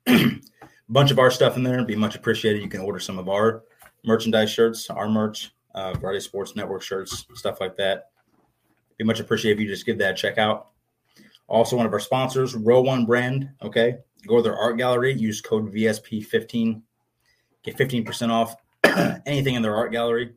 bunch 0.89 1.11
of 1.11 1.19
our 1.19 1.31
stuff 1.31 1.57
in 1.57 1.62
there. 1.62 1.85
Be 1.85 1.97
much 1.97 2.14
appreciated. 2.14 2.62
You 2.62 2.69
can 2.69 2.81
order 2.81 3.01
some 3.01 3.19
of 3.19 3.29
our 3.29 3.64
merchandise 4.05 4.51
shirts, 4.51 4.89
our 4.91 5.09
merch, 5.09 5.53
uh, 5.75 5.93
Variety 5.95 6.21
Sports 6.21 6.57
Network 6.57 6.83
shirts, 6.83 7.27
stuff 7.35 7.61
like 7.61 7.77
that. 7.77 8.11
Be 8.97 9.05
much 9.05 9.21
appreciated 9.21 9.59
if 9.59 9.62
you 9.62 9.69
just 9.69 9.85
give 9.85 9.99
that 9.99 10.12
a 10.12 10.14
check 10.14 10.39
out. 10.39 10.69
Also, 11.49 11.76
one 11.76 11.86
of 11.86 11.92
our 11.92 12.01
sponsors, 12.01 12.55
Row 12.55 12.80
One 12.80 13.07
Brand. 13.07 13.51
Okay, 13.62 13.99
go 14.26 14.36
to 14.36 14.42
their 14.42 14.57
art 14.57 14.76
gallery. 14.76 15.14
Use 15.14 15.40
code 15.40 15.72
VSP15. 15.72 16.82
Get 17.62 17.76
15% 17.76 18.30
off 18.30 18.57
anything 19.26 19.55
in 19.55 19.62
their 19.62 19.76
art 19.76 19.92
gallery. 19.92 20.34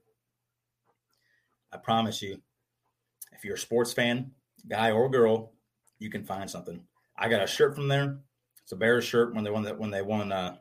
I 1.71 1.77
promise 1.77 2.21
you, 2.21 2.41
if 3.33 3.45
you're 3.45 3.55
a 3.55 3.59
sports 3.59 3.93
fan, 3.93 4.31
guy 4.67 4.91
or 4.91 5.09
girl, 5.09 5.53
you 5.99 6.09
can 6.09 6.23
find 6.23 6.49
something. 6.49 6.81
I 7.17 7.29
got 7.29 7.43
a 7.43 7.47
shirt 7.47 7.75
from 7.75 7.87
there. 7.87 8.19
It's 8.63 8.71
a 8.71 8.75
Bears 8.75 9.05
shirt 9.05 9.33
when 9.33 9.43
they 9.43 9.51
won 9.51 9.63
that 9.63 9.77
when 9.77 9.91
they 9.91 10.01
won 10.01 10.31
uh, 10.31 10.57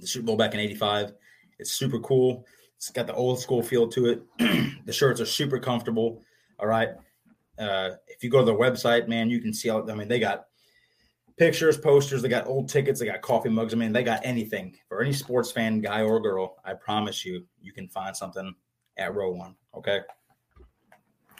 the 0.00 0.06
Super 0.06 0.26
Bowl 0.26 0.36
back 0.36 0.54
in 0.54 0.60
'85. 0.60 1.12
It's 1.58 1.72
super 1.72 2.00
cool. 2.00 2.44
It's 2.76 2.90
got 2.90 3.06
the 3.06 3.14
old 3.14 3.38
school 3.38 3.62
feel 3.62 3.88
to 3.88 4.06
it. 4.06 4.22
the 4.86 4.92
shirts 4.92 5.20
are 5.20 5.26
super 5.26 5.58
comfortable. 5.58 6.22
All 6.58 6.66
right. 6.66 6.90
Uh, 7.58 7.90
if 8.08 8.22
you 8.22 8.30
go 8.30 8.40
to 8.40 8.44
their 8.44 8.54
website, 8.54 9.08
man, 9.08 9.30
you 9.30 9.40
can 9.40 9.52
see 9.52 9.68
all. 9.68 9.90
I 9.90 9.94
mean, 9.94 10.08
they 10.08 10.18
got 10.18 10.46
pictures, 11.36 11.76
posters. 11.76 12.22
They 12.22 12.28
got 12.28 12.46
old 12.46 12.68
tickets. 12.68 13.00
They 13.00 13.06
got 13.06 13.20
coffee 13.20 13.48
mugs. 13.48 13.74
I 13.74 13.76
mean, 13.76 13.92
they 13.92 14.02
got 14.02 14.20
anything 14.24 14.76
for 14.88 15.02
any 15.02 15.12
sports 15.12 15.50
fan, 15.50 15.80
guy 15.80 16.02
or 16.02 16.20
girl. 16.20 16.56
I 16.64 16.74
promise 16.74 17.24
you, 17.24 17.44
you 17.60 17.72
can 17.72 17.88
find 17.88 18.16
something 18.16 18.54
at 18.96 19.14
row 19.14 19.32
one. 19.32 19.56
Okay. 19.74 20.00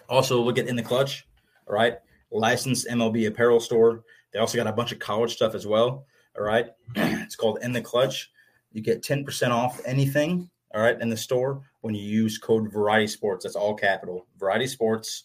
Also, 0.08 0.40
look 0.40 0.58
at 0.58 0.68
in 0.68 0.76
the 0.76 0.82
clutch. 0.82 1.26
All 1.66 1.74
right. 1.74 1.98
Licensed 2.30 2.88
MLB 2.88 3.28
apparel 3.28 3.60
store. 3.60 4.04
They 4.32 4.38
also 4.38 4.56
got 4.56 4.66
a 4.66 4.72
bunch 4.72 4.92
of 4.92 4.98
college 4.98 5.34
stuff 5.34 5.54
as 5.54 5.66
well. 5.66 6.06
All 6.36 6.44
right. 6.44 6.66
it's 6.96 7.36
called 7.36 7.58
In 7.62 7.72
the 7.72 7.80
Clutch. 7.80 8.30
You 8.72 8.82
get 8.82 9.02
10% 9.02 9.50
off 9.50 9.80
anything. 9.84 10.48
All 10.74 10.82
right. 10.82 11.00
In 11.00 11.10
the 11.10 11.16
store 11.16 11.62
when 11.82 11.94
you 11.94 12.02
use 12.02 12.38
code 12.38 12.72
Variety 12.72 13.06
Sports. 13.06 13.44
That's 13.44 13.56
all 13.56 13.74
capital. 13.74 14.26
Variety 14.38 14.66
Sports. 14.66 15.24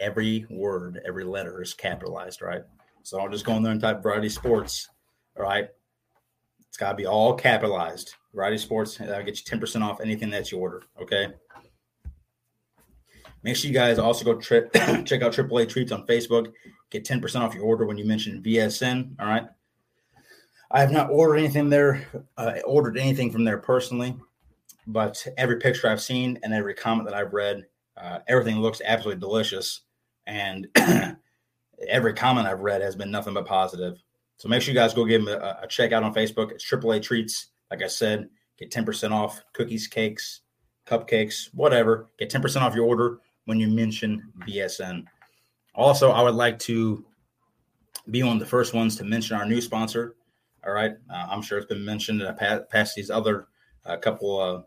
Every 0.00 0.46
word, 0.50 1.00
every 1.06 1.24
letter 1.24 1.62
is 1.62 1.74
capitalized. 1.74 2.42
Right. 2.42 2.62
So 3.02 3.20
I'll 3.20 3.28
just 3.28 3.44
go 3.44 3.54
in 3.54 3.62
there 3.62 3.72
and 3.72 3.80
type 3.80 4.02
Variety 4.02 4.28
Sports. 4.28 4.88
All 5.36 5.42
right. 5.44 5.68
It's 6.68 6.76
got 6.76 6.90
to 6.90 6.96
be 6.96 7.06
all 7.06 7.34
capitalized. 7.34 8.14
Variety 8.34 8.58
Sports. 8.58 8.96
That'll 8.96 9.24
get 9.24 9.38
you 9.38 9.58
10% 9.58 9.82
off 9.82 10.00
anything 10.00 10.30
that 10.30 10.50
you 10.50 10.58
order. 10.58 10.82
Okay. 11.00 11.28
Make 13.42 13.56
sure 13.56 13.68
you 13.68 13.74
guys 13.74 13.98
also 13.98 14.24
go 14.24 14.38
tri- 14.38 14.68
check 15.04 15.22
out 15.22 15.32
AAA 15.32 15.68
Treats 15.68 15.92
on 15.92 16.06
Facebook. 16.06 16.52
Get 16.90 17.04
10% 17.04 17.40
off 17.40 17.54
your 17.54 17.64
order 17.64 17.86
when 17.86 17.98
you 17.98 18.04
mention 18.04 18.42
VSN. 18.42 19.16
All 19.18 19.26
right. 19.26 19.46
I 20.70 20.80
have 20.80 20.92
not 20.92 21.10
ordered 21.10 21.36
anything 21.36 21.68
there, 21.68 22.06
uh, 22.38 22.54
ordered 22.64 22.96
anything 22.96 23.30
from 23.30 23.44
there 23.44 23.58
personally, 23.58 24.16
but 24.86 25.26
every 25.36 25.58
picture 25.58 25.88
I've 25.88 26.00
seen 26.00 26.38
and 26.42 26.54
every 26.54 26.72
comment 26.72 27.06
that 27.08 27.16
I've 27.16 27.34
read, 27.34 27.66
uh, 27.96 28.20
everything 28.28 28.58
looks 28.60 28.80
absolutely 28.84 29.20
delicious. 29.20 29.82
And 30.26 30.68
every 31.88 32.14
comment 32.14 32.46
I've 32.46 32.60
read 32.60 32.82
has 32.82 32.96
been 32.96 33.10
nothing 33.10 33.34
but 33.34 33.46
positive. 33.46 34.02
So 34.36 34.48
make 34.48 34.62
sure 34.62 34.74
you 34.74 34.80
guys 34.80 34.94
go 34.94 35.04
give 35.04 35.24
them 35.24 35.40
a, 35.40 35.58
a 35.62 35.66
check 35.66 35.92
out 35.92 36.02
on 36.02 36.14
Facebook. 36.14 36.50
It's 36.50 36.68
AAA 36.68 37.02
Treats. 37.02 37.48
Like 37.70 37.82
I 37.82 37.86
said, 37.86 38.28
get 38.58 38.70
10% 38.70 39.12
off 39.12 39.42
cookies, 39.52 39.86
cakes, 39.86 40.40
cupcakes, 40.86 41.48
whatever. 41.54 42.08
Get 42.18 42.30
10% 42.30 42.60
off 42.60 42.74
your 42.74 42.86
order 42.86 43.18
when 43.44 43.58
you 43.58 43.68
mention 43.68 44.32
VSN. 44.46 45.04
Also, 45.74 46.10
I 46.10 46.22
would 46.22 46.34
like 46.34 46.58
to 46.60 47.04
be 48.10 48.22
one 48.22 48.34
of 48.34 48.40
the 48.40 48.46
first 48.46 48.74
ones 48.74 48.96
to 48.96 49.04
mention 49.04 49.36
our 49.36 49.46
new 49.46 49.60
sponsor. 49.60 50.16
All 50.66 50.72
right. 50.72 50.92
Uh, 51.10 51.26
I'm 51.28 51.42
sure 51.42 51.58
it's 51.58 51.66
been 51.66 51.84
mentioned 51.84 52.20
in 52.20 52.26
the 52.26 52.66
past 52.70 52.94
these 52.94 53.10
other 53.10 53.48
uh, 53.84 53.96
couple 53.96 54.40
uh, 54.40 54.62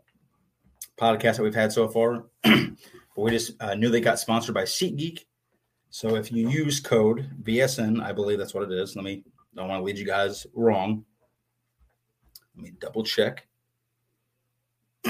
podcasts 0.98 1.36
that 1.36 1.42
we've 1.42 1.54
had 1.54 1.72
so 1.72 1.88
far. 1.88 2.26
we 3.22 3.30
just 3.30 3.60
uh, 3.60 3.74
knew 3.74 3.90
they 3.90 4.00
got 4.00 4.18
sponsored 4.18 4.54
by 4.54 4.64
SeatGeek. 4.64 5.24
So 5.90 6.16
if 6.16 6.30
you 6.30 6.48
use 6.48 6.80
code 6.80 7.30
VSN, 7.42 8.02
I 8.02 8.12
believe 8.12 8.38
that's 8.38 8.54
what 8.54 8.70
it 8.70 8.72
is. 8.72 8.96
Let 8.96 9.04
me, 9.04 9.24
don't 9.54 9.68
want 9.68 9.80
to 9.80 9.84
lead 9.84 9.98
you 9.98 10.06
guys 10.06 10.46
wrong. 10.54 11.04
Let 12.54 12.64
me 12.64 12.72
double 12.78 13.04
check. 13.04 13.46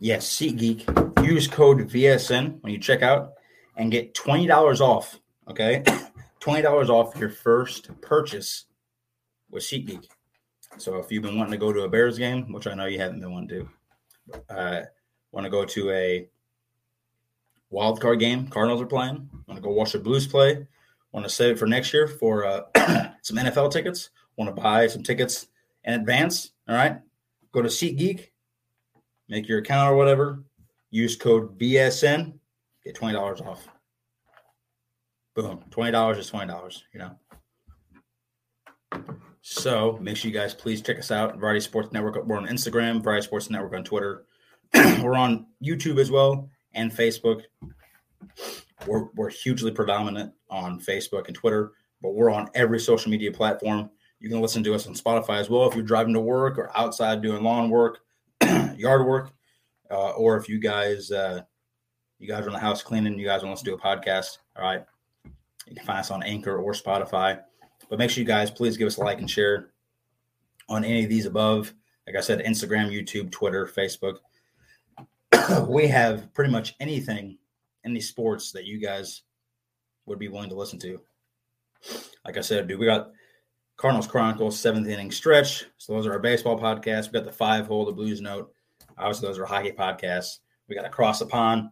Yes, 0.00 0.28
SeatGeek. 0.28 1.24
Use 1.24 1.48
code 1.48 1.88
VSN 1.88 2.62
when 2.62 2.72
you 2.72 2.78
check 2.78 3.02
out 3.02 3.32
and 3.76 3.90
get 3.90 4.14
twenty 4.14 4.46
dollars 4.46 4.80
off. 4.80 5.18
Okay, 5.48 5.82
twenty 6.40 6.62
dollars 6.62 6.88
off 6.88 7.16
your 7.18 7.30
first 7.30 7.90
purchase 8.00 8.66
with 9.50 9.64
SeatGeek. 9.64 10.04
So 10.76 10.98
if 10.98 11.10
you've 11.10 11.24
been 11.24 11.36
wanting 11.36 11.52
to 11.52 11.58
go 11.58 11.72
to 11.72 11.82
a 11.82 11.88
Bears 11.88 12.16
game, 12.16 12.52
which 12.52 12.66
I 12.66 12.74
know 12.74 12.86
you 12.86 13.00
haven't 13.00 13.20
been 13.20 13.32
wanting 13.32 13.66
to, 14.28 14.54
uh, 14.54 14.82
want 15.32 15.44
to 15.44 15.50
go 15.50 15.64
to 15.64 15.90
a 15.90 16.28
wild 17.70 18.00
card 18.00 18.18
game, 18.18 18.48
Cardinals 18.48 18.80
are 18.80 18.86
playing. 18.86 19.28
Want 19.46 19.56
to 19.56 19.60
go 19.60 19.70
watch 19.70 19.92
the 19.92 19.98
Blues 19.98 20.26
play? 20.26 20.66
Want 21.12 21.26
to 21.26 21.30
save 21.30 21.52
it 21.52 21.58
for 21.58 21.66
next 21.66 21.92
year 21.92 22.06
for 22.06 22.44
uh, 22.44 22.62
some 23.22 23.36
NFL 23.36 23.72
tickets? 23.72 24.10
Want 24.36 24.54
to 24.54 24.62
buy 24.62 24.86
some 24.86 25.02
tickets 25.02 25.46
in 25.84 25.94
advance? 25.94 26.52
All 26.68 26.74
right, 26.74 26.98
go 27.52 27.62
to 27.62 27.68
SeatGeek, 27.68 28.28
make 29.28 29.48
your 29.48 29.58
account 29.58 29.90
or 29.90 29.96
whatever. 29.96 30.44
Use 30.90 31.16
code 31.16 31.58
VSN, 31.58 32.34
get 32.84 32.94
twenty 32.94 33.14
dollars 33.14 33.40
off. 33.40 33.66
Boom, 35.34 35.64
twenty 35.70 35.92
dollars 35.92 36.18
is 36.18 36.28
twenty 36.28 36.46
dollars. 36.46 36.84
You 36.92 37.00
know. 37.00 37.16
So 39.40 39.98
make 40.02 40.16
sure 40.16 40.30
you 40.30 40.36
guys 40.36 40.54
please 40.54 40.82
check 40.82 40.98
us 40.98 41.10
out, 41.10 41.38
Variety 41.38 41.60
Sports 41.60 41.90
Network. 41.92 42.22
We're 42.26 42.36
on 42.36 42.46
Instagram, 42.46 43.02
Variety 43.02 43.24
Sports 43.24 43.48
Network 43.48 43.74
on 43.74 43.82
Twitter. 43.82 44.26
we're 45.02 45.16
on 45.16 45.46
YouTube 45.62 45.98
as 45.98 46.10
well 46.10 46.48
and 46.74 46.90
Facebook. 46.92 47.42
We're, 48.86 49.06
we're 49.14 49.30
hugely 49.30 49.70
predominant 49.70 50.32
on 50.50 50.80
Facebook 50.80 51.26
and 51.26 51.34
Twitter, 51.34 51.72
but 52.00 52.14
we're 52.14 52.30
on 52.30 52.48
every 52.54 52.80
social 52.80 53.10
media 53.10 53.32
platform. 53.32 53.90
You 54.20 54.28
can 54.28 54.40
listen 54.40 54.64
to 54.64 54.74
us 54.74 54.86
on 54.86 54.94
Spotify 54.94 55.38
as 55.38 55.50
well 55.50 55.68
if 55.68 55.74
you're 55.74 55.84
driving 55.84 56.14
to 56.14 56.20
work 56.20 56.58
or 56.58 56.76
outside 56.76 57.22
doing 57.22 57.42
lawn 57.42 57.70
work, 57.70 58.00
yard 58.76 59.06
work, 59.06 59.32
uh, 59.90 60.10
or 60.10 60.36
if 60.36 60.48
you 60.48 60.58
guys 60.58 61.10
uh, 61.10 61.42
you 62.18 62.26
guys 62.26 62.44
are 62.44 62.48
in 62.48 62.52
the 62.52 62.58
house 62.58 62.82
cleaning, 62.82 63.18
you 63.18 63.26
guys 63.26 63.42
want 63.42 63.54
us 63.54 63.62
to 63.62 63.70
do 63.70 63.74
a 63.74 63.78
podcast. 63.78 64.38
All 64.56 64.64
right, 64.64 64.84
you 65.66 65.74
can 65.76 65.84
find 65.84 66.00
us 66.00 66.10
on 66.10 66.22
Anchor 66.22 66.58
or 66.58 66.72
Spotify. 66.72 67.40
But 67.88 67.98
make 67.98 68.10
sure 68.10 68.20
you 68.20 68.26
guys 68.26 68.50
please 68.50 68.76
give 68.76 68.86
us 68.86 68.96
a 68.96 69.00
like 69.00 69.18
and 69.18 69.30
share 69.30 69.70
on 70.68 70.84
any 70.84 71.04
of 71.04 71.10
these 71.10 71.26
above. 71.26 71.72
Like 72.06 72.16
I 72.16 72.20
said, 72.20 72.44
Instagram, 72.44 72.90
YouTube, 72.90 73.30
Twitter, 73.30 73.66
Facebook. 73.66 74.16
we 75.68 75.86
have 75.86 76.32
pretty 76.34 76.50
much 76.50 76.74
anything, 76.80 77.38
any 77.84 78.00
sports 78.00 78.52
that 78.52 78.64
you 78.64 78.78
guys 78.78 79.22
would 80.06 80.18
be 80.18 80.28
willing 80.28 80.50
to 80.50 80.56
listen 80.56 80.78
to. 80.80 81.00
Like 82.24 82.36
I 82.36 82.40
said, 82.40 82.66
dude, 82.68 82.78
we 82.78 82.86
got 82.86 83.10
Cardinals 83.76 84.06
Chronicles, 84.06 84.58
seventh 84.58 84.88
inning 84.88 85.10
stretch. 85.10 85.64
So 85.78 85.92
those 85.92 86.06
are 86.06 86.12
our 86.12 86.18
baseball 86.18 86.58
podcasts. 86.58 87.06
We 87.06 87.18
got 87.18 87.24
the 87.24 87.32
five 87.32 87.66
hole, 87.66 87.84
the 87.84 87.92
Blues 87.92 88.20
Note. 88.20 88.52
Obviously, 88.96 89.28
those 89.28 89.38
are 89.38 89.46
hockey 89.46 89.72
podcasts. 89.72 90.38
We 90.68 90.74
got 90.74 90.84
Across 90.84 91.20
the 91.20 91.26
Pond. 91.26 91.70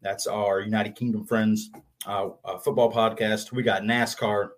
That's 0.00 0.26
our 0.26 0.60
United 0.60 0.94
Kingdom 0.94 1.24
friends 1.24 1.70
uh, 2.06 2.28
uh, 2.44 2.58
football 2.58 2.92
podcast. 2.92 3.52
We 3.52 3.62
got 3.62 3.82
NASCAR. 3.82 4.50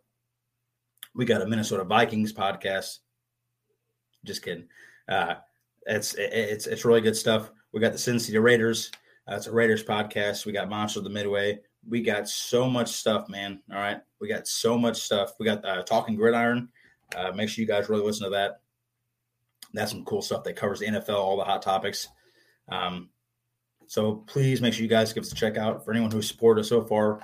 We 1.15 1.25
got 1.25 1.43
a 1.43 1.47
Minnesota 1.47 1.85
Vikings 1.85 2.33
podcast. 2.33 2.99
Just 4.25 4.43
kidding. 4.43 4.69
Uh, 5.09 5.37
it's 5.87 6.15
it's 6.19 6.67
it's 6.67 6.85
really 6.85 7.01
good 7.01 7.17
stuff. 7.17 7.51
We 7.73 7.81
got 7.81 7.93
the 7.93 7.99
Sin 7.99 8.19
City 8.19 8.39
Raiders. 8.39 8.91
Uh, 9.31 9.37
it's 9.37 9.47
a 9.47 9.53
Raiders 9.53 9.85
podcast. 9.85 10.45
We 10.47 10.53
got 10.53 10.69
Monster 10.69 11.01
of 11.01 11.05
the 11.05 11.11
Midway. 11.11 11.61
We 11.89 12.03
got 12.03 12.29
so 12.29 12.69
much 12.69 12.89
stuff, 12.89 13.29
man. 13.29 13.61
All 13.71 13.79
right. 13.79 14.01
We 14.21 14.29
got 14.29 14.47
so 14.47 14.77
much 14.77 15.01
stuff. 15.03 15.33
We 15.39 15.47
got 15.47 15.65
uh, 15.65 15.83
Talking 15.83 16.17
Gridiron. 16.17 16.69
Uh, 17.17 17.33
make 17.33 17.49
sure 17.49 17.63
you 17.63 17.69
guys 17.69 17.89
really 17.89 18.05
listen 18.05 18.25
to 18.25 18.31
that. 18.31 18.61
That's 19.73 19.93
some 19.93 20.05
cool 20.05 20.23
stuff 20.23 20.45
that 20.45 20.57
covers 20.57 20.81
the 20.81 20.87
NFL, 20.87 21.15
all 21.15 21.37
the 21.37 21.45
hot 21.45 21.63
topics. 21.63 22.09
Um, 22.69 23.11
so 23.87 24.17
please 24.27 24.61
make 24.61 24.75
sure 24.75 24.83
you 24.83 24.89
guys 24.89 25.13
give 25.13 25.23
us 25.23 25.33
a 25.33 25.37
check 25.37 25.57
out. 25.57 25.85
For 25.85 25.93
anyone 25.93 26.11
who's 26.11 26.29
supported 26.29 26.63
us 26.63 26.69
so 26.69 26.83
far, 26.83 27.21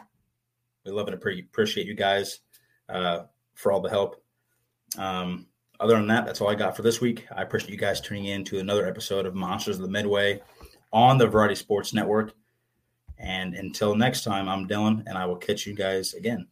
we 0.85 0.93
love 0.93 1.09
and 1.09 1.15
appreciate 1.15 1.87
you 1.87 1.95
guys 1.95 2.41
uh, 2.89 3.25
for 3.55 3.73
all 3.73 3.81
the 3.81 3.91
help. 3.91 4.23
Um, 4.97 5.47
other 5.81 5.97
than 5.97 6.07
that, 6.09 6.27
that's 6.27 6.41
all 6.41 6.49
I 6.49 6.55
got 6.55 6.77
for 6.77 6.83
this 6.83 7.01
week. 7.01 7.27
I 7.35 7.43
appreciate 7.43 7.71
you 7.71 7.79
guys 7.79 8.01
tuning 8.01 8.27
in 8.27 8.45
to 8.45 8.59
another 8.59 8.87
episode 8.87 9.27
of 9.27 9.35
Monsters 9.35 9.77
of 9.77 9.83
the 9.83 9.89
Midway 9.89 10.41
on 10.93 11.19
the 11.19 11.27
Variety 11.27 11.55
Sports 11.55 11.93
Network. 11.93 12.33
And 13.19 13.55
until 13.55 13.95
next 13.95 14.25
time, 14.25 14.49
I'm 14.49 14.67
Dillon, 14.67 15.05
and 15.07 15.17
I 15.17 15.27
will 15.27 15.37
catch 15.37 15.67
you 15.67 15.75
guys 15.75 16.15
again. 16.15 16.47